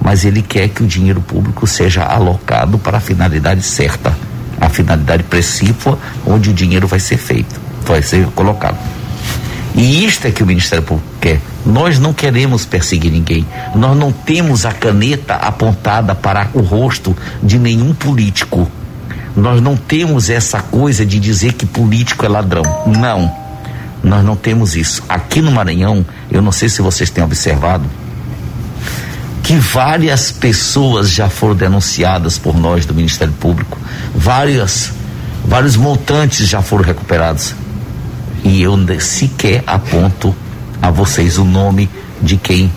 mas 0.00 0.24
ele 0.24 0.42
quer 0.42 0.68
que 0.68 0.82
o 0.82 0.86
dinheiro 0.86 1.20
público 1.20 1.66
seja 1.66 2.04
alocado 2.04 2.78
para 2.78 2.98
a 2.98 3.00
finalidade 3.00 3.62
certa, 3.62 4.16
a 4.60 4.68
finalidade 4.68 5.22
precípua 5.24 5.98
onde 6.26 6.50
o 6.50 6.54
dinheiro 6.54 6.86
vai 6.86 7.00
ser 7.00 7.16
feito, 7.16 7.58
vai 7.84 8.02
ser 8.02 8.26
colocado. 8.28 8.95
E 9.76 10.04
isto 10.04 10.26
é 10.26 10.30
que 10.30 10.42
o 10.42 10.46
Ministério 10.46 10.82
Público 10.82 11.08
quer. 11.20 11.40
Nós 11.64 11.98
não 11.98 12.12
queremos 12.12 12.64
perseguir 12.64 13.12
ninguém. 13.12 13.46
Nós 13.74 13.96
não 13.96 14.10
temos 14.10 14.64
a 14.64 14.72
caneta 14.72 15.34
apontada 15.34 16.14
para 16.14 16.48
o 16.54 16.60
rosto 16.60 17.16
de 17.42 17.58
nenhum 17.58 17.94
político. 17.94 18.68
Nós 19.36 19.60
não 19.60 19.76
temos 19.76 20.30
essa 20.30 20.60
coisa 20.60 21.04
de 21.04 21.20
dizer 21.20 21.52
que 21.52 21.66
político 21.66 22.24
é 22.24 22.28
ladrão. 22.28 22.62
Não 22.86 23.46
nós 24.06 24.24
não 24.24 24.36
temos 24.36 24.76
isso. 24.76 25.02
Aqui 25.08 25.42
no 25.42 25.50
Maranhão, 25.50 26.06
eu 26.30 26.40
não 26.40 26.52
sei 26.52 26.68
se 26.68 26.80
vocês 26.80 27.10
têm 27.10 27.24
observado, 27.24 27.84
que 29.42 29.56
várias 29.56 30.30
pessoas 30.30 31.10
já 31.10 31.28
foram 31.28 31.54
denunciadas 31.56 32.38
por 32.38 32.56
nós 32.56 32.86
do 32.86 32.94
Ministério 32.94 33.34
Público, 33.34 33.78
várias, 34.14 34.92
vários 35.44 35.76
montantes 35.76 36.48
já 36.48 36.62
foram 36.62 36.84
recuperados. 36.84 37.54
E 38.44 38.62
eu 38.62 38.76
sequer 39.00 39.62
aponto 39.66 40.34
a 40.80 40.90
vocês 40.90 41.38
o 41.38 41.44
nome 41.44 41.88
de 42.22 42.36
quem 42.36 42.70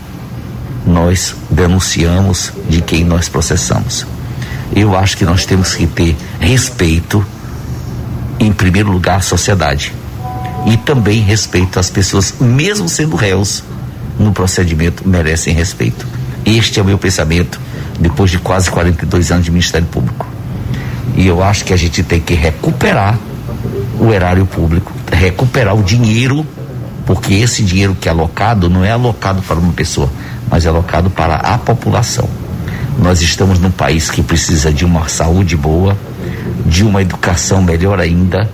nós 0.85 1.35
denunciamos, 1.49 2.51
de 2.69 2.81
quem 2.81 3.03
nós 3.03 3.29
processamos. 3.29 4.05
Eu 4.75 4.95
acho 4.95 5.17
que 5.17 5.25
nós 5.25 5.45
temos 5.45 5.75
que 5.75 5.87
ter 5.87 6.15
respeito, 6.39 7.25
em 8.39 8.51
primeiro 8.51 8.91
lugar, 8.91 9.17
à 9.17 9.21
sociedade 9.21 9.93
e 10.65 10.77
também 10.77 11.21
respeito 11.21 11.79
às 11.79 11.89
pessoas, 11.89 12.35
mesmo 12.39 12.87
sendo 12.89 13.15
réus 13.15 13.63
no 14.17 14.31
procedimento, 14.31 15.07
merecem 15.07 15.53
respeito. 15.53 16.05
Este 16.45 16.79
é 16.79 16.81
o 16.81 16.85
meu 16.85 16.97
pensamento 16.97 17.59
depois 17.99 18.31
de 18.31 18.39
quase 18.39 18.69
42 18.69 19.31
anos 19.31 19.45
de 19.45 19.51
Ministério 19.51 19.87
Público. 19.87 20.27
E 21.15 21.27
eu 21.27 21.43
acho 21.43 21.65
que 21.65 21.73
a 21.73 21.77
gente 21.77 22.03
tem 22.03 22.19
que 22.19 22.33
recuperar 22.33 23.17
o 23.99 24.13
erário 24.13 24.45
público, 24.45 24.91
recuperar 25.11 25.75
o 25.75 25.83
dinheiro, 25.83 26.45
porque 27.05 27.33
esse 27.33 27.63
dinheiro 27.63 27.95
que 27.99 28.07
é 28.07 28.11
alocado 28.11 28.69
não 28.69 28.83
é 28.83 28.91
alocado 28.91 29.41
para 29.41 29.57
uma 29.57 29.73
pessoa, 29.73 30.09
mas 30.49 30.65
é 30.65 30.69
alocado 30.69 31.09
para 31.09 31.35
a 31.35 31.57
população. 31.57 32.29
Nós 32.97 33.21
estamos 33.21 33.59
num 33.59 33.71
país 33.71 34.09
que 34.09 34.21
precisa 34.21 34.71
de 34.71 34.85
uma 34.85 35.07
saúde 35.07 35.55
boa, 35.55 35.97
de 36.65 36.83
uma 36.83 37.01
educação 37.01 37.61
melhor 37.61 37.99
ainda, 37.99 38.49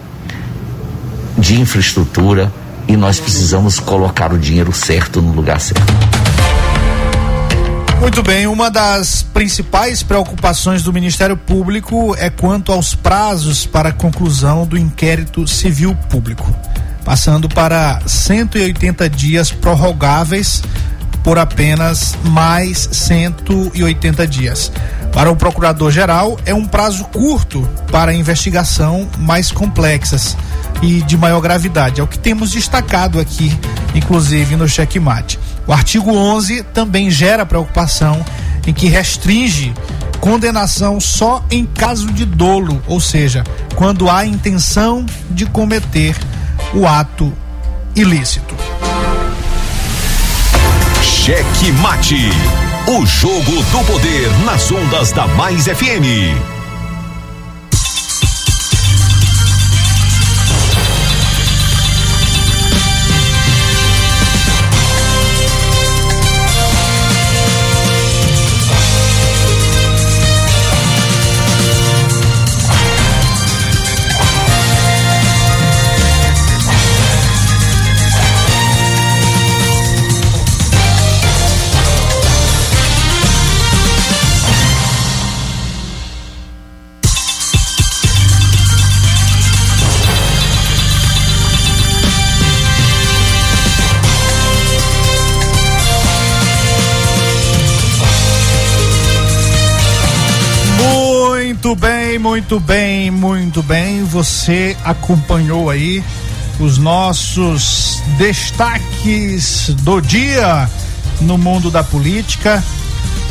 de 1.37 1.59
infraestrutura 1.59 2.51
e 2.87 2.95
nós 2.95 3.19
precisamos 3.19 3.79
colocar 3.79 4.31
o 4.31 4.37
dinheiro 4.37 4.71
certo 4.71 5.21
no 5.21 5.31
lugar 5.31 5.59
certo. 5.59 6.14
Muito 7.99 8.21
bem, 8.21 8.45
uma 8.45 8.69
das 8.69 9.23
principais 9.23 10.03
preocupações 10.03 10.83
do 10.83 10.93
Ministério 10.93 11.35
Público 11.35 12.15
é 12.17 12.29
quanto 12.29 12.71
aos 12.71 12.93
prazos 12.93 13.65
para 13.65 13.89
a 13.89 13.93
conclusão 13.93 14.65
do 14.65 14.77
inquérito 14.77 15.47
civil 15.47 15.95
público, 16.09 16.53
passando 17.03 17.49
para 17.49 17.99
180 18.05 19.09
dias 19.09 19.51
prorrogáveis 19.51 20.61
por 21.23 21.39
apenas 21.39 22.15
mais 22.23 22.87
180 22.91 24.27
dias. 24.27 24.71
Para 25.11 25.31
o 25.31 25.35
procurador-geral, 25.35 26.37
é 26.45 26.53
um 26.53 26.65
prazo 26.65 27.05
curto 27.05 27.67
para 27.91 28.13
investigação 28.13 29.07
mais 29.17 29.51
complexas 29.51 30.37
e 30.83 31.01
de 31.01 31.17
maior 31.17 31.41
gravidade. 31.41 31.99
É 31.99 32.03
o 32.03 32.07
que 32.07 32.19
temos 32.19 32.51
destacado 32.51 33.19
aqui, 33.19 33.57
inclusive 33.95 34.55
no 34.55 34.67
checkmate. 34.67 35.39
O 35.67 35.73
artigo 35.73 36.11
11 36.11 36.63
também 36.63 37.09
gera 37.09 37.45
preocupação 37.45 38.23
em 38.67 38.73
que 38.73 38.87
restringe 38.87 39.73
condenação 40.19 40.99
só 40.99 41.43
em 41.51 41.65
caso 41.65 42.11
de 42.11 42.25
dolo, 42.25 42.81
ou 42.87 42.99
seja, 42.99 43.43
quando 43.75 44.09
há 44.09 44.25
intenção 44.25 45.05
de 45.29 45.45
cometer 45.45 46.15
o 46.73 46.87
ato 46.87 47.31
ilícito. 47.95 48.55
Cheque 51.01 51.71
Mate. 51.73 52.29
O 52.87 53.05
jogo 53.05 53.51
do 53.51 53.85
poder 53.85 54.29
nas 54.45 54.71
ondas 54.71 55.11
da 55.11 55.27
Mais 55.27 55.65
FM. 55.65 56.54
Muito 102.25 102.59
bem, 102.59 103.11
muito 103.11 103.61
bem. 103.61 104.03
Você 104.03 104.75
acompanhou 104.83 105.69
aí 105.69 106.03
os 106.59 106.79
nossos 106.79 108.01
destaques 108.17 109.69
do 109.83 110.01
dia 110.01 110.67
no 111.21 111.37
mundo 111.37 111.69
da 111.69 111.83
política. 111.83 112.63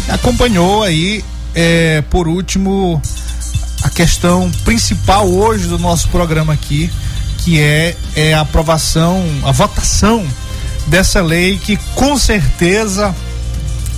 Acompanhou 0.09 0.85
aí, 0.85 1.25
é, 1.57 2.03
por 2.03 2.29
último, 2.29 3.03
a 3.83 3.91
questão 3.91 4.49
principal 4.65 5.29
hoje 5.29 5.67
do 5.67 5.77
nosso 5.77 6.07
programa 6.09 6.53
aqui, 6.53 6.89
que 7.39 7.61
é, 7.61 7.97
é 8.15 8.33
a 8.33 8.43
aprovação, 8.43 9.27
a 9.43 9.51
votação 9.51 10.25
dessa 10.87 11.21
lei 11.21 11.59
que 11.59 11.77
com 11.97 12.17
certeza 12.17 13.13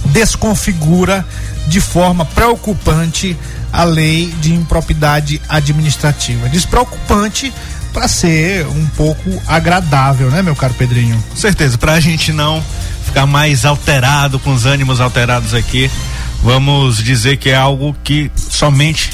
desconfigura 0.06 1.22
de 1.66 1.82
forma 1.82 2.24
preocupante 2.24 3.36
a 3.76 3.84
lei 3.84 4.32
de 4.40 4.54
impropriedade 4.54 5.38
administrativa. 5.46 6.48
Despreocupante 6.48 7.52
para 7.92 8.08
ser 8.08 8.66
um 8.68 8.86
pouco 8.96 9.42
agradável, 9.46 10.30
né, 10.30 10.40
meu 10.40 10.56
caro 10.56 10.72
Pedrinho? 10.72 11.22
Com 11.28 11.36
certeza, 11.36 11.76
para 11.76 11.92
a 11.92 12.00
gente 12.00 12.32
não 12.32 12.64
ficar 13.04 13.26
mais 13.26 13.66
alterado, 13.66 14.38
com 14.38 14.54
os 14.54 14.64
ânimos 14.64 14.98
alterados 14.98 15.52
aqui, 15.52 15.90
vamos 16.42 17.04
dizer 17.04 17.36
que 17.36 17.50
é 17.50 17.54
algo 17.54 17.94
que 18.02 18.30
somente 18.48 19.10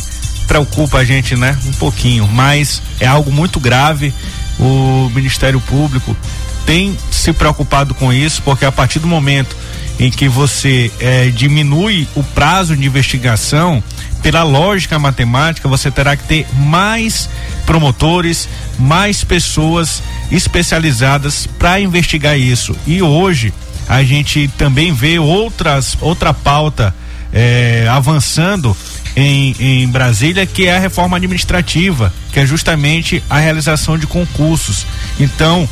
preocupa 0.47 0.99
a 0.99 1.05
gente, 1.05 1.35
né? 1.35 1.59
Um 1.67 1.73
pouquinho, 1.73 2.29
mas 2.29 2.81
é 3.01 3.07
algo 3.07 3.33
muito 3.33 3.59
grave. 3.59 4.15
O 4.61 5.11
Ministério 5.13 5.61
Público 5.61 6.17
tem 6.65 6.97
se 7.11 7.33
preocupado 7.33 7.95
com 7.95 8.13
isso, 8.13 8.41
porque 8.43 8.65
a 8.65 8.71
partir 8.71 9.01
do 9.01 9.09
momento 9.09 9.57
em 9.99 10.11
que 10.11 10.29
você 10.29 10.91
eh, 11.01 11.33
diminui 11.35 12.07
o 12.15 12.23
prazo 12.23 12.77
de 12.77 12.87
investigação, 12.87 13.83
pela 14.23 14.43
lógica 14.43 14.99
matemática, 14.99 15.69
você 15.69 15.91
terá 15.91 16.17
que 16.17 16.25
ter 16.25 16.47
mais 16.55 17.29
promotores, 17.67 18.49
mais 18.79 19.25
pessoas 19.25 20.03
especializadas 20.31 21.49
para 21.59 21.81
investigar 21.81 22.39
isso. 22.39 22.77
E 22.87 23.03
hoje 23.03 23.53
a 23.89 24.03
gente 24.03 24.49
também 24.57 24.93
vê 24.93 25.19
outras 25.19 25.97
outra 26.01 26.33
pauta 26.33 26.95
eh, 27.33 27.87
avançando 27.91 28.77
em, 29.17 29.55
em 29.59 29.89
Brasília, 29.89 30.47
que 30.47 30.67
é 30.67 30.77
a 30.77 30.79
reforma 30.79 31.17
administrativa, 31.17 32.13
que 32.33 32.41
é 32.41 32.47
justamente 32.47 33.23
a 33.29 33.39
realização 33.39 33.99
de 33.99 34.07
concursos. 34.07 34.87
Então, 35.19 35.69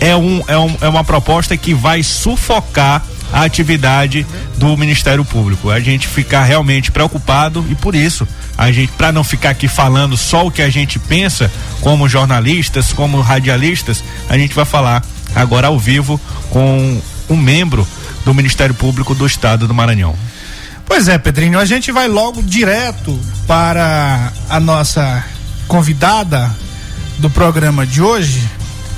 é, 0.00 0.14
um, 0.14 0.42
é, 0.46 0.58
um, 0.58 0.76
é 0.80 0.88
uma 0.88 1.02
proposta 1.04 1.56
que 1.56 1.74
vai 1.74 2.02
sufocar 2.02 3.04
a 3.32 3.42
atividade 3.42 4.26
do 4.56 4.76
Ministério 4.76 5.24
Público. 5.24 5.70
A 5.70 5.80
gente 5.80 6.06
ficar 6.06 6.44
realmente 6.44 6.90
preocupado 6.90 7.64
e 7.70 7.74
por 7.74 7.94
isso 7.94 8.26
a 8.56 8.72
gente 8.72 8.92
para 8.92 9.12
não 9.12 9.22
ficar 9.22 9.50
aqui 9.50 9.68
falando 9.68 10.16
só 10.16 10.46
o 10.46 10.50
que 10.50 10.62
a 10.62 10.70
gente 10.70 10.98
pensa 10.98 11.50
como 11.80 12.08
jornalistas, 12.08 12.92
como 12.92 13.20
radialistas, 13.20 14.02
a 14.28 14.38
gente 14.38 14.54
vai 14.54 14.64
falar 14.64 15.04
agora 15.34 15.66
ao 15.66 15.78
vivo 15.78 16.20
com 16.50 17.00
um 17.28 17.36
membro 17.36 17.86
do 18.24 18.32
Ministério 18.32 18.74
Público 18.74 19.14
do 19.14 19.26
Estado 19.26 19.68
do 19.68 19.74
Maranhão. 19.74 20.16
Pois 20.86 21.08
é, 21.08 21.18
Pedrinho, 21.18 21.58
a 21.58 21.64
gente 21.64 21.90
vai 21.90 22.08
logo 22.08 22.42
direto 22.42 23.18
para 23.46 24.32
a 24.48 24.60
nossa 24.60 25.24
convidada 25.66 26.54
do 27.18 27.28
programa 27.28 27.84
de 27.84 28.00
hoje, 28.00 28.42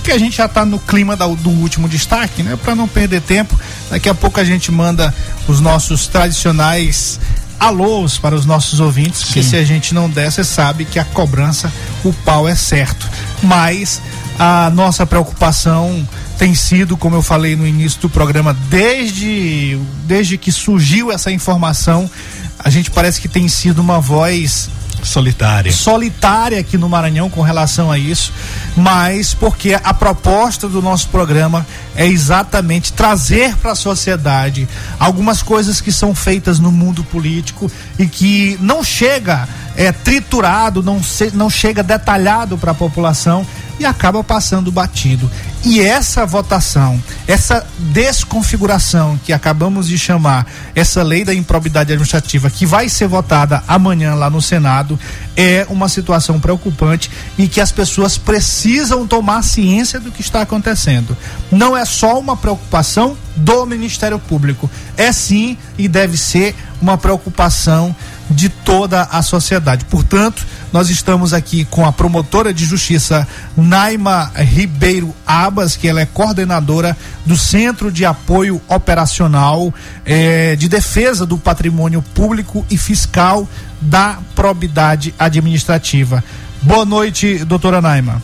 que 0.08 0.12
a 0.12 0.18
gente 0.18 0.38
já 0.38 0.46
está 0.46 0.64
no 0.64 0.78
clima 0.78 1.14
da, 1.14 1.26
do 1.26 1.50
último 1.50 1.86
destaque, 1.86 2.42
né? 2.42 2.56
Para 2.56 2.74
não 2.74 2.88
perder 2.88 3.20
tempo, 3.20 3.60
daqui 3.90 4.08
a 4.08 4.14
pouco 4.14 4.40
a 4.40 4.44
gente 4.44 4.72
manda 4.72 5.14
os 5.46 5.60
nossos 5.60 6.06
tradicionais 6.06 7.20
alôs 7.60 8.16
para 8.16 8.34
os 8.34 8.46
nossos 8.46 8.80
ouvintes, 8.80 9.24
porque 9.24 9.42
se 9.42 9.54
a 9.54 9.64
gente 9.64 9.92
não 9.92 10.08
der, 10.08 10.32
você 10.32 10.42
sabe 10.42 10.86
que 10.86 10.98
a 10.98 11.04
cobrança, 11.04 11.70
o 12.02 12.10
pau 12.10 12.48
é 12.48 12.54
certo. 12.54 13.06
Mas 13.42 14.00
a 14.38 14.70
nossa 14.70 15.04
preocupação 15.04 16.08
tem 16.38 16.54
sido, 16.54 16.96
como 16.96 17.14
eu 17.14 17.22
falei 17.22 17.54
no 17.54 17.66
início 17.66 18.00
do 18.00 18.08
programa, 18.08 18.56
desde, 18.70 19.78
desde 20.06 20.38
que 20.38 20.50
surgiu 20.50 21.12
essa 21.12 21.30
informação, 21.30 22.10
a 22.58 22.70
gente 22.70 22.90
parece 22.90 23.20
que 23.20 23.28
tem 23.28 23.46
sido 23.46 23.80
uma 23.80 24.00
voz 24.00 24.70
solitária. 25.02 25.72
Solitária 25.72 26.60
aqui 26.60 26.76
no 26.76 26.88
Maranhão 26.88 27.30
com 27.30 27.42
relação 27.42 27.90
a 27.90 27.98
isso, 27.98 28.32
mas 28.76 29.34
porque 29.34 29.78
a 29.82 29.94
proposta 29.94 30.68
do 30.68 30.82
nosso 30.82 31.08
programa 31.08 31.66
é 31.94 32.06
exatamente 32.06 32.92
trazer 32.92 33.56
para 33.56 33.72
a 33.72 33.76
sociedade 33.76 34.68
algumas 34.98 35.42
coisas 35.42 35.80
que 35.80 35.92
são 35.92 36.14
feitas 36.14 36.58
no 36.58 36.70
mundo 36.70 37.02
político 37.04 37.70
e 37.98 38.06
que 38.06 38.58
não 38.60 38.82
chega 38.82 39.48
é 39.76 39.92
triturado, 39.92 40.82
não, 40.82 41.00
se, 41.00 41.30
não 41.30 41.48
chega 41.48 41.84
detalhado 41.84 42.58
para 42.58 42.72
a 42.72 42.74
população 42.74 43.46
e 43.78 43.84
acaba 43.84 44.22
passando 44.24 44.72
batido. 44.72 45.30
E 45.64 45.80
essa 45.80 46.24
votação, 46.24 47.02
essa 47.26 47.66
desconfiguração 47.78 49.18
que 49.24 49.32
acabamos 49.32 49.88
de 49.88 49.98
chamar, 49.98 50.46
essa 50.74 51.02
lei 51.02 51.24
da 51.24 51.34
improbidade 51.34 51.92
administrativa 51.92 52.48
que 52.48 52.64
vai 52.64 52.88
ser 52.88 53.08
votada 53.08 53.62
amanhã 53.66 54.14
lá 54.14 54.30
no 54.30 54.40
Senado, 54.40 54.98
é 55.36 55.66
uma 55.68 55.88
situação 55.88 56.38
preocupante 56.38 57.10
e 57.36 57.48
que 57.48 57.60
as 57.60 57.72
pessoas 57.72 58.16
precisam 58.16 59.06
tomar 59.06 59.42
ciência 59.42 59.98
do 59.98 60.10
que 60.10 60.20
está 60.20 60.42
acontecendo. 60.42 61.16
Não 61.50 61.76
é 61.76 61.84
só 61.84 62.18
uma 62.18 62.36
preocupação 62.36 63.16
do 63.36 63.66
Ministério 63.66 64.18
Público, 64.18 64.70
é 64.96 65.12
sim 65.12 65.56
e 65.76 65.86
deve 65.88 66.16
ser 66.16 66.54
uma 66.80 66.96
preocupação 66.96 67.94
de 68.30 68.48
toda 68.48 69.02
a 69.04 69.22
sociedade. 69.22 69.84
Portanto, 69.86 70.46
nós 70.72 70.90
estamos 70.90 71.32
aqui 71.32 71.64
com 71.64 71.86
a 71.86 71.92
promotora 71.92 72.52
de 72.52 72.64
justiça 72.64 73.26
Naima 73.56 74.30
Ribeiro 74.34 75.14
Abas, 75.26 75.76
que 75.76 75.88
ela 75.88 76.00
é 76.00 76.06
coordenadora 76.06 76.96
do 77.24 77.36
Centro 77.36 77.90
de 77.90 78.04
Apoio 78.04 78.60
Operacional 78.68 79.72
eh, 80.04 80.56
de 80.56 80.68
Defesa 80.68 81.24
do 81.24 81.38
Patrimônio 81.38 82.02
Público 82.14 82.64
e 82.70 82.76
Fiscal 82.76 83.48
da 83.80 84.18
Probidade 84.34 85.14
Administrativa. 85.18 86.22
Boa 86.62 86.84
noite, 86.84 87.44
doutora 87.44 87.80
Naima. 87.80 88.22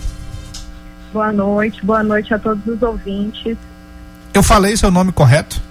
Boa 1.12 1.32
noite, 1.32 1.84
boa 1.84 2.02
noite 2.02 2.34
a 2.34 2.38
todos 2.38 2.66
os 2.66 2.82
ouvintes. 2.82 3.56
Eu 4.34 4.42
falei 4.42 4.76
seu 4.76 4.90
nome 4.90 5.12
correto? 5.12 5.62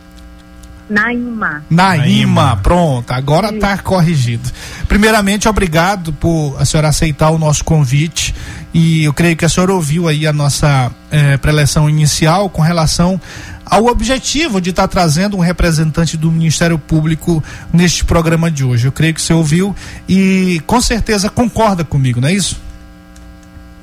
Naima. 0.93 1.63
Naima, 1.71 2.58
pronto, 2.58 3.12
agora 3.12 3.49
está 3.49 3.75
corrigido. 3.79 4.47
Primeiramente, 4.88 5.49
obrigado 5.49 6.13
por 6.13 6.56
a 6.60 6.65
senhora 6.65 6.89
aceitar 6.89 7.32
o 7.32 7.39
nosso 7.39 7.63
convite 7.63 8.34
e 8.71 9.03
eu 9.03 9.12
creio 9.12 9.36
que 9.36 9.43
a 9.43 9.49
senhora 9.49 9.73
ouviu 9.73 10.08
aí 10.08 10.27
a 10.27 10.32
nossa 10.32 10.91
eh, 11.10 11.36
preleção 11.38 11.89
inicial 11.89 12.47
com 12.47 12.62
relação 12.62 13.19
ao 13.65 13.88
objetivo 13.88 14.62
de 14.62 14.69
estar 14.69 14.84
tá 14.84 14.88
trazendo 14.88 15.36
um 15.36 15.39
representante 15.39 16.15
do 16.15 16.32
Ministério 16.32 16.77
Público 16.77 17.43
neste 17.73 18.06
programa 18.06 18.51
de 18.51 18.63
hoje. 18.63 18.86
Eu 18.88 18.91
creio 18.91 19.15
que 19.15 19.21
você 19.21 19.34
ouviu 19.34 19.75
e 20.08 20.62
com 20.67 20.79
certeza 20.79 21.27
concorda 21.27 21.84
comigo, 21.84 22.21
não 22.21 22.27
é 22.27 22.34
isso? 22.34 22.62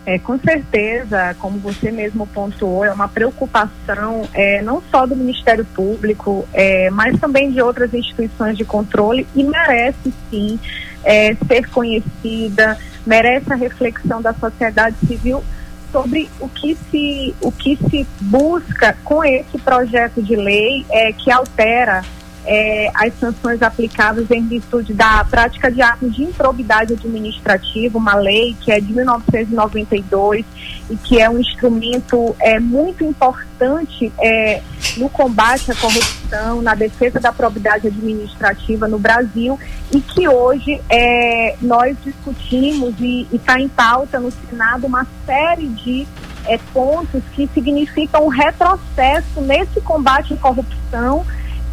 É, 0.06 0.18
com 0.18 0.38
certeza, 0.38 1.36
como 1.38 1.58
você 1.58 1.90
mesmo 1.90 2.26
pontuou, 2.26 2.84
é 2.84 2.92
uma 2.92 3.06
preocupação 3.06 4.26
é, 4.32 4.62
não 4.62 4.82
só 4.90 5.06
do 5.06 5.14
Ministério 5.14 5.64
Público, 5.64 6.48
é, 6.54 6.88
mas 6.90 7.20
também 7.20 7.50
de 7.50 7.60
outras 7.60 7.92
instituições 7.92 8.56
de 8.56 8.64
controle 8.64 9.26
e 9.34 9.44
merece 9.44 10.12
sim 10.30 10.58
é, 11.04 11.34
ser 11.46 11.68
conhecida, 11.68 12.78
merece 13.06 13.52
a 13.52 13.56
reflexão 13.56 14.22
da 14.22 14.32
sociedade 14.32 14.96
civil 15.06 15.44
sobre 15.92 16.30
o 16.40 16.48
que 16.48 16.76
se, 16.90 17.34
o 17.40 17.52
que 17.52 17.76
se 17.76 18.06
busca 18.20 18.96
com 19.04 19.22
esse 19.22 19.58
projeto 19.58 20.22
de 20.22 20.36
lei 20.36 20.86
é, 20.88 21.12
que 21.12 21.30
altera 21.30 22.02
é, 22.46 22.90
as 22.94 23.12
sanções 23.18 23.62
aplicáveis 23.62 24.30
em 24.30 24.46
virtude 24.46 24.92
da 24.94 25.24
prática 25.24 25.70
de 25.70 25.82
atos 25.82 26.14
de 26.14 26.24
improbidade 26.24 26.94
administrativa, 26.94 27.98
uma 27.98 28.14
lei 28.14 28.56
que 28.60 28.72
é 28.72 28.80
de 28.80 28.92
1992 28.92 30.44
e 30.88 30.96
que 30.96 31.20
é 31.20 31.28
um 31.28 31.38
instrumento 31.38 32.34
é, 32.40 32.58
muito 32.58 33.04
importante 33.04 34.12
é, 34.18 34.62
no 34.96 35.08
combate 35.08 35.70
à 35.70 35.74
corrupção, 35.74 36.62
na 36.62 36.74
defesa 36.74 37.20
da 37.20 37.32
probidade 37.32 37.86
administrativa 37.88 38.88
no 38.88 38.98
Brasil 38.98 39.58
e 39.92 40.00
que 40.00 40.28
hoje 40.28 40.80
é, 40.88 41.56
nós 41.60 41.96
discutimos 42.02 42.94
e 42.98 43.26
está 43.32 43.60
em 43.60 43.68
pauta 43.68 44.18
no 44.18 44.30
Senado 44.30 44.86
uma 44.86 45.06
série 45.26 45.68
de 45.68 46.06
é, 46.46 46.58
pontos 46.72 47.22
que 47.34 47.48
significam 47.52 48.24
um 48.24 48.28
retrocesso 48.28 49.40
nesse 49.40 49.80
combate 49.82 50.34
à 50.34 50.36
corrupção 50.36 51.24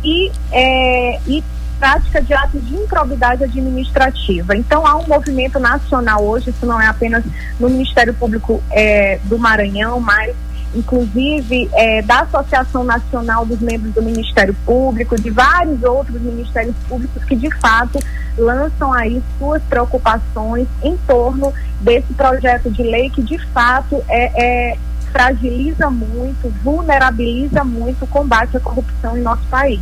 e, 0.04 0.32
é, 0.52 1.20
e 1.28 1.44
prática 1.80 2.22
de 2.22 2.34
atos 2.34 2.66
de 2.66 2.76
improbidade 2.76 3.44
administrativa. 3.44 4.56
Então 4.56 4.86
há 4.86 4.96
um 4.98 5.08
movimento 5.08 5.60
nacional 5.60 6.24
hoje, 6.24 6.50
isso 6.50 6.66
não 6.66 6.82
é 6.82 6.88
apenas 6.88 7.24
no 7.60 7.70
Ministério 7.70 8.14
Público 8.14 8.62
é, 8.72 9.20
do 9.26 9.38
Maranhão, 9.38 10.00
mas 10.00 10.36
inclusive 10.76 11.70
é, 11.74 12.02
da 12.02 12.22
Associação 12.22 12.84
Nacional 12.84 13.46
dos 13.46 13.60
Membros 13.60 13.94
do 13.94 14.02
Ministério 14.02 14.56
Público, 14.66 15.20
de 15.20 15.30
vários 15.30 15.82
outros 15.84 16.20
ministérios 16.22 16.76
públicos 16.88 17.24
que 17.24 17.36
de 17.36 17.50
fato 17.60 18.00
lançam 18.38 18.94
aí 18.94 19.22
suas 19.40 19.62
preocupações 19.64 20.68
em 20.84 20.96
torno 21.08 21.54
desse 21.82 22.14
projeto 22.14 22.70
de 22.70 22.84
lei 22.84 23.10
que 23.10 23.22
de 23.22 23.38
fato 23.48 24.04
é, 24.08 24.72
é 24.72 24.78
fragiliza 25.12 25.90
muito, 25.90 26.54
vulnerabiliza 26.64 27.64
muito 27.64 28.04
o 28.04 28.08
combate 28.08 28.58
à 28.58 28.60
corrupção 28.60 29.18
em 29.18 29.22
nosso 29.22 29.44
país. 29.50 29.80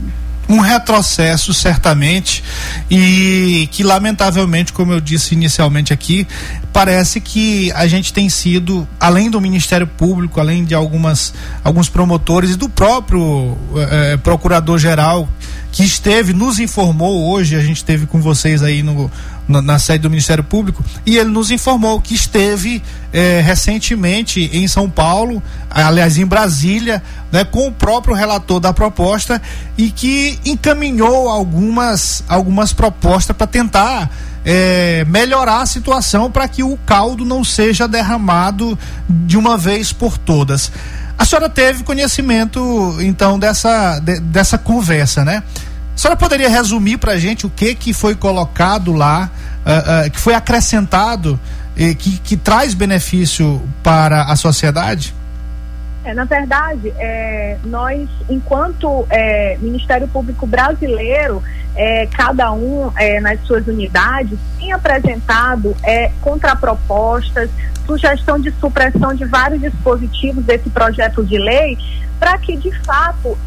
Um 0.47 0.59
retrocesso 0.59 1.53
certamente 1.55 2.43
e 2.89 3.67
que 3.71 3.83
lamentavelmente, 3.83 4.71
como 4.71 4.93
eu 4.93 5.01
disse 5.01 5.33
inicialmente 5.33 5.91
aqui, 5.91 6.27
parece 6.71 7.19
que 7.19 7.71
a 7.71 7.87
gente 7.87 8.13
tem 8.13 8.29
sido, 8.29 8.87
além 8.99 9.29
do 9.31 9.41
Ministério 9.41 9.87
Público, 9.87 10.39
além 10.39 10.63
de 10.63 10.75
algumas 10.75 11.33
alguns 11.63 11.89
promotores 11.89 12.51
e 12.51 12.55
do 12.55 12.69
próprio 12.69 13.57
eh, 13.75 14.17
procurador 14.17 14.77
geral 14.77 15.27
que 15.75 15.83
esteve, 15.83 16.31
nos 16.31 16.57
informou 16.57 17.29
hoje, 17.29 17.53
a 17.53 17.59
gente 17.59 17.75
esteve 17.75 18.05
com 18.05 18.21
vocês 18.21 18.63
aí 18.63 18.81
no, 18.81 19.11
na, 19.45 19.61
na, 19.61 19.77
sede 19.77 20.03
do 20.03 20.09
Ministério 20.09 20.41
Público, 20.41 20.81
e 21.05 21.17
ele 21.17 21.29
nos 21.29 21.51
informou 21.51 21.99
que 21.99 22.15
esteve 22.15 22.81
eh, 23.11 23.41
recentemente 23.45 24.49
em 24.53 24.69
São 24.69 24.89
Paulo, 24.89 25.43
aliás, 25.69 26.17
em 26.17 26.25
Brasília, 26.25 27.03
né, 27.29 27.43
com 27.43 27.67
o 27.67 27.73
próprio 27.73 28.15
relator 28.15 28.61
da 28.61 28.71
proposta 28.71 29.41
e 29.77 29.91
que 29.91 30.39
encaminhou 30.45 31.27
algumas, 31.27 32.23
algumas 32.29 32.71
propostas 32.71 33.35
para 33.35 33.45
tentar 33.45 34.09
eh, 34.45 35.03
melhorar 35.09 35.61
a 35.61 35.65
situação 35.65 36.31
para 36.31 36.47
que 36.47 36.63
o 36.63 36.77
caldo 36.85 37.25
não 37.25 37.43
seja 37.43 37.85
derramado 37.85 38.79
de 39.09 39.37
uma 39.37 39.57
vez 39.57 39.91
por 39.91 40.17
todas. 40.17 40.71
A 41.17 41.25
senhora 41.25 41.49
teve 41.49 41.83
conhecimento, 41.83 42.97
então, 42.99 43.39
dessa, 43.39 43.99
de, 43.99 44.19
dessa 44.19 44.57
conversa, 44.57 45.23
né? 45.23 45.43
A 45.93 45.97
senhora 45.97 46.17
poderia 46.17 46.49
resumir 46.49 46.97
para 46.97 47.13
a 47.13 47.19
gente 47.19 47.45
o 47.45 47.49
que 47.49 47.73
que 47.73 47.93
foi 47.93 48.15
colocado 48.15 48.91
lá, 48.91 49.31
uh, 49.65 50.07
uh, 50.07 50.11
que 50.11 50.19
foi 50.19 50.33
acrescentado, 50.33 51.39
e 51.75 51.95
que, 51.95 52.17
que 52.19 52.37
traz 52.37 52.73
benefício 52.73 53.61
para 53.81 54.23
a 54.23 54.35
sociedade? 54.35 55.13
É, 56.05 56.13
na 56.13 56.23
verdade, 56.23 56.93
é, 56.99 57.57
nós, 57.63 58.07
enquanto 58.29 59.07
é, 59.09 59.57
Ministério 59.59 60.07
Público 60.07 60.45
Brasileiro, 60.45 61.41
é, 61.75 62.05
cada 62.05 62.53
um 62.53 62.91
é, 62.95 63.19
nas 63.19 63.41
suas 63.41 63.65
unidades, 63.65 64.37
tem 64.59 64.71
apresentado 64.71 65.75
é, 65.83 66.11
contrapropostas, 66.21 67.49
sugestão 67.87 68.39
de 68.39 68.51
supressão 68.59 69.15
de 69.15 69.25
vários 69.25 69.61
dispositivos 69.61 70.45
desse 70.45 70.69
projeto 70.69 71.23
de 71.23 71.39
lei, 71.39 71.75
para 72.19 72.37
que 72.37 72.55
de 72.55 72.71
fato 72.83 73.37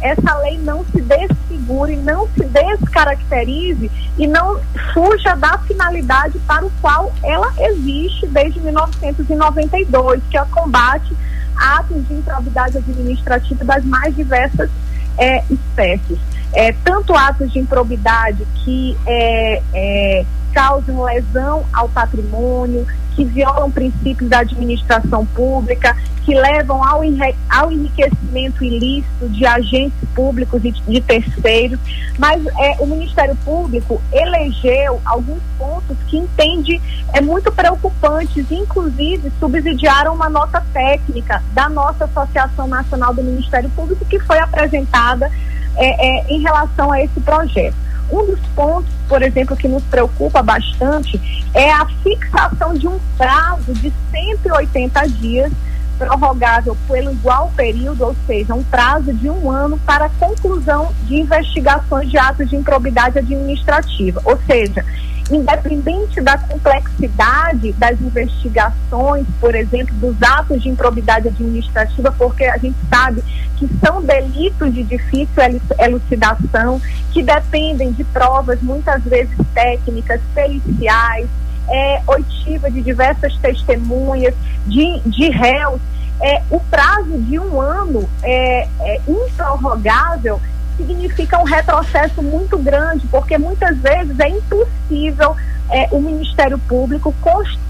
essa 0.00 0.38
lei 0.38 0.58
não 0.58 0.84
se 0.84 1.02
desfigure, 1.02 1.96
não 1.96 2.28
se 2.28 2.44
descaracterize 2.44 3.90
e 4.16 4.26
não 4.26 4.60
fuja 4.94 5.34
da 5.34 5.58
finalidade 5.58 6.38
para 6.46 6.64
o 6.64 6.70
qual 6.80 7.12
ela 7.22 7.52
existe 7.58 8.26
desde 8.28 8.60
1992, 8.60 10.22
que 10.30 10.38
é 10.38 10.42
o 10.42 10.46
combate 10.46 11.14
atos 11.56 12.06
de 12.08 12.14
improbidade 12.14 12.78
administrativa 12.78 13.64
das 13.64 13.84
mais 13.84 14.14
diversas 14.14 14.70
é, 15.18 15.42
espécies. 15.50 16.18
É, 16.56 16.72
tanto 16.82 17.14
atos 17.14 17.52
de 17.52 17.58
improbidade 17.58 18.46
que 18.64 18.96
é, 19.06 19.62
é, 19.74 20.24
causam 20.54 21.04
lesão 21.04 21.66
ao 21.70 21.86
patrimônio, 21.86 22.86
que 23.14 23.26
violam 23.26 23.70
princípios 23.70 24.30
da 24.30 24.38
administração 24.38 25.26
pública, 25.26 25.94
que 26.24 26.34
levam 26.34 26.82
ao, 26.82 27.02
ao 27.50 27.70
enriquecimento 27.70 28.64
ilícito 28.64 29.28
de 29.28 29.44
agentes 29.44 29.98
públicos 30.14 30.64
e 30.64 30.72
de 30.72 31.00
terceiros, 31.02 31.78
mas 32.18 32.42
é, 32.46 32.76
o 32.78 32.86
Ministério 32.86 33.36
Público 33.44 34.00
elegeu 34.10 34.98
alguns 35.04 35.42
pontos 35.58 35.96
que 36.08 36.16
entende 36.16 36.80
é 37.12 37.20
muito 37.20 37.52
preocupantes, 37.52 38.50
inclusive 38.50 39.30
subsidiaram 39.38 40.14
uma 40.14 40.30
nota 40.30 40.64
técnica 40.72 41.42
da 41.52 41.68
nossa 41.68 42.06
Associação 42.06 42.66
Nacional 42.66 43.12
do 43.12 43.22
Ministério 43.22 43.68
Público 43.70 44.06
que 44.06 44.18
foi 44.20 44.38
apresentada 44.38 45.30
é, 45.76 46.20
é, 46.20 46.32
em 46.32 46.40
relação 46.40 46.92
a 46.92 47.02
esse 47.02 47.20
projeto. 47.20 47.76
Um 48.10 48.24
dos 48.24 48.40
pontos, 48.54 48.92
por 49.08 49.22
exemplo, 49.22 49.56
que 49.56 49.66
nos 49.66 49.82
preocupa 49.84 50.42
bastante 50.42 51.20
é 51.52 51.72
a 51.72 51.86
fixação 52.02 52.74
de 52.74 52.86
um 52.86 52.98
prazo 53.16 53.72
de 53.74 53.92
180 54.10 55.08
dias 55.08 55.52
prorrogável 55.98 56.76
pelo 56.86 57.10
igual 57.10 57.50
período, 57.56 58.04
ou 58.04 58.16
seja, 58.26 58.54
um 58.54 58.62
prazo 58.62 59.12
de 59.14 59.30
um 59.30 59.50
ano 59.50 59.78
para 59.84 60.08
conclusão 60.10 60.92
de 61.04 61.16
investigações 61.16 62.10
de 62.10 62.18
atos 62.18 62.48
de 62.48 62.56
improbidade 62.56 63.18
administrativa. 63.18 64.20
Ou 64.24 64.38
seja, 64.46 64.84
independente 65.30 66.20
da 66.20 66.38
complexidade 66.38 67.72
das 67.72 68.00
investigações, 68.00 69.26
por 69.40 69.54
exemplo, 69.54 69.94
dos 69.96 70.22
atos 70.22 70.62
de 70.62 70.68
improbidade 70.68 71.28
administrativa, 71.28 72.12
porque 72.12 72.44
a 72.44 72.56
gente 72.58 72.76
sabe 72.88 73.22
que 73.56 73.68
são 73.84 74.02
delitos 74.02 74.72
de 74.72 74.82
difícil 74.82 75.42
elucidação, 75.78 76.80
que 77.12 77.22
dependem 77.22 77.92
de 77.92 78.04
provas 78.04 78.60
muitas 78.62 79.02
vezes 79.02 79.34
técnicas, 79.54 80.20
periciais, 80.34 81.26
é, 81.68 82.02
oitiva 82.06 82.70
de 82.70 82.80
diversas 82.80 83.36
testemunhas, 83.38 84.34
de, 84.66 85.00
de 85.00 85.30
réus, 85.30 85.80
é, 86.20 86.42
o 86.50 86.60
prazo 86.60 87.18
de 87.18 87.38
um 87.38 87.60
ano 87.60 88.08
é, 88.22 88.68
é 88.80 89.00
improrrogável 89.06 90.40
significa 90.76 91.38
um 91.38 91.44
retrocesso 91.44 92.22
muito 92.22 92.58
grande, 92.58 93.06
porque 93.08 93.38
muitas 93.38 93.76
vezes 93.78 94.18
é 94.18 94.28
impossível 94.28 95.36
é, 95.70 95.88
o 95.90 96.00
Ministério 96.00 96.58
Público 96.58 97.14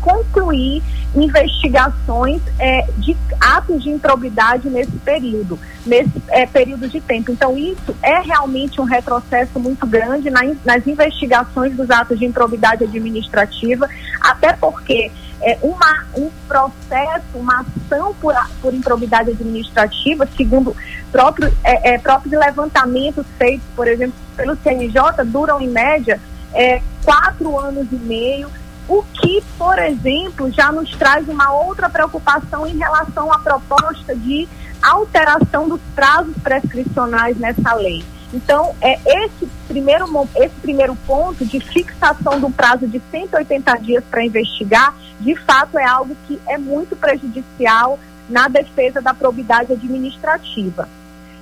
concluir 0.00 0.82
investigações 1.14 2.42
é, 2.58 2.86
de 2.98 3.16
atos 3.40 3.82
de 3.82 3.90
improbidade 3.90 4.68
nesse 4.68 4.92
período, 4.98 5.58
nesse 5.84 6.12
é, 6.28 6.44
período 6.46 6.88
de 6.88 7.00
tempo. 7.00 7.30
Então, 7.30 7.56
isso 7.56 7.96
é 8.02 8.20
realmente 8.20 8.80
um 8.80 8.84
retrocesso 8.84 9.58
muito 9.58 9.86
grande 9.86 10.28
na, 10.28 10.42
nas 10.64 10.86
investigações 10.86 11.74
dos 11.74 11.90
atos 11.90 12.18
de 12.18 12.26
improbidade 12.26 12.84
administrativa, 12.84 13.88
até 14.20 14.52
porque 14.52 15.10
é, 15.40 15.58
uma, 15.62 16.06
um 16.16 16.30
processo, 16.48 17.24
uma 17.34 17.60
ação 17.60 18.14
por, 18.20 18.34
por 18.60 18.72
improbidade 18.72 19.30
administrativa, 19.30 20.26
segundo 20.36 20.74
próprio, 21.12 21.52
é, 21.62 21.94
é, 21.94 21.98
próprios 21.98 22.38
levantamentos 22.38 23.26
feitos, 23.38 23.66
por 23.74 23.86
exemplo, 23.86 24.14
pelo 24.36 24.56
CNJ, 24.56 25.24
duram 25.26 25.60
em 25.60 25.68
média 25.68 26.20
é, 26.54 26.80
quatro 27.04 27.58
anos 27.58 27.86
e 27.92 27.96
meio, 27.96 28.50
o 28.88 29.02
que, 29.02 29.42
por 29.58 29.78
exemplo, 29.78 30.50
já 30.52 30.70
nos 30.70 30.90
traz 30.90 31.28
uma 31.28 31.52
outra 31.52 31.90
preocupação 31.90 32.66
em 32.66 32.76
relação 32.76 33.32
à 33.32 33.38
proposta 33.38 34.14
de 34.14 34.48
alteração 34.82 35.68
dos 35.68 35.80
prazos 35.94 36.36
prescricionais 36.42 37.36
nessa 37.38 37.74
lei. 37.74 38.04
Então, 38.36 38.76
é 38.82 38.98
esse 39.24 39.48
primeiro, 39.66 40.06
esse 40.36 40.54
primeiro 40.60 40.94
ponto 41.06 41.42
de 41.42 41.58
fixação 41.58 42.38
do 42.38 42.50
prazo 42.50 42.86
de 42.86 43.00
180 43.10 43.76
dias 43.78 44.04
para 44.10 44.22
investigar, 44.22 44.94
de 45.18 45.34
fato, 45.36 45.78
é 45.78 45.86
algo 45.86 46.14
que 46.26 46.38
é 46.46 46.58
muito 46.58 46.94
prejudicial 46.94 47.98
na 48.28 48.46
defesa 48.46 49.00
da 49.00 49.14
probidade 49.14 49.72
administrativa. 49.72 50.86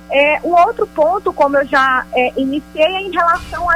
É, 0.09 0.39
o 0.41 0.51
outro 0.51 0.87
ponto, 0.87 1.33
como 1.33 1.57
eu 1.57 1.65
já 1.65 2.05
é, 2.13 2.31
iniciei, 2.37 2.81
é 2.81 3.01
em 3.01 3.11
relação 3.11 3.67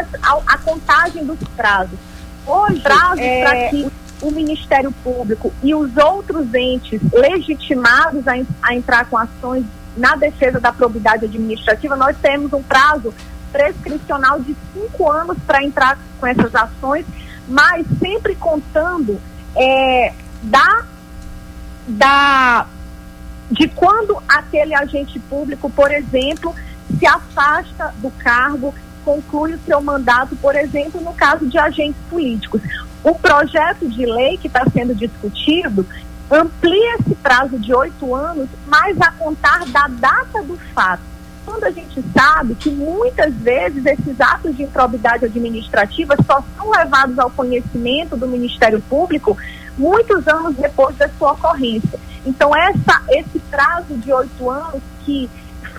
à 0.48 0.58
contagem 0.60 1.26
dos 1.26 1.40
prazos. 1.58 2.00
Hoje, 2.48 2.80
prazo 2.80 3.20
é, 3.20 3.44
para 3.44 3.70
que 3.70 3.92
o 4.22 4.32
Ministério 4.32 4.94
Público 5.04 5.52
e 5.62 5.76
os 5.76 5.98
outros 5.98 6.54
entes 6.54 7.02
legitimados 7.12 8.26
a, 8.28 8.34
a 8.62 8.76
entrar 8.76 9.06
com 9.10 9.18
ações 9.18 9.66
na 10.00 10.16
defesa 10.16 10.60
da 10.60 10.72
probidade 10.72 11.26
administrativa, 11.26 11.96
nós 11.96 12.16
temos 12.22 12.52
um 12.54 12.64
prazo 12.64 13.14
prescricional 13.52 14.40
de 14.40 14.56
cinco 14.74 15.12
anos 15.12 15.38
para 15.46 15.64
entrar 15.64 15.98
com 16.20 16.26
essas 16.26 16.56
ações, 16.56 17.06
mas 17.48 17.86
sempre 18.00 18.36
contando 18.36 19.20
é, 19.56 20.14
da, 20.44 20.86
da 21.88 22.68
de 23.52 23.68
quando 23.68 24.22
aquele 24.28 24.76
agente 24.76 25.20
público, 25.20 25.70
por 25.72 25.92
exemplo, 25.92 26.56
se 26.98 27.06
afasta 27.06 27.94
do 27.98 28.12
cargo, 28.12 28.74
conclui 29.04 29.54
o 29.54 29.60
seu 29.66 29.82
mandato, 29.82 30.36
por 30.36 30.56
exemplo, 30.56 31.02
no 31.02 31.14
caso 31.14 31.48
de 31.48 31.58
agentes 31.58 32.00
políticos. 32.10 32.62
O 33.04 33.16
projeto 33.16 33.90
de 33.90 34.06
lei 34.06 34.38
que 34.38 34.48
está 34.48 34.64
sendo 34.72 34.94
discutido 34.94 35.86
amplia 36.32 36.96
esse 36.96 37.16
prazo 37.16 37.58
de 37.58 37.74
oito 37.74 38.14
anos, 38.14 38.48
mas 38.68 39.00
a 39.02 39.12
contar 39.12 39.66
da 39.68 39.88
data 39.88 40.44
do 40.44 40.58
fato. 40.74 41.02
Quando 41.46 41.64
a 41.64 41.72
gente 41.72 42.04
sabe 42.14 42.54
que 42.56 42.70
muitas 42.70 43.34
vezes 43.36 43.84
esses 43.86 44.22
atos 44.22 44.56
de 44.56 44.64
improbidade 44.64 45.26
administrativa 45.26 46.16
só 46.26 46.44
são 46.56 46.70
levados 46.70 47.18
ao 47.18 47.32
conhecimento 47.32 48.16
do 48.16 48.28
Ministério 48.28 48.82
Público 48.82 49.36
muitos 49.78 50.28
anos 50.28 50.56
depois 50.56 50.96
da 50.98 51.10
sua 51.18 51.32
ocorrência. 51.32 52.00
Então, 52.26 52.56
essa, 52.56 53.02
esse 53.10 53.40
prazo 53.50 53.96
de 53.96 54.12
oito 54.12 54.50
anos 54.50 54.82
que 55.06 55.30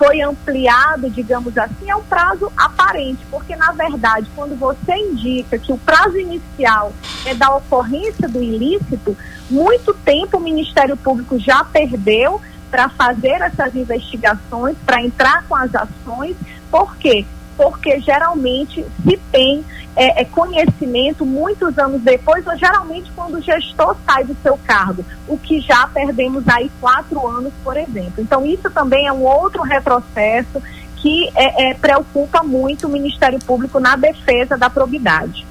foi 0.03 0.19
ampliado, 0.19 1.11
digamos 1.11 1.55
assim, 1.55 1.87
é 1.87 1.95
um 1.95 2.01
prazo 2.01 2.51
aparente, 2.57 3.23
porque 3.29 3.55
na 3.55 3.71
verdade, 3.71 4.27
quando 4.35 4.57
você 4.57 4.95
indica 4.95 5.59
que 5.59 5.71
o 5.71 5.77
prazo 5.77 6.17
inicial 6.17 6.91
é 7.23 7.35
da 7.35 7.55
ocorrência 7.55 8.27
do 8.27 8.41
ilícito, 8.41 9.15
muito 9.47 9.93
tempo 9.93 10.37
o 10.37 10.39
Ministério 10.39 10.97
Público 10.97 11.37
já 11.37 11.63
perdeu 11.63 12.41
para 12.71 12.89
fazer 12.89 13.41
essas 13.41 13.75
investigações, 13.75 14.75
para 14.83 15.03
entrar 15.03 15.43
com 15.47 15.55
as 15.55 15.69
ações, 15.75 16.35
por 16.71 16.95
quê? 16.95 17.23
Porque 17.61 17.99
geralmente 17.99 18.83
se 19.03 19.19
tem 19.31 19.63
é, 19.95 20.21
é, 20.21 20.25
conhecimento 20.25 21.23
muitos 21.23 21.77
anos 21.77 22.01
depois, 22.01 22.45
ou 22.47 22.57
geralmente 22.57 23.11
quando 23.15 23.35
o 23.35 23.41
gestor 23.41 23.95
sai 24.03 24.23
do 24.23 24.35
seu 24.41 24.57
cargo, 24.65 25.05
o 25.27 25.37
que 25.37 25.61
já 25.61 25.85
perdemos 25.87 26.43
aí 26.47 26.71
quatro 26.81 27.27
anos, 27.27 27.53
por 27.63 27.77
exemplo. 27.77 28.13
Então, 28.17 28.43
isso 28.43 28.67
também 28.71 29.05
é 29.05 29.13
um 29.13 29.21
outro 29.21 29.61
retrocesso 29.61 30.59
que 30.95 31.29
é, 31.35 31.69
é 31.69 31.73
preocupa 31.75 32.41
muito 32.41 32.87
o 32.87 32.89
Ministério 32.89 33.37
Público 33.37 33.79
na 33.79 33.95
defesa 33.95 34.57
da 34.57 34.67
probidade. 34.67 35.45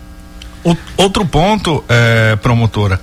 Outro 0.97 1.25
ponto, 1.25 1.85
é, 1.89 2.35
promotora, 2.35 3.01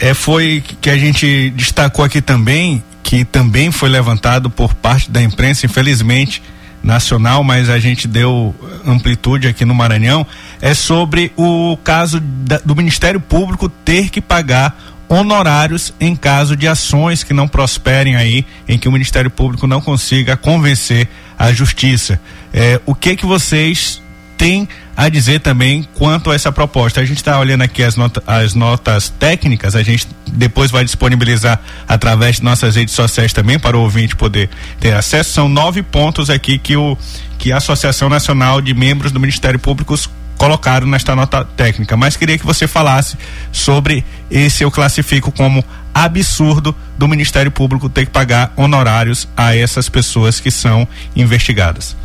é, 0.00 0.14
foi 0.14 0.64
que 0.80 0.90
a 0.90 0.98
gente 0.98 1.50
destacou 1.50 2.04
aqui 2.04 2.20
também, 2.20 2.82
que 3.04 3.24
também 3.24 3.70
foi 3.70 3.88
levantado 3.88 4.50
por 4.50 4.74
parte 4.74 5.08
da 5.12 5.22
imprensa, 5.22 5.64
infelizmente, 5.64 6.42
nacional, 6.82 7.44
mas 7.44 7.70
a 7.70 7.78
gente 7.78 8.08
deu 8.08 8.54
amplitude 8.86 9.46
aqui 9.46 9.64
no 9.64 9.74
Maranhão, 9.74 10.26
é 10.60 10.74
sobre 10.74 11.32
o 11.36 11.76
caso 11.84 12.20
da, 12.20 12.58
do 12.58 12.74
Ministério 12.74 13.20
Público 13.20 13.68
ter 13.68 14.10
que 14.10 14.20
pagar 14.20 14.76
honorários 15.08 15.92
em 16.00 16.16
caso 16.16 16.56
de 16.56 16.66
ações 16.66 17.22
que 17.22 17.34
não 17.34 17.46
prosperem 17.46 18.16
aí, 18.16 18.44
em 18.66 18.78
que 18.78 18.88
o 18.88 18.92
Ministério 18.92 19.30
Público 19.30 19.66
não 19.66 19.80
consiga 19.80 20.36
convencer 20.36 21.08
a 21.38 21.52
justiça. 21.52 22.20
É, 22.52 22.80
o 22.86 22.94
que 22.94 23.14
que 23.14 23.26
vocês 23.26 24.01
têm 24.42 24.68
a 24.96 25.08
dizer 25.08 25.38
também 25.38 25.86
quanto 25.94 26.32
a 26.32 26.34
essa 26.34 26.50
proposta. 26.50 27.00
A 27.00 27.04
gente 27.04 27.18
está 27.18 27.38
olhando 27.38 27.62
aqui 27.62 27.80
as, 27.80 27.94
nota, 27.94 28.20
as 28.26 28.54
notas 28.54 29.08
técnicas, 29.08 29.76
a 29.76 29.84
gente 29.84 30.08
depois 30.32 30.68
vai 30.68 30.84
disponibilizar 30.84 31.60
através 31.86 32.36
de 32.36 32.42
nossas 32.42 32.74
redes 32.74 32.92
sociais 32.92 33.32
também 33.32 33.56
para 33.56 33.78
o 33.78 33.82
ouvinte 33.82 34.16
poder 34.16 34.50
ter 34.80 34.94
acesso. 34.94 35.30
São 35.32 35.48
nove 35.48 35.80
pontos 35.80 36.28
aqui 36.28 36.58
que, 36.58 36.76
o, 36.76 36.98
que 37.38 37.52
a 37.52 37.58
Associação 37.58 38.08
Nacional 38.08 38.60
de 38.60 38.74
Membros 38.74 39.12
do 39.12 39.20
Ministério 39.20 39.60
Público 39.60 39.94
colocaram 40.36 40.88
nesta 40.88 41.14
nota 41.14 41.44
técnica, 41.44 41.96
mas 41.96 42.16
queria 42.16 42.36
que 42.36 42.44
você 42.44 42.66
falasse 42.66 43.16
sobre 43.52 44.04
esse 44.28 44.64
eu 44.64 44.72
classifico 44.72 45.30
como 45.30 45.64
absurdo 45.94 46.74
do 46.98 47.06
Ministério 47.06 47.52
Público 47.52 47.88
ter 47.88 48.06
que 48.06 48.10
pagar 48.10 48.52
honorários 48.56 49.28
a 49.36 49.54
essas 49.54 49.88
pessoas 49.88 50.40
que 50.40 50.50
são 50.50 50.88
investigadas. 51.14 52.01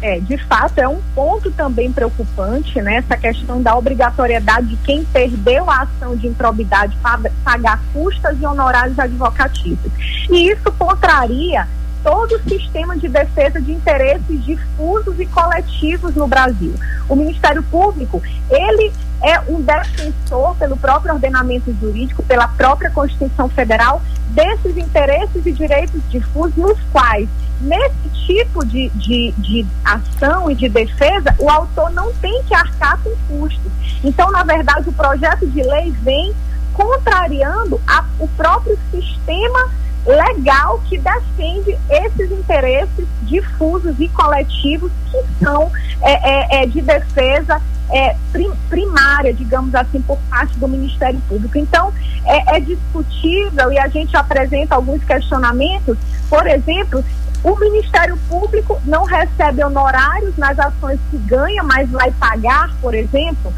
É, 0.00 0.20
de 0.20 0.38
fato, 0.44 0.78
é 0.78 0.88
um 0.88 1.00
ponto 1.14 1.50
também 1.50 1.92
preocupante, 1.92 2.80
né? 2.80 2.96
Essa 2.96 3.16
questão 3.16 3.60
da 3.60 3.76
obrigatoriedade 3.76 4.68
de 4.68 4.76
quem 4.78 5.04
perdeu 5.04 5.68
a 5.68 5.82
ação 5.82 6.16
de 6.16 6.28
improbidade 6.28 6.96
pagar 7.44 7.82
custas 7.92 8.40
e 8.40 8.46
honorários 8.46 8.98
advocatícios. 8.98 9.92
E 10.30 10.50
isso 10.50 10.70
contraria 10.78 11.66
todo 12.02 12.36
o 12.36 12.48
sistema 12.48 12.96
de 12.96 13.08
defesa 13.08 13.60
de 13.60 13.72
interesses 13.72 14.44
difusos 14.44 15.18
e 15.18 15.26
coletivos 15.26 16.14
no 16.14 16.28
Brasil. 16.28 16.74
O 17.08 17.16
Ministério 17.16 17.62
Público, 17.64 18.22
ele 18.48 18.92
é 19.20 19.40
um 19.48 19.60
defensor 19.60 20.54
pelo 20.56 20.76
próprio 20.76 21.14
ordenamento 21.14 21.74
jurídico, 21.80 22.22
pela 22.22 22.46
própria 22.46 22.90
Constituição 22.90 23.48
Federal, 23.48 24.00
desses 24.30 24.76
interesses 24.76 25.44
e 25.44 25.50
direitos 25.50 26.00
difusos 26.08 26.56
nos 26.56 26.78
quais 26.92 27.28
nesse 27.60 28.08
tipo 28.26 28.64
de, 28.64 28.88
de, 28.90 29.32
de 29.38 29.66
ação 29.84 30.50
e 30.50 30.54
de 30.54 30.68
defesa, 30.68 31.34
o 31.38 31.50
autor 31.50 31.90
não 31.90 32.12
tem 32.14 32.42
que 32.44 32.54
arcar 32.54 32.98
com 33.02 33.14
custos. 33.28 33.72
Então, 34.04 34.30
na 34.30 34.44
verdade, 34.44 34.88
o 34.88 34.92
projeto 34.92 35.46
de 35.46 35.62
lei 35.62 35.90
vem 36.02 36.34
contrariando 36.72 37.80
a, 37.86 38.04
o 38.20 38.28
próprio 38.28 38.78
sistema 38.90 39.70
legal 40.06 40.80
que 40.88 40.96
defende 40.98 41.76
esses 41.90 42.30
interesses 42.30 43.06
difusos 43.22 43.94
e 43.98 44.08
coletivos 44.08 44.90
que 45.10 45.44
são 45.44 45.70
é, 46.02 46.60
é, 46.60 46.62
é 46.62 46.66
de 46.66 46.80
defesa 46.80 47.60
é, 47.90 48.16
prim, 48.30 48.50
primária, 48.68 49.32
digamos 49.32 49.74
assim, 49.74 50.00
por 50.02 50.18
parte 50.30 50.56
do 50.58 50.68
Ministério 50.68 51.20
Público. 51.28 51.58
Então, 51.58 51.92
é, 52.24 52.56
é 52.56 52.60
discutível 52.60 53.72
e 53.72 53.78
a 53.78 53.88
gente 53.88 54.16
apresenta 54.16 54.74
alguns 54.74 55.02
questionamentos, 55.04 55.96
por 56.28 56.46
exemplo, 56.46 57.04
o 57.44 57.56
Ministério 57.56 58.18
Público 58.28 58.80
não 58.84 59.04
recebe 59.04 59.62
honorários 59.62 60.36
nas 60.36 60.58
ações 60.58 60.98
que 61.10 61.18
ganha, 61.18 61.62
mas 61.62 61.88
vai 61.90 62.10
pagar, 62.12 62.74
por 62.80 62.94
exemplo. 62.94 63.52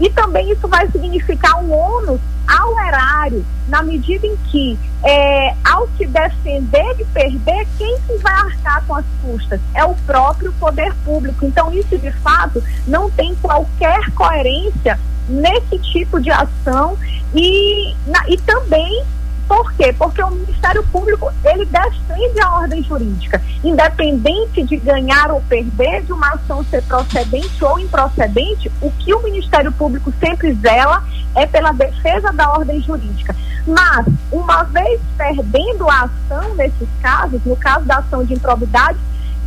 E 0.00 0.10
também 0.10 0.50
isso 0.50 0.68
vai 0.68 0.86
significar 0.90 1.62
um 1.62 1.72
ônus 1.72 2.20
ao 2.46 2.78
erário, 2.80 3.44
na 3.68 3.82
medida 3.82 4.26
em 4.26 4.36
que, 4.50 4.78
é, 5.02 5.54
ao 5.64 5.88
se 5.96 6.06
defender 6.06 6.96
e 7.00 7.04
perder, 7.06 7.66
quem 7.76 7.98
que 8.06 8.16
vai 8.18 8.32
arcar 8.32 8.84
com 8.86 8.94
as 8.94 9.04
custas? 9.22 9.60
É 9.74 9.84
o 9.84 9.94
próprio 10.06 10.52
poder 10.52 10.94
público. 11.04 11.44
Então, 11.44 11.72
isso 11.72 11.98
de 11.98 12.12
fato 12.12 12.62
não 12.86 13.10
tem 13.10 13.34
qualquer 13.36 14.10
coerência 14.12 14.98
nesse 15.28 15.78
tipo 15.90 16.20
de 16.20 16.30
ação 16.30 16.96
e, 17.34 17.94
na, 18.06 18.28
e 18.28 18.36
também 18.38 19.04
por 19.48 19.72
quê? 19.74 19.92
Porque 19.92 20.22
o 20.22 20.30
Ministério 20.30 20.82
Público, 20.84 21.32
ele 21.44 21.66
defende 21.66 22.40
a 22.40 22.54
ordem 22.54 22.82
jurídica, 22.82 23.40
independente 23.62 24.64
de 24.64 24.76
ganhar 24.76 25.30
ou 25.30 25.40
perder, 25.42 26.02
de 26.02 26.12
uma 26.12 26.30
ação 26.30 26.64
ser 26.64 26.82
procedente 26.82 27.64
ou 27.64 27.78
improcedente, 27.78 28.70
o 28.80 28.90
que 28.90 29.14
o 29.14 29.22
Ministério 29.22 29.70
Público 29.72 30.12
sempre 30.18 30.52
zela 30.54 31.04
é 31.34 31.46
pela 31.46 31.72
defesa 31.72 32.32
da 32.32 32.50
ordem 32.50 32.80
jurídica. 32.82 33.34
Mas, 33.66 34.06
uma 34.30 34.62
vez 34.64 35.00
perdendo 35.16 35.88
a 35.88 36.02
ação 36.02 36.54
nesses 36.54 36.88
casos, 37.00 37.40
no 37.44 37.56
caso 37.56 37.84
da 37.84 37.98
ação 37.98 38.24
de 38.24 38.34
improbidade, 38.34 38.98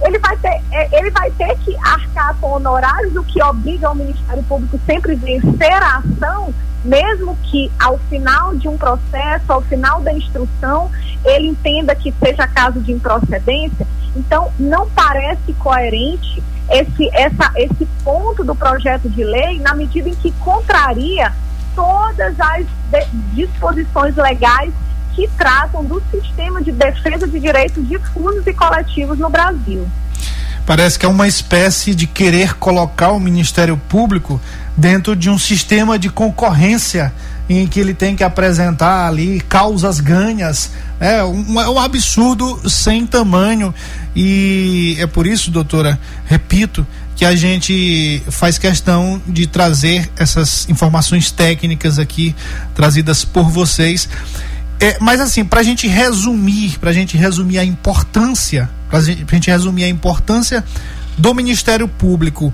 ele 0.01 0.19
vai 0.19 0.37
ter, 0.37 0.61
é, 0.71 0.99
ele 0.99 1.11
vai 1.11 1.29
ter 1.31 1.57
que 1.59 1.75
arcar 1.77 2.35
com 2.39 2.51
honorários, 2.51 3.15
o 3.15 3.23
que 3.23 3.41
obriga 3.43 3.91
o 3.91 3.95
Ministério 3.95 4.43
Público 4.43 4.79
sempre 4.85 5.15
vencer 5.15 5.83
a 5.83 5.97
ação 5.97 6.53
mesmo 6.83 7.37
que 7.43 7.71
ao 7.79 7.97
final 8.09 8.55
de 8.55 8.67
um 8.67 8.77
processo, 8.77 9.51
ao 9.51 9.61
final 9.61 10.01
da 10.01 10.13
instrução, 10.13 10.89
ele 11.25 11.47
entenda 11.47 11.95
que 11.95 12.13
seja 12.23 12.47
caso 12.47 12.79
de 12.79 12.91
improcedência. 12.91 13.85
Então, 14.15 14.51
não 14.57 14.89
parece 14.89 15.53
coerente 15.53 16.41
esse, 16.69 17.09
essa, 17.13 17.51
esse 17.55 17.85
ponto 18.03 18.43
do 18.43 18.55
projeto 18.55 19.09
de 19.09 19.23
lei, 19.23 19.59
na 19.59 19.73
medida 19.73 20.09
em 20.09 20.15
que 20.15 20.31
contraria 20.33 21.33
todas 21.75 22.39
as 22.39 22.65
disposições 23.33 24.15
legais 24.15 24.73
que 25.19 25.29
tratam 25.37 25.83
do 25.83 26.01
sistema 26.11 26.61
de 26.61 26.71
defesa 26.71 27.27
de 27.27 27.39
direitos 27.39 27.85
difusos 27.87 28.47
e 28.47 28.53
coletivos 28.53 29.19
no 29.19 29.29
Brasil. 29.29 29.85
Parece 30.65 30.97
que 30.97 31.05
é 31.05 31.09
uma 31.09 31.27
espécie 31.27 31.93
de 31.93 32.07
querer 32.07 32.53
colocar 32.55 33.11
o 33.11 33.19
Ministério 33.19 33.75
Público 33.89 34.39
dentro 34.77 35.15
de 35.15 35.29
um 35.29 35.37
sistema 35.37 35.99
de 35.99 36.09
concorrência 36.09 37.11
em 37.49 37.67
que 37.67 37.79
ele 37.79 37.93
tem 37.93 38.15
que 38.15 38.23
apresentar 38.23 39.07
ali 39.07 39.41
causas 39.41 39.99
ganhas. 39.99 40.71
É 40.99 41.23
um, 41.23 41.59
é 41.59 41.67
um 41.67 41.79
absurdo 41.79 42.69
sem 42.69 43.05
tamanho. 43.05 43.73
E 44.15 44.95
é 44.99 45.07
por 45.07 45.25
isso, 45.25 45.49
doutora, 45.49 45.99
repito, 46.25 46.85
que 47.15 47.25
a 47.25 47.35
gente 47.35 48.21
faz 48.29 48.57
questão 48.57 49.21
de 49.27 49.47
trazer 49.47 50.09
essas 50.15 50.69
informações 50.69 51.31
técnicas 51.31 51.97
aqui, 51.97 52.35
trazidas 52.75 53.25
por 53.25 53.49
vocês. 53.49 54.07
É, 54.79 54.97
mas 54.99 55.19
assim, 55.19 55.43
para 55.43 55.59
a 55.59 55.63
gente 55.63 55.87
resumir, 55.87 56.77
para 56.79 56.89
a 56.89 56.93
gente 56.93 57.17
resumir 57.17 57.59
a 57.59 57.65
importância 57.65 58.69
para 58.89 58.99
a 58.99 59.01
gente 59.03 59.49
resumir 59.49 59.83
a 59.83 59.87
importância 59.87 60.65
do 61.17 61.33
Ministério 61.33 61.87
Público 61.87 62.51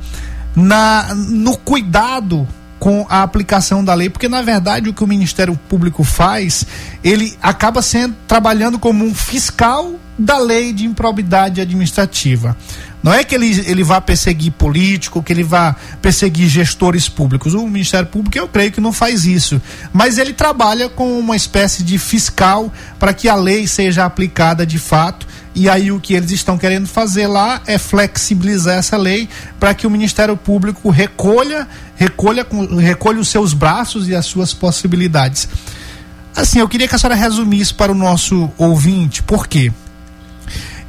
na, 0.55 1.15
no 1.15 1.57
cuidado 1.57 2.47
com 2.77 3.05
a 3.09 3.23
aplicação 3.23 3.83
da 3.83 3.93
lei, 3.93 4.09
porque 4.09 4.27
na 4.27 4.41
verdade 4.41 4.89
o 4.89 4.93
que 4.93 5.03
o 5.03 5.07
Ministério 5.07 5.57
Público 5.69 6.03
faz, 6.03 6.65
ele 7.03 7.35
acaba 7.41 7.81
sendo 7.81 8.15
trabalhando 8.27 8.77
como 8.77 9.05
um 9.05 9.15
fiscal 9.15 9.93
da 10.17 10.37
lei 10.37 10.73
de 10.73 10.85
improbidade 10.85 11.59
administrativa. 11.61 12.55
Não 13.03 13.13
é 13.13 13.23
que 13.23 13.35
ele, 13.35 13.63
ele 13.67 13.83
vá 13.83 14.01
perseguir 14.01 14.51
político, 14.53 15.21
que 15.21 15.31
ele 15.31 15.43
vá 15.43 15.75
perseguir 16.01 16.47
gestores 16.47 17.07
públicos. 17.07 17.53
O 17.53 17.67
Ministério 17.67 18.07
Público, 18.07 18.35
eu 18.37 18.47
creio 18.47 18.71
que 18.71 18.81
não 18.81 18.91
faz 18.91 19.25
isso. 19.25 19.61
Mas 19.93 20.17
ele 20.17 20.33
trabalha 20.33 20.89
com 20.89 21.19
uma 21.19 21.35
espécie 21.35 21.83
de 21.83 21.99
fiscal 21.99 22.73
para 22.97 23.13
que 23.13 23.29
a 23.29 23.35
lei 23.35 23.67
seja 23.67 24.05
aplicada 24.05 24.65
de 24.65 24.79
fato 24.79 25.27
e 25.55 25.69
aí 25.69 25.89
o 25.89 26.01
que 26.01 26.13
eles 26.13 26.31
estão 26.31 26.57
querendo 26.57 26.85
fazer 26.85 27.27
lá 27.27 27.61
é 27.65 27.77
flexibilizar 27.77 28.77
essa 28.77 28.97
lei 28.97 29.29
para 29.57 29.73
que 29.73 29.87
o 29.87 29.89
Ministério 29.89 30.35
Público 30.35 30.89
recolha, 30.89 31.65
recolha, 31.95 32.45
recolha 32.81 33.21
os 33.21 33.29
seus 33.29 33.53
braços 33.53 34.09
e 34.09 34.13
as 34.13 34.25
suas 34.25 34.53
possibilidades. 34.53 35.47
assim, 36.35 36.59
eu 36.59 36.67
queria 36.67 36.89
que 36.89 36.95
a 36.95 36.97
senhora 36.97 37.15
resumisse 37.15 37.73
para 37.73 37.91
o 37.91 37.95
nosso 37.95 38.51
ouvinte, 38.57 39.23
por 39.23 39.47
quê? 39.47 39.71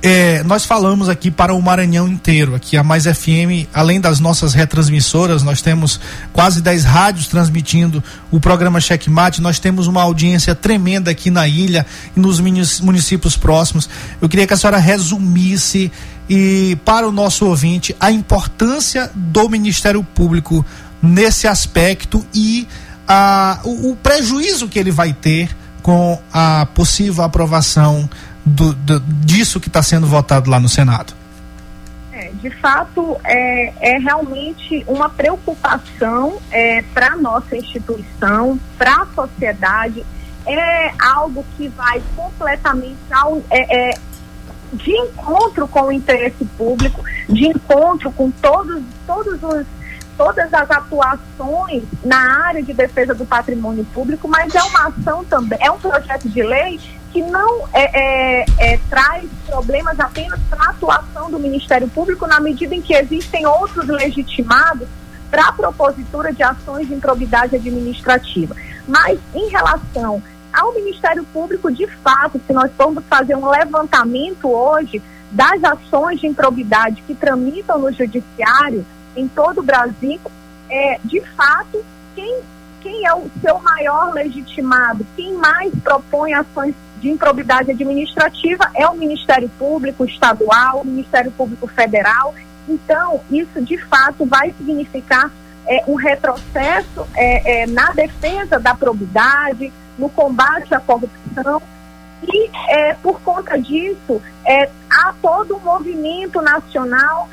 É, 0.08 0.44
nós 0.44 0.64
falamos 0.64 1.08
aqui 1.08 1.32
para 1.32 1.52
o 1.52 1.60
Maranhão 1.60 2.06
inteiro. 2.06 2.54
Aqui 2.54 2.76
a 2.76 2.84
Mais 2.84 3.06
FM, 3.06 3.66
além 3.74 4.00
das 4.00 4.20
nossas 4.20 4.54
retransmissoras, 4.54 5.42
nós 5.42 5.60
temos 5.60 5.98
quase 6.32 6.62
10 6.62 6.84
rádios 6.84 7.26
transmitindo 7.26 8.00
o 8.30 8.38
programa 8.38 8.80
Checkmate. 8.80 9.42
Nós 9.42 9.58
temos 9.58 9.88
uma 9.88 10.02
audiência 10.02 10.54
tremenda 10.54 11.10
aqui 11.10 11.28
na 11.28 11.48
ilha 11.48 11.84
e 12.16 12.20
nos 12.20 12.38
municípios 12.38 13.36
próximos. 13.36 13.90
Eu 14.22 14.28
queria 14.28 14.46
que 14.46 14.54
a 14.54 14.56
senhora 14.56 14.78
resumisse 14.78 15.90
e 16.30 16.78
para 16.84 17.08
o 17.08 17.10
nosso 17.10 17.44
ouvinte 17.44 17.96
a 17.98 18.08
importância 18.12 19.10
do 19.12 19.48
Ministério 19.48 20.04
Público 20.04 20.64
nesse 21.02 21.48
aspecto 21.48 22.24
e 22.32 22.68
a, 23.08 23.58
o, 23.64 23.90
o 23.90 23.96
prejuízo 23.96 24.68
que 24.68 24.78
ele 24.78 24.92
vai 24.92 25.12
ter 25.12 25.48
com 25.82 26.20
a 26.32 26.66
possível 26.74 27.24
aprovação 27.24 28.08
do, 28.46 28.72
do, 28.72 29.00
disso 29.00 29.58
que 29.58 29.68
está 29.68 29.82
sendo 29.82 30.06
votado 30.06 30.48
lá 30.48 30.60
no 30.60 30.68
Senado? 30.68 31.12
É, 32.12 32.30
de 32.40 32.48
fato, 32.50 33.16
é, 33.24 33.72
é 33.80 33.98
realmente 33.98 34.84
uma 34.86 35.08
preocupação 35.10 36.38
é, 36.50 36.82
para 36.94 37.08
a 37.08 37.16
nossa 37.16 37.56
instituição, 37.56 38.58
para 38.78 39.02
a 39.02 39.06
sociedade. 39.14 40.06
É 40.46 40.92
algo 41.00 41.44
que 41.56 41.66
vai 41.68 42.00
completamente 42.14 42.96
ao, 43.10 43.42
é, 43.50 43.90
é, 43.90 43.98
de 44.72 44.92
encontro 44.92 45.66
com 45.66 45.82
o 45.82 45.92
interesse 45.92 46.44
público, 46.56 47.02
de 47.28 47.48
encontro 47.48 48.12
com 48.12 48.30
todos, 48.30 48.80
todos 49.04 49.42
os 49.42 49.66
todas 50.16 50.52
as 50.54 50.70
atuações 50.70 51.82
na 52.02 52.46
área 52.46 52.62
de 52.62 52.72
defesa 52.72 53.14
do 53.14 53.26
patrimônio 53.26 53.84
público, 53.92 54.26
mas 54.26 54.54
é 54.54 54.62
uma 54.62 54.88
ação 54.88 55.22
também, 55.24 55.58
é 55.60 55.70
um 55.70 55.78
projeto 55.78 56.26
de 56.26 56.42
lei 56.42 56.80
que 57.12 57.22
não 57.22 57.66
é, 57.72 58.40
é, 58.40 58.46
é, 58.58 58.80
traz 58.90 59.24
problemas 59.46 59.98
apenas 59.98 60.38
para 60.50 60.66
a 60.66 60.70
atuação 60.70 61.30
do 61.30 61.38
Ministério 61.38 61.88
Público, 61.88 62.26
na 62.26 62.40
medida 62.40 62.74
em 62.74 62.82
que 62.82 62.94
existem 62.94 63.46
outros 63.46 63.86
legitimados 63.86 64.88
para 65.30 65.48
a 65.48 65.52
propositura 65.52 66.32
de 66.32 66.42
ações 66.42 66.86
de 66.88 66.94
improbidade 66.94 67.56
administrativa. 67.56 68.54
Mas, 68.86 69.18
em 69.34 69.48
relação 69.48 70.22
ao 70.52 70.72
Ministério 70.74 71.24
Público, 71.32 71.70
de 71.70 71.86
fato, 71.86 72.40
se 72.46 72.52
nós 72.52 72.70
formos 72.76 73.04
fazer 73.08 73.36
um 73.36 73.48
levantamento 73.48 74.48
hoje 74.48 75.02
das 75.30 75.62
ações 75.64 76.20
de 76.20 76.26
improbidade 76.26 77.02
que 77.06 77.14
tramitam 77.14 77.78
no 77.78 77.92
Judiciário 77.92 78.86
em 79.16 79.28
todo 79.28 79.60
o 79.60 79.64
Brasil, 79.64 80.20
é, 80.70 80.98
de 81.04 81.20
fato, 81.36 81.84
quem, 82.14 82.40
quem 82.80 83.06
é 83.06 83.14
o 83.14 83.30
seu 83.40 83.58
maior 83.60 84.12
legitimado, 84.12 85.06
quem 85.16 85.34
mais 85.34 85.72
propõe 85.82 86.32
ações 86.32 86.74
de 87.00 87.08
improbidade 87.10 87.70
administrativa 87.70 88.70
é 88.74 88.86
o 88.86 88.94
Ministério 88.94 89.48
Público 89.58 90.04
Estadual, 90.04 90.80
o 90.80 90.86
Ministério 90.86 91.30
Público 91.30 91.66
Federal. 91.66 92.34
Então, 92.68 93.20
isso 93.30 93.62
de 93.62 93.78
fato 93.78 94.24
vai 94.26 94.52
significar 94.56 95.30
é, 95.66 95.84
um 95.86 95.94
retrocesso 95.94 97.06
é, 97.14 97.62
é, 97.62 97.66
na 97.66 97.90
defesa 97.92 98.58
da 98.58 98.74
probidade, 98.74 99.72
no 99.98 100.08
combate 100.08 100.74
à 100.74 100.80
corrupção. 100.80 101.62
E, 102.22 102.50
é, 102.68 102.94
por 102.94 103.20
conta 103.20 103.58
disso, 103.58 104.20
é, 104.44 104.68
há 104.90 105.14
todo 105.20 105.56
um 105.56 105.60
movimento 105.60 106.40
nacional 106.40 107.28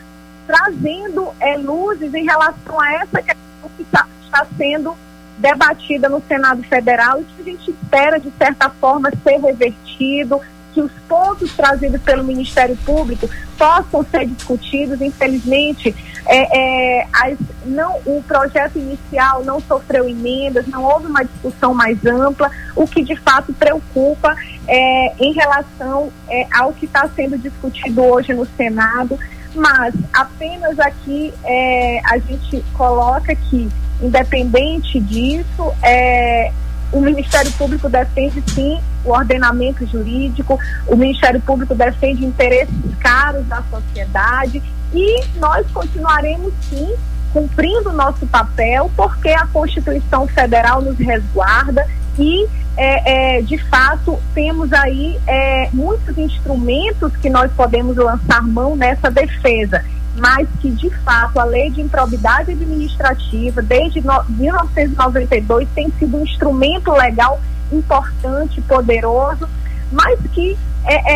trazendo 0.46 1.32
é, 1.40 1.58
luzes 1.58 2.14
em 2.14 2.26
relação 2.26 2.80
a 2.80 2.94
essa 2.96 3.22
questão 3.22 3.70
que 3.78 3.84
tá, 3.86 4.06
está 4.24 4.46
sendo 4.58 4.96
debatida 5.38 6.10
no 6.10 6.22
Senado 6.28 6.64
Federal 6.64 7.22
e 7.22 7.24
que 7.24 7.42
a 7.42 7.46
gente 7.46 7.72
espera, 7.72 8.20
de 8.20 8.32
certa 8.38 8.70
forma, 8.70 9.12
ser 9.24 9.40
revertido, 9.40 10.40
que 10.74 10.82
os 10.82 10.92
pontos 11.08 11.54
trazidos 11.54 12.02
pelo 12.02 12.24
Ministério 12.24 12.76
Público 12.78 13.30
possam 13.58 14.04
ser 14.10 14.26
discutidos. 14.26 15.00
Infelizmente, 15.02 15.96
é, 16.26 17.02
é, 17.02 17.08
as, 17.14 17.38
não, 17.66 18.00
o 18.06 18.24
projeto 18.28 18.78
inicial 18.78 19.44
não 19.44 19.60
sofreu 19.62 20.10
emendas, 20.10 20.66
não 20.68 20.84
houve 20.84 21.08
uma 21.08 21.24
discussão 21.24 21.74
mais 21.74 22.04
ampla, 22.06 22.50
o 22.76 22.88
que 22.88 23.04
de 23.04 23.16
fato 23.18 23.54
preocupa 23.54 24.36
é, 24.68 25.14
em 25.20 25.34
relação 25.34 26.12
é, 26.28 26.48
ao 26.54 26.74
que 26.74 26.86
está 26.86 27.08
sendo 27.16 27.38
discutido 27.38 28.04
hoje 28.04 28.34
no 28.34 28.46
Senado. 28.58 29.18
Mas 29.54 29.94
apenas 30.12 30.80
aqui 30.80 31.32
é, 31.44 32.02
a 32.06 32.18
gente 32.18 32.66
coloca 32.74 33.36
que 33.36 33.70
Independente 34.04 35.00
disso, 35.00 35.74
é, 35.82 36.52
o 36.92 37.00
Ministério 37.00 37.52
Público 37.54 37.90
defende 37.90 38.44
sim 38.52 38.80
o 39.06 39.12
ordenamento 39.12 39.86
jurídico, 39.88 40.60
o 40.88 40.96
Ministério 40.96 41.40
Público 41.42 41.74
defende 41.74 42.26
interesses 42.26 42.76
caros 43.00 43.46
da 43.48 43.64
sociedade 43.64 44.62
e 44.94 45.24
nós 45.38 45.66
continuaremos 45.72 46.54
sim 46.70 46.94
cumprindo 47.32 47.90
o 47.90 47.94
nosso 47.94 48.28
papel, 48.28 48.92
porque 48.96 49.30
a 49.30 49.48
Constituição 49.48 50.28
Federal 50.28 50.82
nos 50.82 50.98
resguarda 51.00 51.88
e, 52.20 52.46
é, 52.78 53.38
é, 53.38 53.42
de 53.42 53.58
fato, 53.70 54.20
temos 54.36 54.72
aí 54.72 55.18
é, 55.26 55.70
muitos 55.74 56.16
instrumentos 56.18 57.16
que 57.18 57.30
nós 57.30 57.52
podemos 57.54 57.96
lançar 57.98 58.44
mão 58.44 58.76
nessa 58.76 59.10
defesa 59.10 59.84
mas 60.16 60.48
que 60.62 60.70
de 60.70 60.90
fato 61.04 61.40
a 61.40 61.44
lei 61.44 61.70
de 61.72 61.82
improbidade 61.82 62.52
administrativa 62.52 63.62
desde 63.62 64.02
no, 64.02 64.24
1992 64.30 65.68
tem 65.74 65.92
sido 65.98 66.18
um 66.18 66.24
instrumento 66.24 66.92
legal 66.92 67.42
importante, 67.72 68.62
poderoso, 68.62 69.48
mas 69.92 70.20
que 70.32 70.58
é, 70.86 71.14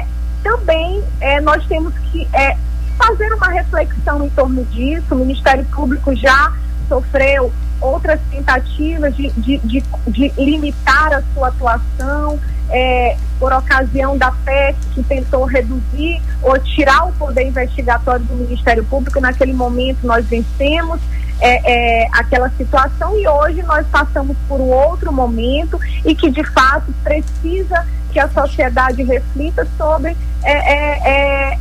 é 0.00 0.06
também 0.42 1.02
é, 1.20 1.40
nós 1.40 1.64
temos 1.66 1.92
que 2.10 2.26
é, 2.32 2.56
fazer 2.96 3.32
uma 3.34 3.48
reflexão 3.48 4.24
em 4.24 4.30
torno 4.30 4.64
disso. 4.66 5.14
O 5.14 5.16
Ministério 5.16 5.64
Público 5.66 6.14
já 6.16 6.52
sofreu 6.88 7.52
outras 7.80 8.20
tentativas 8.30 9.14
de, 9.16 9.30
de, 9.30 9.58
de, 9.58 9.82
de 10.06 10.32
limitar 10.38 11.12
a 11.12 11.22
sua 11.34 11.48
atuação, 11.48 12.38
é, 12.70 13.16
por 13.38 13.52
ocasião 13.52 14.16
da 14.16 14.30
PEC, 14.30 14.76
que 14.94 15.02
tentou 15.02 15.44
reduzir 15.44 16.22
ou 16.42 16.58
tirar 16.58 17.06
o 17.06 17.12
poder 17.12 17.46
investigatório 17.46 18.24
do 18.24 18.34
Ministério 18.34 18.84
Público. 18.84 19.20
Naquele 19.20 19.52
momento, 19.52 20.06
nós 20.06 20.24
vencemos 20.26 21.00
é, 21.40 22.04
é, 22.04 22.08
aquela 22.12 22.50
situação 22.50 23.18
e 23.18 23.26
hoje 23.26 23.62
nós 23.62 23.86
passamos 23.88 24.36
por 24.46 24.60
um 24.60 24.68
outro 24.68 25.12
momento 25.12 25.78
e 26.04 26.14
que, 26.14 26.30
de 26.30 26.44
fato, 26.44 26.92
precisa 27.02 27.86
que 28.12 28.20
a 28.20 28.28
sociedade 28.28 29.02
reflita 29.02 29.66
sobre 29.76 30.16
é, 30.42 30.52
é, 30.52 31.52
é 31.52 31.58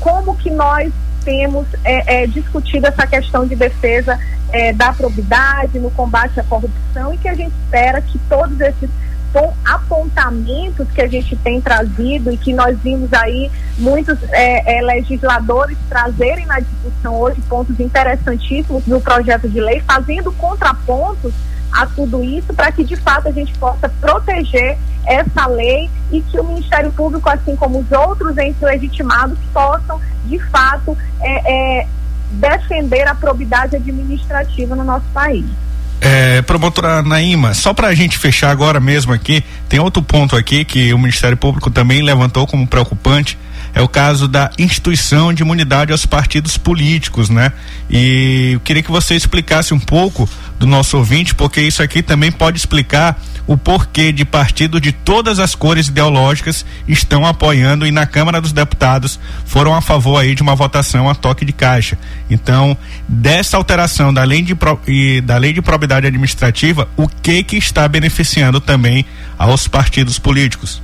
como 0.00 0.36
que 0.36 0.50
nós 0.50 0.92
temos 1.22 1.66
discutido 2.30 2.86
essa 2.86 3.06
questão 3.06 3.46
de 3.46 3.56
defesa 3.56 4.18
da 4.76 4.92
probidade, 4.92 5.78
no 5.78 5.90
combate 5.90 6.38
à 6.38 6.44
corrupção 6.44 7.14
e 7.14 7.18
que 7.18 7.28
a 7.28 7.34
gente 7.34 7.54
espera 7.64 8.00
que 8.02 8.18
todos 8.28 8.60
esses 8.60 8.90
apontamentos 9.64 10.90
que 10.90 11.00
a 11.00 11.06
gente 11.06 11.34
tem 11.36 11.60
trazido 11.60 12.30
e 12.30 12.36
que 12.36 12.52
nós 12.52 12.78
vimos 12.80 13.12
aí 13.12 13.50
muitos 13.78 14.18
é, 14.30 14.78
é, 14.78 14.82
legisladores 14.82 15.78
trazerem 15.88 16.44
na 16.46 16.60
discussão 16.60 17.18
hoje 17.18 17.40
pontos 17.48 17.78
interessantíssimos 17.80 18.86
no 18.86 19.00
projeto 19.00 19.48
de 19.48 19.60
lei, 19.60 19.80
fazendo 19.80 20.30
contrapontos 20.32 21.32
a 21.72 21.86
tudo 21.86 22.22
isso 22.22 22.52
para 22.54 22.70
que 22.70 22.84
de 22.84 22.96
fato 22.96 23.28
a 23.28 23.32
gente 23.32 23.52
possa 23.58 23.88
proteger 23.88 24.76
essa 25.06 25.46
lei 25.46 25.90
e 26.10 26.20
que 26.20 26.38
o 26.38 26.44
Ministério 26.44 26.92
Público, 26.92 27.28
assim 27.28 27.56
como 27.56 27.80
os 27.80 27.90
outros 27.90 28.36
entes 28.38 28.60
legitimados, 28.60 29.38
possam 29.52 30.00
de 30.26 30.38
fato 30.50 30.96
é, 31.20 31.80
é 31.80 31.86
defender 32.32 33.06
a 33.08 33.14
probidade 33.14 33.76
administrativa 33.76 34.74
no 34.76 34.84
nosso 34.84 35.06
país. 35.12 35.44
É, 36.00 36.42
promotora 36.42 37.00
Naima, 37.00 37.54
só 37.54 37.72
para 37.72 37.86
a 37.86 37.94
gente 37.94 38.18
fechar 38.18 38.50
agora 38.50 38.80
mesmo 38.80 39.12
aqui, 39.12 39.44
tem 39.68 39.78
outro 39.78 40.02
ponto 40.02 40.34
aqui 40.34 40.64
que 40.64 40.92
o 40.92 40.98
Ministério 40.98 41.36
Público 41.36 41.70
também 41.70 42.02
levantou 42.02 42.44
como 42.44 42.66
preocupante, 42.66 43.38
é 43.74 43.80
o 43.80 43.88
caso 43.88 44.28
da 44.28 44.50
instituição 44.58 45.32
de 45.32 45.42
imunidade 45.42 45.92
aos 45.92 46.04
partidos 46.04 46.56
políticos, 46.56 47.30
né? 47.30 47.52
E 47.88 48.52
eu 48.54 48.60
queria 48.60 48.82
que 48.82 48.90
você 48.90 49.14
explicasse 49.14 49.72
um 49.72 49.80
pouco 49.80 50.28
do 50.58 50.66
nosso 50.66 50.98
ouvinte, 50.98 51.34
porque 51.34 51.60
isso 51.60 51.82
aqui 51.82 52.02
também 52.02 52.30
pode 52.30 52.58
explicar 52.58 53.20
o 53.46 53.56
porquê 53.56 54.12
de 54.12 54.24
partidos 54.24 54.80
de 54.80 54.92
todas 54.92 55.38
as 55.38 55.54
cores 55.54 55.88
ideológicas 55.88 56.64
estão 56.86 57.26
apoiando 57.26 57.86
e 57.86 57.90
na 57.90 58.06
Câmara 58.06 58.40
dos 58.40 58.52
Deputados 58.52 59.18
foram 59.44 59.74
a 59.74 59.80
favor 59.80 60.18
aí 60.18 60.34
de 60.34 60.42
uma 60.42 60.54
votação 60.54 61.08
a 61.08 61.14
toque 61.14 61.44
de 61.44 61.52
caixa. 61.52 61.98
Então, 62.30 62.76
dessa 63.08 63.56
alteração 63.56 64.14
da 64.14 64.22
lei 64.22 64.42
de 64.42 64.56
e 64.86 65.20
da 65.20 65.36
lei 65.38 65.52
de 65.52 65.60
probidade 65.60 66.06
administrativa, 66.06 66.88
o 66.96 67.08
que 67.08 67.42
que 67.42 67.56
está 67.56 67.88
beneficiando 67.88 68.60
também 68.60 69.04
aos 69.36 69.66
partidos 69.66 70.18
políticos? 70.18 70.80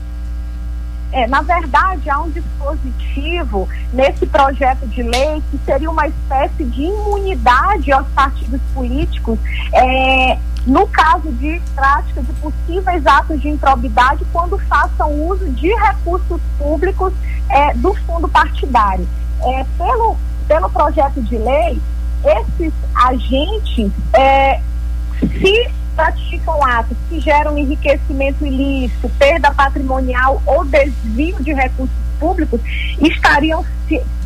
É, 1.13 1.27
na 1.27 1.43
verdade, 1.43 2.09
há 2.11 2.21
um 2.21 2.31
dispositivo 2.31 3.69
nesse 3.93 4.27
projeto 4.27 4.87
de 4.89 5.03
lei 5.03 5.43
que 5.51 5.59
seria 5.65 5.91
uma 5.91 6.07
espécie 6.07 6.65
de 6.65 6.83
imunidade 6.83 7.91
aos 7.93 8.07
partidos 8.09 8.61
políticos 8.75 9.39
é, 9.73 10.39
no 10.67 10.87
caso 10.89 11.33
de 11.33 11.61
prática 11.75 12.23
de 12.23 12.33
possíveis 12.35 13.07
atos 13.07 13.41
de 13.41 13.49
improbidade 13.49 14.25
quando 14.33 14.59
façam 14.59 15.11
uso 15.29 15.49
de 15.53 15.69
recursos 15.69 16.41
públicos 16.59 17.13
é, 17.49 17.73
do 17.75 17.95
fundo 17.95 18.29
partidário. 18.29 19.09
É, 19.41 19.65
pelo, 19.79 20.17
pelo 20.47 20.69
projeto 20.69 21.23
de 21.23 21.39
lei, 21.39 21.81
esses 22.25 22.73
agentes, 22.95 23.91
é, 24.13 24.61
se 25.21 25.71
praticam 25.99 26.65
atos 26.65 26.97
que 27.09 27.19
geram 27.19 27.59
enriquecimento 27.59 28.47
ilícito, 28.47 29.11
perda 29.19 29.51
patrimonial 29.51 30.41
ou 30.47 30.65
desvio 30.65 31.43
de 31.43 31.53
recursos 31.53 31.97
públicos, 32.21 32.61
estariam 33.01 33.65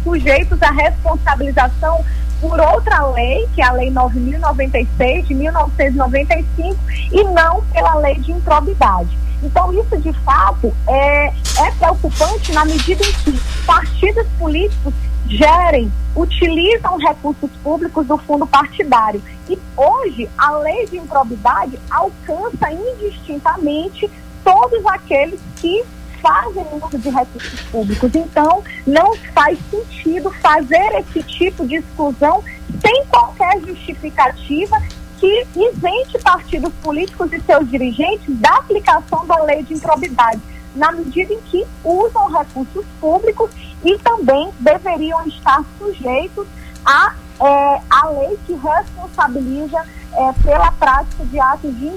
sujeitos 0.04 0.62
à 0.62 0.70
responsabilização 0.70 2.04
por 2.42 2.60
outra 2.60 3.06
lei, 3.12 3.48
que 3.54 3.62
é 3.62 3.64
a 3.64 3.72
Lei 3.72 3.90
9096 3.90 5.28
de 5.28 5.34
1995, 5.34 6.76
e 7.10 7.24
não 7.24 7.62
pela 7.72 7.94
Lei 7.94 8.16
de 8.16 8.32
Improbidade. 8.32 9.16
Então, 9.42 9.72
isso 9.72 9.96
de 9.96 10.12
fato 10.24 10.74
é, 10.86 11.26
é 11.28 11.70
preocupante 11.78 12.52
na 12.52 12.66
medida 12.66 13.02
em 13.02 13.12
que 13.12 13.40
partidos 13.64 14.26
políticos 14.38 14.92
gerem, 15.36 15.90
utilizam 16.14 16.98
recursos 16.98 17.50
públicos 17.62 18.06
do 18.06 18.18
fundo 18.18 18.46
partidário. 18.46 19.22
E 19.48 19.58
hoje 19.76 20.28
a 20.36 20.50
lei 20.58 20.86
de 20.86 20.98
improbidade 20.98 21.78
alcança 21.90 22.70
indistintamente 22.70 24.10
todos 24.44 24.84
aqueles 24.86 25.40
que 25.56 25.82
fazem 26.20 26.64
uso 26.72 26.98
de 26.98 27.08
recursos 27.10 27.60
públicos. 27.62 28.14
Então, 28.14 28.62
não 28.86 29.16
faz 29.34 29.58
sentido 29.70 30.30
fazer 30.40 31.00
esse 31.00 31.22
tipo 31.22 31.66
de 31.66 31.76
exclusão 31.76 32.42
sem 32.80 33.04
qualquer 33.06 33.60
justificativa 33.60 34.80
que 35.18 35.46
isente 35.54 36.18
partidos 36.22 36.72
políticos 36.82 37.32
e 37.32 37.40
seus 37.40 37.68
dirigentes 37.70 38.38
da 38.40 38.56
aplicação 38.56 39.26
da 39.26 39.42
lei 39.44 39.62
de 39.62 39.74
improbidade 39.74 40.40
na 40.74 40.90
medida 40.92 41.32
em 41.32 41.40
que 41.42 41.64
usam 41.84 42.30
recursos 42.32 42.84
públicos 43.00 43.50
e 43.84 43.98
também 43.98 44.50
deveriam 44.58 45.26
estar 45.26 45.64
sujeitos 45.78 46.46
à 46.84 47.14
é, 47.40 47.80
lei 48.10 48.38
que 48.46 48.54
responsabiliza 48.54 49.84
é, 50.14 50.32
pela 50.42 50.70
prática 50.72 51.24
de 51.24 51.40
atos 51.40 51.76
de 51.78 51.90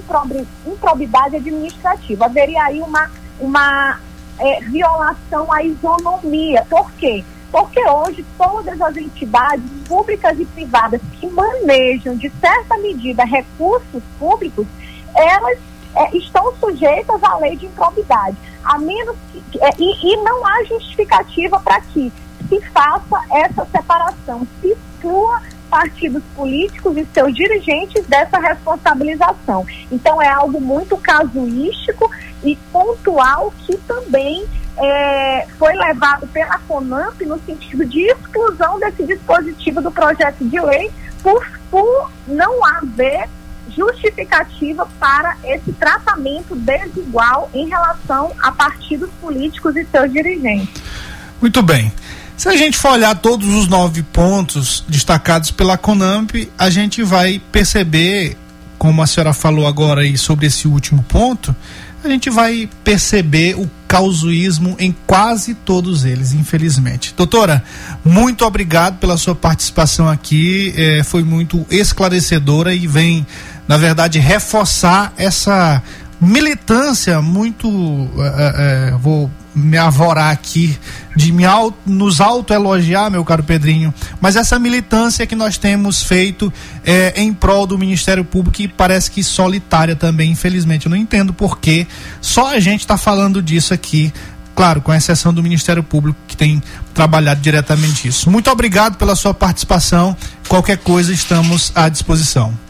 improbidade 0.66 1.36
administrativa. 1.36 2.24
Haveria 2.24 2.64
aí 2.64 2.80
uma, 2.80 3.10
uma 3.38 4.00
é, 4.38 4.60
violação 4.62 5.52
à 5.52 5.62
isonomia. 5.62 6.66
Por 6.68 6.90
quê? 6.92 7.24
Porque 7.52 7.80
hoje 7.88 8.24
todas 8.36 8.80
as 8.80 8.96
entidades 8.96 9.64
públicas 9.86 10.38
e 10.38 10.44
privadas 10.46 11.00
que 11.20 11.26
manejam, 11.28 12.16
de 12.16 12.30
certa 12.40 12.76
medida, 12.78 13.24
recursos 13.24 14.02
públicos, 14.18 14.66
elas 15.14 15.58
é, 15.96 16.16
estão 16.16 16.54
sujeitas 16.56 17.22
à 17.22 17.36
lei 17.38 17.56
de 17.56 17.66
improbidade 17.66 18.36
a 18.64 18.78
menos 18.78 19.16
que, 19.50 19.62
é, 19.62 19.70
e, 19.78 20.12
e 20.12 20.16
não 20.22 20.46
há 20.46 20.62
justificativa 20.64 21.58
para 21.60 21.80
que 21.80 22.12
se 22.48 22.60
faça 22.72 23.20
essa 23.30 23.66
separação, 23.66 24.46
se 24.60 24.68
exclua 24.68 25.40
partidos 25.70 26.22
políticos 26.34 26.96
e 26.96 27.06
seus 27.12 27.34
dirigentes 27.34 28.06
dessa 28.06 28.38
responsabilização. 28.38 29.66
Então 29.90 30.20
é 30.22 30.28
algo 30.28 30.60
muito 30.60 30.96
casuístico 30.96 32.10
e 32.44 32.56
pontual 32.72 33.52
que 33.66 33.76
também 33.78 34.46
é, 34.78 35.46
foi 35.58 35.74
levado 35.74 36.26
pela 36.28 36.58
CONAMP 36.60 37.22
no 37.22 37.38
sentido 37.40 37.84
de 37.86 38.02
exclusão 38.02 38.78
desse 38.78 39.04
dispositivo 39.04 39.80
do 39.80 39.90
projeto 39.90 40.44
de 40.44 40.60
lei 40.60 40.90
por, 41.22 41.44
por 41.70 42.10
não 42.26 42.64
haver 42.64 43.28
justificativa 43.76 44.88
para 44.98 45.36
esse 45.44 45.72
tratamento 45.72 46.56
desigual 46.56 47.50
em 47.52 47.68
relação 47.68 48.32
a 48.42 48.50
partidos 48.50 49.10
políticos 49.20 49.76
e 49.76 49.84
seus 49.84 50.12
dirigentes. 50.12 50.82
Muito 51.40 51.62
bem. 51.62 51.92
Se 52.36 52.48
a 52.48 52.56
gente 52.56 52.76
for 52.76 52.92
olhar 52.92 53.14
todos 53.16 53.48
os 53.48 53.66
nove 53.66 54.02
pontos 54.02 54.84
destacados 54.88 55.50
pela 55.50 55.78
Conamp, 55.78 56.32
a 56.58 56.68
gente 56.68 57.02
vai 57.02 57.40
perceber, 57.50 58.36
como 58.78 59.02
a 59.02 59.06
senhora 59.06 59.32
falou 59.32 59.66
agora 59.66 60.02
aí 60.02 60.18
sobre 60.18 60.46
esse 60.46 60.68
último 60.68 61.02
ponto, 61.04 61.56
a 62.04 62.08
gente 62.08 62.30
vai 62.30 62.68
perceber 62.84 63.54
o 63.56 63.68
causuísmo 63.88 64.76
em 64.78 64.94
quase 65.06 65.54
todos 65.54 66.04
eles, 66.04 66.32
infelizmente. 66.32 67.14
Doutora, 67.16 67.62
muito 68.04 68.44
obrigado 68.44 68.98
pela 68.98 69.16
sua 69.16 69.34
participação 69.34 70.08
aqui, 70.08 70.74
eh, 70.76 71.02
foi 71.02 71.24
muito 71.24 71.66
esclarecedora 71.70 72.74
e 72.74 72.86
vem, 72.86 73.26
na 73.66 73.76
verdade, 73.76 74.18
reforçar 74.18 75.12
essa 75.16 75.82
militância 76.20 77.20
muito, 77.20 77.68
eh, 78.18 78.54
eh, 78.56 78.96
vou 78.98 79.30
me 79.56 79.78
avorar 79.78 80.32
aqui, 80.32 80.78
de 81.16 81.32
me 81.32 81.46
auto, 81.46 81.78
nos 81.86 82.20
autoelogiar, 82.20 83.10
meu 83.10 83.24
caro 83.24 83.42
Pedrinho, 83.42 83.92
mas 84.20 84.36
essa 84.36 84.58
militância 84.58 85.26
que 85.26 85.34
nós 85.34 85.56
temos 85.56 86.02
feito 86.02 86.52
é, 86.84 87.14
em 87.16 87.32
prol 87.32 87.66
do 87.66 87.78
Ministério 87.78 88.22
Público 88.22 88.60
e 88.60 88.68
parece 88.68 89.10
que 89.10 89.24
solitária 89.24 89.96
também, 89.96 90.30
infelizmente. 90.30 90.84
Eu 90.84 90.90
não 90.90 90.96
entendo 90.96 91.32
por 91.32 91.58
que 91.58 91.86
só 92.20 92.54
a 92.54 92.60
gente 92.60 92.80
está 92.80 92.98
falando 92.98 93.42
disso 93.42 93.72
aqui 93.72 94.12
claro, 94.54 94.80
com 94.80 94.92
exceção 94.92 95.34
do 95.34 95.42
Ministério 95.42 95.82
Público 95.82 96.18
que 96.26 96.36
tem 96.36 96.62
trabalhado 96.94 97.40
diretamente 97.40 98.08
isso. 98.08 98.30
Muito 98.30 98.50
obrigado 98.50 98.96
pela 98.96 99.14
sua 99.14 99.34
participação. 99.34 100.16
Qualquer 100.48 100.78
coisa 100.78 101.12
estamos 101.12 101.70
à 101.74 101.90
disposição. 101.90 102.65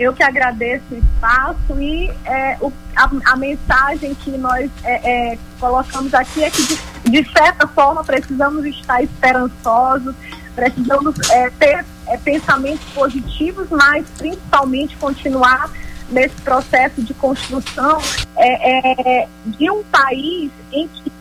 Eu 0.00 0.14
que 0.14 0.22
agradeço 0.22 0.82
o 0.92 0.96
espaço 0.96 1.78
e 1.78 2.10
é, 2.24 2.56
o, 2.62 2.72
a, 2.96 3.32
a, 3.32 3.36
mensagem 3.36 4.14
que 4.14 4.30
nós 4.30 4.70
é, 4.82 5.32
é, 5.32 5.38
colocamos 5.60 6.14
aqui 6.14 6.42
é 6.42 6.48
que, 6.48 6.62
de, 6.62 6.78
de, 7.10 7.32
certa 7.32 7.68
forma, 7.68 8.02
precisamos 8.02 8.64
estar 8.64 9.02
esperançosos, 9.02 10.14
precisamos 10.54 11.14
é, 11.28 11.50
ter 11.50 11.84
é, 12.06 12.16
pensamentos 12.16 12.82
positivos, 12.94 13.68
mas 13.68 14.06
principalmente 14.16 14.96
continuar 14.96 15.70
nesse 16.08 16.36
processo 16.36 17.02
de 17.02 17.12
construção 17.12 17.98
é, 18.38 19.28
de 19.44 19.70
um 19.70 19.84
país 19.84 20.50
em 20.72 20.88
que 20.88 21.12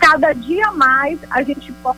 cada 0.00 0.32
dia 0.32 0.72
mais 0.72 1.16
a 1.30 1.44
gente 1.44 1.70
possa 1.74 1.96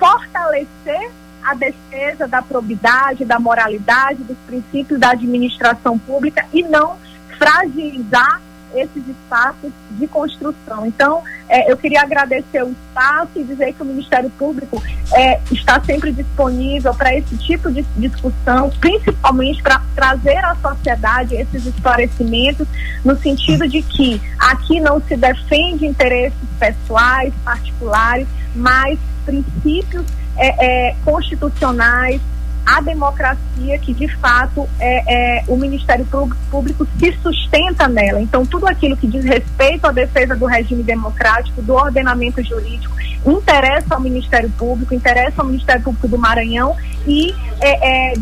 fortalecer 0.00 1.12
a 1.42 1.54
defesa 1.54 2.26
da 2.26 2.42
probidade, 2.42 3.24
da 3.24 3.38
moralidade, 3.38 4.22
dos 4.24 4.36
princípios 4.46 5.00
da 5.00 5.10
administração 5.10 5.98
pública 5.98 6.44
e 6.52 6.62
não 6.62 6.96
fragilizar 7.38 8.40
esses 8.74 9.08
espaços 9.08 9.72
de 9.92 10.06
construção. 10.06 10.86
Então, 10.86 11.22
é, 11.48 11.70
eu 11.70 11.76
queria 11.76 12.02
agradecer 12.02 12.62
o 12.62 12.70
espaço 12.70 13.30
e 13.36 13.44
dizer 13.44 13.72
que 13.72 13.82
o 13.82 13.86
Ministério 13.86 14.30
Público 14.30 14.82
é, 15.12 15.40
está 15.50 15.80
sempre 15.80 16.12
disponível 16.12 16.94
para 16.94 17.14
esse 17.14 17.36
tipo 17.38 17.70
de 17.70 17.82
discussão, 17.96 18.70
principalmente 18.80 19.62
para 19.62 19.80
trazer 19.94 20.44
à 20.44 20.54
sociedade 20.56 21.34
esses 21.34 21.66
esclarecimentos, 21.66 22.66
no 23.04 23.16
sentido 23.16 23.66
de 23.66 23.82
que 23.82 24.20
aqui 24.38 24.80
não 24.80 25.00
se 25.00 25.16
defende 25.16 25.86
interesses 25.86 26.38
pessoais, 26.58 27.32
particulares, 27.44 28.28
mas 28.54 28.98
princípios 29.24 30.04
é, 30.38 30.88
é, 30.88 30.96
constitucionais, 31.04 32.20
a 32.68 32.82
democracia 32.82 33.78
que 33.78 33.94
de 33.94 34.06
fato 34.18 34.68
é, 34.78 35.38
é, 35.38 35.44
o 35.48 35.56
Ministério 35.56 36.06
Público 36.50 36.86
se 36.98 37.12
sustenta 37.22 37.88
nela. 37.88 38.20
Então, 38.20 38.44
tudo 38.44 38.66
aquilo 38.66 38.94
que 38.94 39.06
diz 39.06 39.24
respeito 39.24 39.86
à 39.86 39.92
defesa 39.92 40.36
do 40.36 40.44
regime 40.44 40.82
democrático, 40.82 41.62
do 41.62 41.72
ordenamento 41.72 42.44
jurídico, 42.44 42.94
interessa 43.26 43.94
ao 43.94 44.00
Ministério 44.00 44.50
Público, 44.50 44.92
interessa 44.92 45.40
ao 45.40 45.46
Ministério 45.46 45.82
Público 45.82 46.08
do 46.08 46.18
Maranhão 46.18 46.76
e, 47.06 47.34
é, 47.60 48.12
é, 48.12 48.14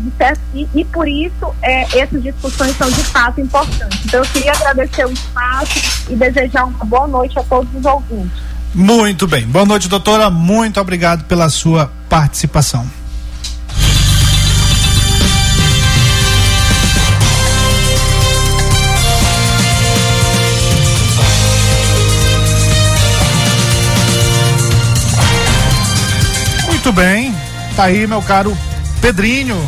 e, 0.53 0.67
e, 0.73 0.85
por 0.85 1.07
isso 1.09 1.53
é, 1.61 1.99
essas 1.99 2.23
discussões 2.23 2.75
são 2.77 2.89
de 2.89 3.03
fato 3.03 3.41
importantes. 3.41 4.05
Então, 4.05 4.23
eu 4.23 4.31
queria 4.31 4.51
agradecer 4.53 5.05
o 5.05 5.11
espaço 5.11 6.05
e 6.09 6.15
desejar 6.15 6.65
uma 6.65 6.85
boa 6.85 7.07
noite 7.07 7.37
a 7.37 7.43
todos 7.43 7.73
os 7.75 7.83
ouvintes. 7.83 8.56
Muito 8.77 9.25
bem. 9.27 9.43
Boa 9.47 9.65
noite, 9.65 9.89
doutora. 9.89 10.29
Muito 10.29 10.79
obrigado 10.79 11.23
pela 11.23 11.49
sua 11.49 11.91
participação. 12.07 12.87
Muito 26.67 26.91
bem. 26.91 27.35
Tá 27.75 27.85
aí, 27.85 28.05
meu 28.05 28.21
caro 28.21 28.55
Pedrinho. 29.01 29.59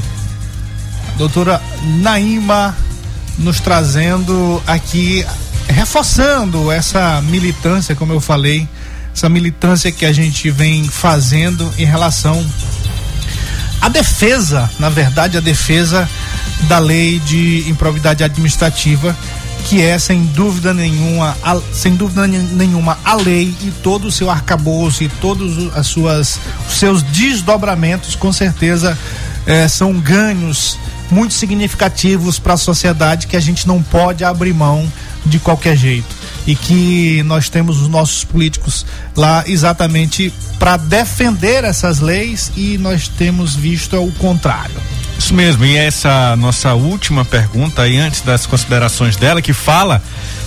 doutora 1.18 1.60
Naima 2.00 2.78
nos 3.40 3.60
trazendo 3.60 4.62
aqui 4.68 5.26
reforçando 5.68 6.72
essa 6.72 7.22
militância, 7.24 7.96
como 7.96 8.14
eu 8.14 8.22
falei, 8.22 8.68
essa 9.14 9.30
militância 9.30 9.92
que 9.92 10.06
a 10.06 10.14
gente 10.14 10.50
vem 10.50 10.84
fazendo 10.86 11.72
em 11.78 11.86
relação 11.86 12.46
à 13.82 13.90
defesa, 13.90 14.70
na 14.80 14.90
verdade, 14.90 15.38
a 15.38 15.42
defesa 15.42 16.08
da 16.68 16.80
lei 16.80 17.20
de 17.20 17.70
improvidade 17.70 18.24
administrativa, 18.24 19.16
que 19.66 19.82
é 19.82 19.98
sem 20.00 20.24
dúvida 20.26 20.74
nenhuma, 20.74 21.38
a, 21.44 21.60
sem 21.74 21.96
dúvida 21.96 22.28
nenhuma 22.28 22.98
a 23.04 23.16
lei 23.16 23.54
e 23.62 23.72
todo 23.84 24.08
o 24.08 24.12
seu 24.12 24.30
arcabouço 24.30 25.04
e 25.04 25.10
todos 25.10 25.76
as 25.76 25.88
suas 25.88 26.40
os 26.68 26.78
seus 26.78 27.04
desdobramentos, 27.04 28.16
com 28.16 28.32
certeza 28.32 28.98
eh, 29.46 29.68
são 29.68 29.94
ganhos 29.94 30.78
muito 31.12 31.34
significativos 31.34 32.40
para 32.40 32.54
a 32.54 32.58
sociedade 32.58 33.28
que 33.28 33.36
a 33.36 33.40
gente 33.40 33.68
não 33.68 33.82
pode 33.82 34.24
abrir 34.24 34.54
mão 34.54 34.90
de 35.26 35.40
qualquer 35.40 35.76
jeito 35.76 36.19
e 36.46 36.56
que 36.56 37.24
nós 37.24 37.50
temos 37.50 37.82
os 37.82 37.88
nossos 37.88 38.24
políticos 38.24 38.86
lá 39.16 39.44
exatamente 39.48 40.34
para 40.58 40.78
defender 40.78 41.64
essas 41.64 42.00
leis 42.00 42.52
e 42.56 42.78
nós 42.78 43.08
temos 43.08 43.56
visto 43.56 43.96
o 43.98 44.12
contrário. 44.14 44.76
Isso 45.18 45.34
mesmo, 45.34 45.66
e 45.66 45.76
essa 45.76 46.36
nossa 46.38 46.74
última 46.74 47.26
pergunta 47.26 47.82
aí 47.82 47.98
antes 47.98 48.22
das 48.22 48.46
considerações 48.46 49.18
dela 49.18 49.42
que 49.42 49.52
fala 49.52 50.02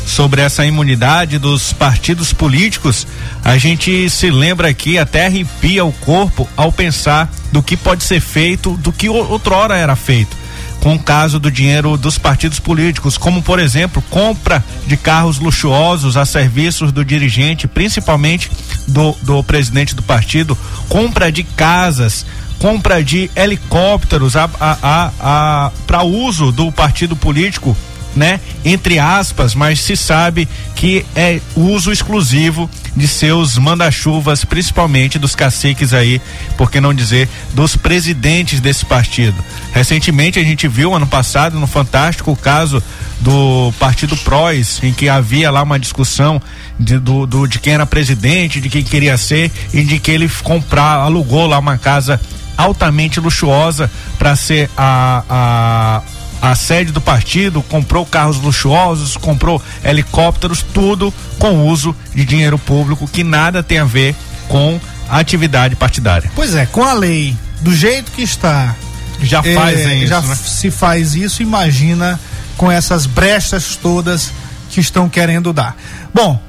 sobre 0.06 0.40
essa 0.40 0.64
imunidade 0.64 1.38
dos 1.38 1.72
partidos 1.72 2.32
políticos, 2.32 3.06
a 3.44 3.56
gente 3.58 4.08
se 4.08 4.30
lembra 4.30 4.68
aqui, 4.68 4.98
até 4.98 5.26
arrepia 5.26 5.84
o 5.84 5.92
corpo 5.92 6.48
ao 6.56 6.72
pensar 6.72 7.30
do 7.52 7.62
que 7.62 7.76
pode 7.76 8.02
ser 8.02 8.20
feito, 8.20 8.72
do 8.78 8.92
que 8.92 9.08
outrora 9.08 9.76
era 9.76 9.94
feito 9.94 10.41
com 10.82 10.96
o 10.96 10.98
caso 10.98 11.38
do 11.38 11.50
dinheiro 11.50 11.96
dos 11.96 12.18
partidos 12.18 12.58
políticos, 12.58 13.16
como 13.16 13.40
por 13.40 13.60
exemplo, 13.60 14.02
compra 14.10 14.62
de 14.86 14.96
carros 14.96 15.38
luxuosos 15.38 16.16
a 16.16 16.26
serviços 16.26 16.90
do 16.90 17.04
dirigente, 17.04 17.68
principalmente 17.68 18.50
do, 18.88 19.16
do 19.22 19.44
presidente 19.44 19.94
do 19.94 20.02
partido, 20.02 20.58
compra 20.88 21.30
de 21.30 21.44
casas, 21.44 22.26
compra 22.58 23.02
de 23.02 23.30
helicópteros 23.36 24.34
a, 24.34 24.50
a, 24.58 24.78
a, 24.82 25.12
a 25.20 25.70
para 25.86 26.02
uso 26.02 26.50
do 26.50 26.72
partido 26.72 27.14
político 27.14 27.76
né? 28.14 28.40
Entre 28.64 28.98
aspas, 28.98 29.54
mas 29.54 29.80
se 29.80 29.96
sabe 29.96 30.48
que 30.74 31.04
é 31.16 31.40
uso 31.56 31.90
exclusivo 31.90 32.68
de 32.94 33.08
seus 33.08 33.56
manda-chuvas, 33.56 34.44
principalmente 34.44 35.18
dos 35.18 35.34
caciques 35.34 35.94
aí, 35.94 36.20
por 36.56 36.70
que 36.70 36.80
não 36.80 36.92
dizer 36.92 37.28
dos 37.54 37.74
presidentes 37.74 38.60
desse 38.60 38.84
partido. 38.84 39.42
Recentemente 39.72 40.38
a 40.38 40.44
gente 40.44 40.68
viu 40.68 40.94
ano 40.94 41.06
passado 41.06 41.58
no 41.58 41.66
Fantástico 41.66 42.32
o 42.32 42.36
caso 42.36 42.82
do 43.20 43.72
Partido 43.78 44.16
Prós, 44.18 44.80
em 44.82 44.92
que 44.92 45.08
havia 45.08 45.50
lá 45.50 45.62
uma 45.62 45.78
discussão 45.78 46.40
de, 46.78 46.98
do, 46.98 47.26
do, 47.26 47.46
de 47.46 47.58
quem 47.58 47.74
era 47.74 47.86
presidente, 47.86 48.60
de 48.60 48.68
quem 48.68 48.82
queria 48.82 49.16
ser 49.16 49.50
e 49.72 49.82
de 49.82 49.98
que 49.98 50.10
ele 50.10 50.28
comprar, 50.42 50.96
alugou 50.96 51.46
lá 51.46 51.58
uma 51.58 51.78
casa 51.78 52.20
altamente 52.56 53.20
luxuosa 53.20 53.90
para 54.18 54.36
ser 54.36 54.68
a, 54.76 56.02
a 56.42 56.56
sede 56.56 56.90
do 56.90 57.00
partido, 57.00 57.62
comprou 57.62 58.04
carros 58.04 58.40
luxuosos, 58.40 59.16
comprou 59.16 59.62
helicópteros, 59.84 60.60
tudo 60.74 61.14
com 61.38 61.68
uso 61.68 61.94
de 62.12 62.24
dinheiro 62.24 62.58
público 62.58 63.06
que 63.06 63.22
nada 63.22 63.62
tem 63.62 63.78
a 63.78 63.84
ver 63.84 64.16
com 64.48 64.80
a 65.08 65.20
atividade 65.20 65.76
partidária. 65.76 66.28
Pois 66.34 66.56
é, 66.56 66.66
com 66.66 66.82
a 66.82 66.94
lei 66.94 67.36
do 67.60 67.72
jeito 67.72 68.10
que 68.10 68.22
está, 68.22 68.74
já 69.22 69.40
fazem 69.40 69.86
é, 69.86 69.96
isso, 69.98 70.06
já 70.08 70.20
né? 70.20 70.34
se 70.34 70.68
faz 70.68 71.14
isso, 71.14 71.44
imagina 71.44 72.18
com 72.56 72.68
essas 72.68 73.06
brechas 73.06 73.76
todas 73.76 74.32
que 74.68 74.80
estão 74.80 75.08
querendo 75.08 75.52
dar. 75.52 75.76
Bom, 76.12 76.40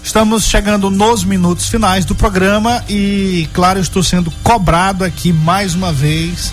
Estamos 0.00 0.44
chegando 0.44 0.90
nos 0.90 1.22
minutos 1.22 1.68
finais 1.68 2.06
do 2.06 2.14
programa 2.14 2.82
e, 2.88 3.46
claro, 3.52 3.78
estou 3.78 4.02
sendo 4.02 4.30
cobrado 4.42 5.04
aqui 5.04 5.34
mais 5.34 5.74
uma 5.74 5.92
vez 5.92 6.50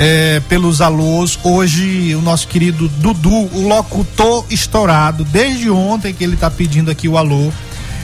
é, 0.00 0.40
pelos 0.48 0.80
alôs. 0.80 1.38
Hoje, 1.44 2.14
o 2.14 2.22
nosso 2.22 2.48
querido 2.48 2.88
Dudu, 2.88 3.50
o 3.54 3.68
locutor 3.68 4.46
estourado, 4.48 5.24
desde 5.24 5.70
ontem 5.70 6.14
que 6.14 6.24
ele 6.24 6.34
está 6.34 6.50
pedindo 6.50 6.90
aqui 6.90 7.06
o 7.06 7.18
alô. 7.18 7.52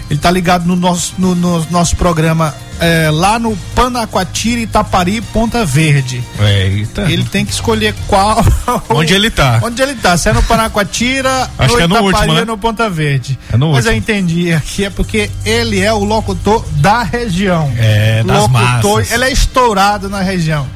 Ele 0.08 0.18
está 0.18 0.30
ligado 0.30 0.66
no 0.66 0.76
nosso, 0.76 1.14
no, 1.18 1.34
no 1.34 1.66
nosso 1.68 1.96
programa 1.96 2.54
é, 2.78 3.10
lá 3.10 3.40
no 3.40 3.56
Panacoatira, 3.74 4.60
Itapari, 4.60 5.20
Ponta 5.20 5.64
Verde. 5.64 6.22
Eita. 6.38 7.10
Ele 7.10 7.24
tem 7.24 7.44
que 7.44 7.50
escolher 7.50 7.92
qual. 8.06 8.44
Onde 8.88 9.14
ele 9.14 9.26
está? 9.26 9.58
Onde 9.64 9.82
ele 9.82 9.92
está? 9.92 10.16
Se 10.16 10.28
é 10.28 10.32
no 10.32 10.44
Panacoatira 10.44 11.50
Acho 11.58 11.72
ou 11.72 11.76
que 11.78 11.82
é 11.82 11.86
no 11.88 12.00
último, 12.02 12.34
né? 12.34 12.44
no 12.44 12.56
Ponta 12.56 12.88
Verde. 12.88 13.36
É 13.52 13.56
no 13.56 13.72
Mas 13.72 13.86
último. 13.86 13.92
eu 13.92 13.96
entendi 13.96 14.52
aqui, 14.52 14.84
é 14.84 14.90
porque 14.90 15.28
ele 15.44 15.80
é 15.80 15.92
o 15.92 16.04
locutor 16.04 16.64
da 16.76 17.02
região. 17.02 17.72
É, 17.76 18.22
das 18.22 18.42
locutor, 18.42 18.98
massas. 18.98 19.10
Ele 19.10 19.24
é 19.24 19.32
estourado 19.32 20.08
na 20.08 20.20
região. 20.20 20.68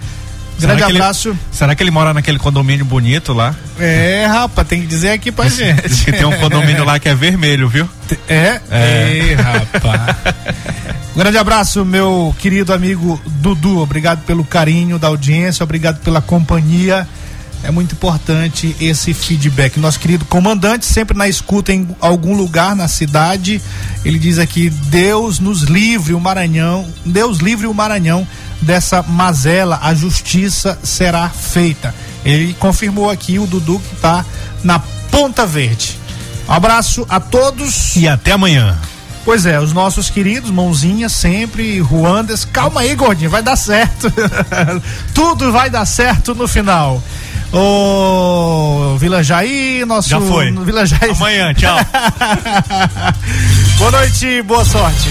Grande 0.61 0.79
Será 0.81 0.89
ele- 0.91 0.99
abraço. 0.99 1.37
será 1.51 1.75
que 1.75 1.83
ele 1.83 1.91
mora 1.91 2.13
naquele 2.15 2.39
condomínio 2.39 2.85
bonito 2.85 3.33
lá? 3.33 3.55
É, 3.79 4.27
rapaz, 4.27 4.67
tem 4.69 4.81
que 4.81 4.87
dizer 4.87 5.11
aqui 5.11 5.33
pra 5.33 5.49
gente. 5.51 5.89
Diz 5.89 6.03
que 6.03 6.13
tem 6.13 6.25
um 6.25 6.37
condomínio 6.39 6.85
lá 6.85 6.99
que 6.99 7.09
é 7.09 7.15
vermelho, 7.15 7.69
viu? 7.69 7.89
É? 8.29 8.61
É. 8.71 9.09
Ei, 9.13 9.35
rapaz. 9.35 10.17
Um 11.15 11.19
grande 11.21 11.39
abraço, 11.39 11.85
meu 11.85 12.35
querido 12.39 12.73
amigo 12.73 13.21
Dudu. 13.27 13.79
Obrigado 13.81 14.23
pelo 14.25 14.45
carinho 14.45 14.99
da 14.99 15.09
audiência, 15.09 15.65
obrigado 15.65 15.99
pela 16.01 16.21
companhia. 16.21 17.07
É 17.63 17.71
muito 17.71 17.93
importante 17.93 18.75
esse 18.81 19.13
feedback. 19.13 19.79
Nosso 19.79 20.01
querido 20.01 20.25
comandante, 20.25 20.87
sempre 20.87 21.15
na 21.17 21.29
escuta 21.29 21.71
em 21.73 21.87
algum 22.01 22.35
lugar 22.35 22.75
na 22.75 22.89
cidade. 22.89 23.61
Ele 24.03 24.19
diz 24.19 24.39
aqui: 24.39 24.71
Deus 24.71 25.39
nos 25.39 25.63
livre 25.65 26.15
o 26.15 26.21
Maranhão, 26.21 26.89
Deus 27.05 27.39
livre 27.39 27.67
o 27.67 27.75
Maranhão 27.75 28.27
dessa 28.63 29.03
mazela, 29.03 29.79
a 29.83 29.95
justiça 29.95 30.79
será 30.83 31.29
feita. 31.29 31.95
Ele 32.25 32.55
confirmou 32.55 33.11
aqui 33.11 33.39
o 33.39 33.47
Dudu 33.47 33.79
que 33.79 33.95
está 33.95 34.25
na 34.63 34.79
Ponta 35.11 35.47
Verde. 35.47 35.99
Um 36.49 36.53
abraço 36.53 37.07
a 37.09 37.21
todos. 37.21 37.97
E 37.97 38.09
até 38.09 38.33
amanhã. 38.33 38.77
Pois 39.25 39.47
é, 39.47 39.61
os 39.61 39.73
nossos 39.73 40.09
queridos, 40.09 40.51
mãozinhas 40.51 41.13
sempre, 41.13 41.79
Ruandas. 41.81 42.45
Calma 42.45 42.81
aí, 42.81 42.95
gordinho, 42.95 43.31
vai 43.31 43.43
dar 43.43 43.57
certo. 43.57 44.13
Tudo 45.15 45.53
vai 45.53 45.69
dar 45.69 45.85
certo 45.85 46.35
no 46.35 46.49
final. 46.49 47.03
Ô, 47.53 48.97
Vila 48.99 49.23
Jair, 49.23 49.87
nosso. 49.87 50.09
Já 50.09 50.21
foi. 50.21 50.53
Vila 50.53 50.87
Jair. 50.87 51.13
Amanhã, 51.13 51.53
tchau. 51.53 51.77
boa 53.79 53.91
noite, 53.91 54.43
boa 54.43 54.65
sorte. 54.65 55.11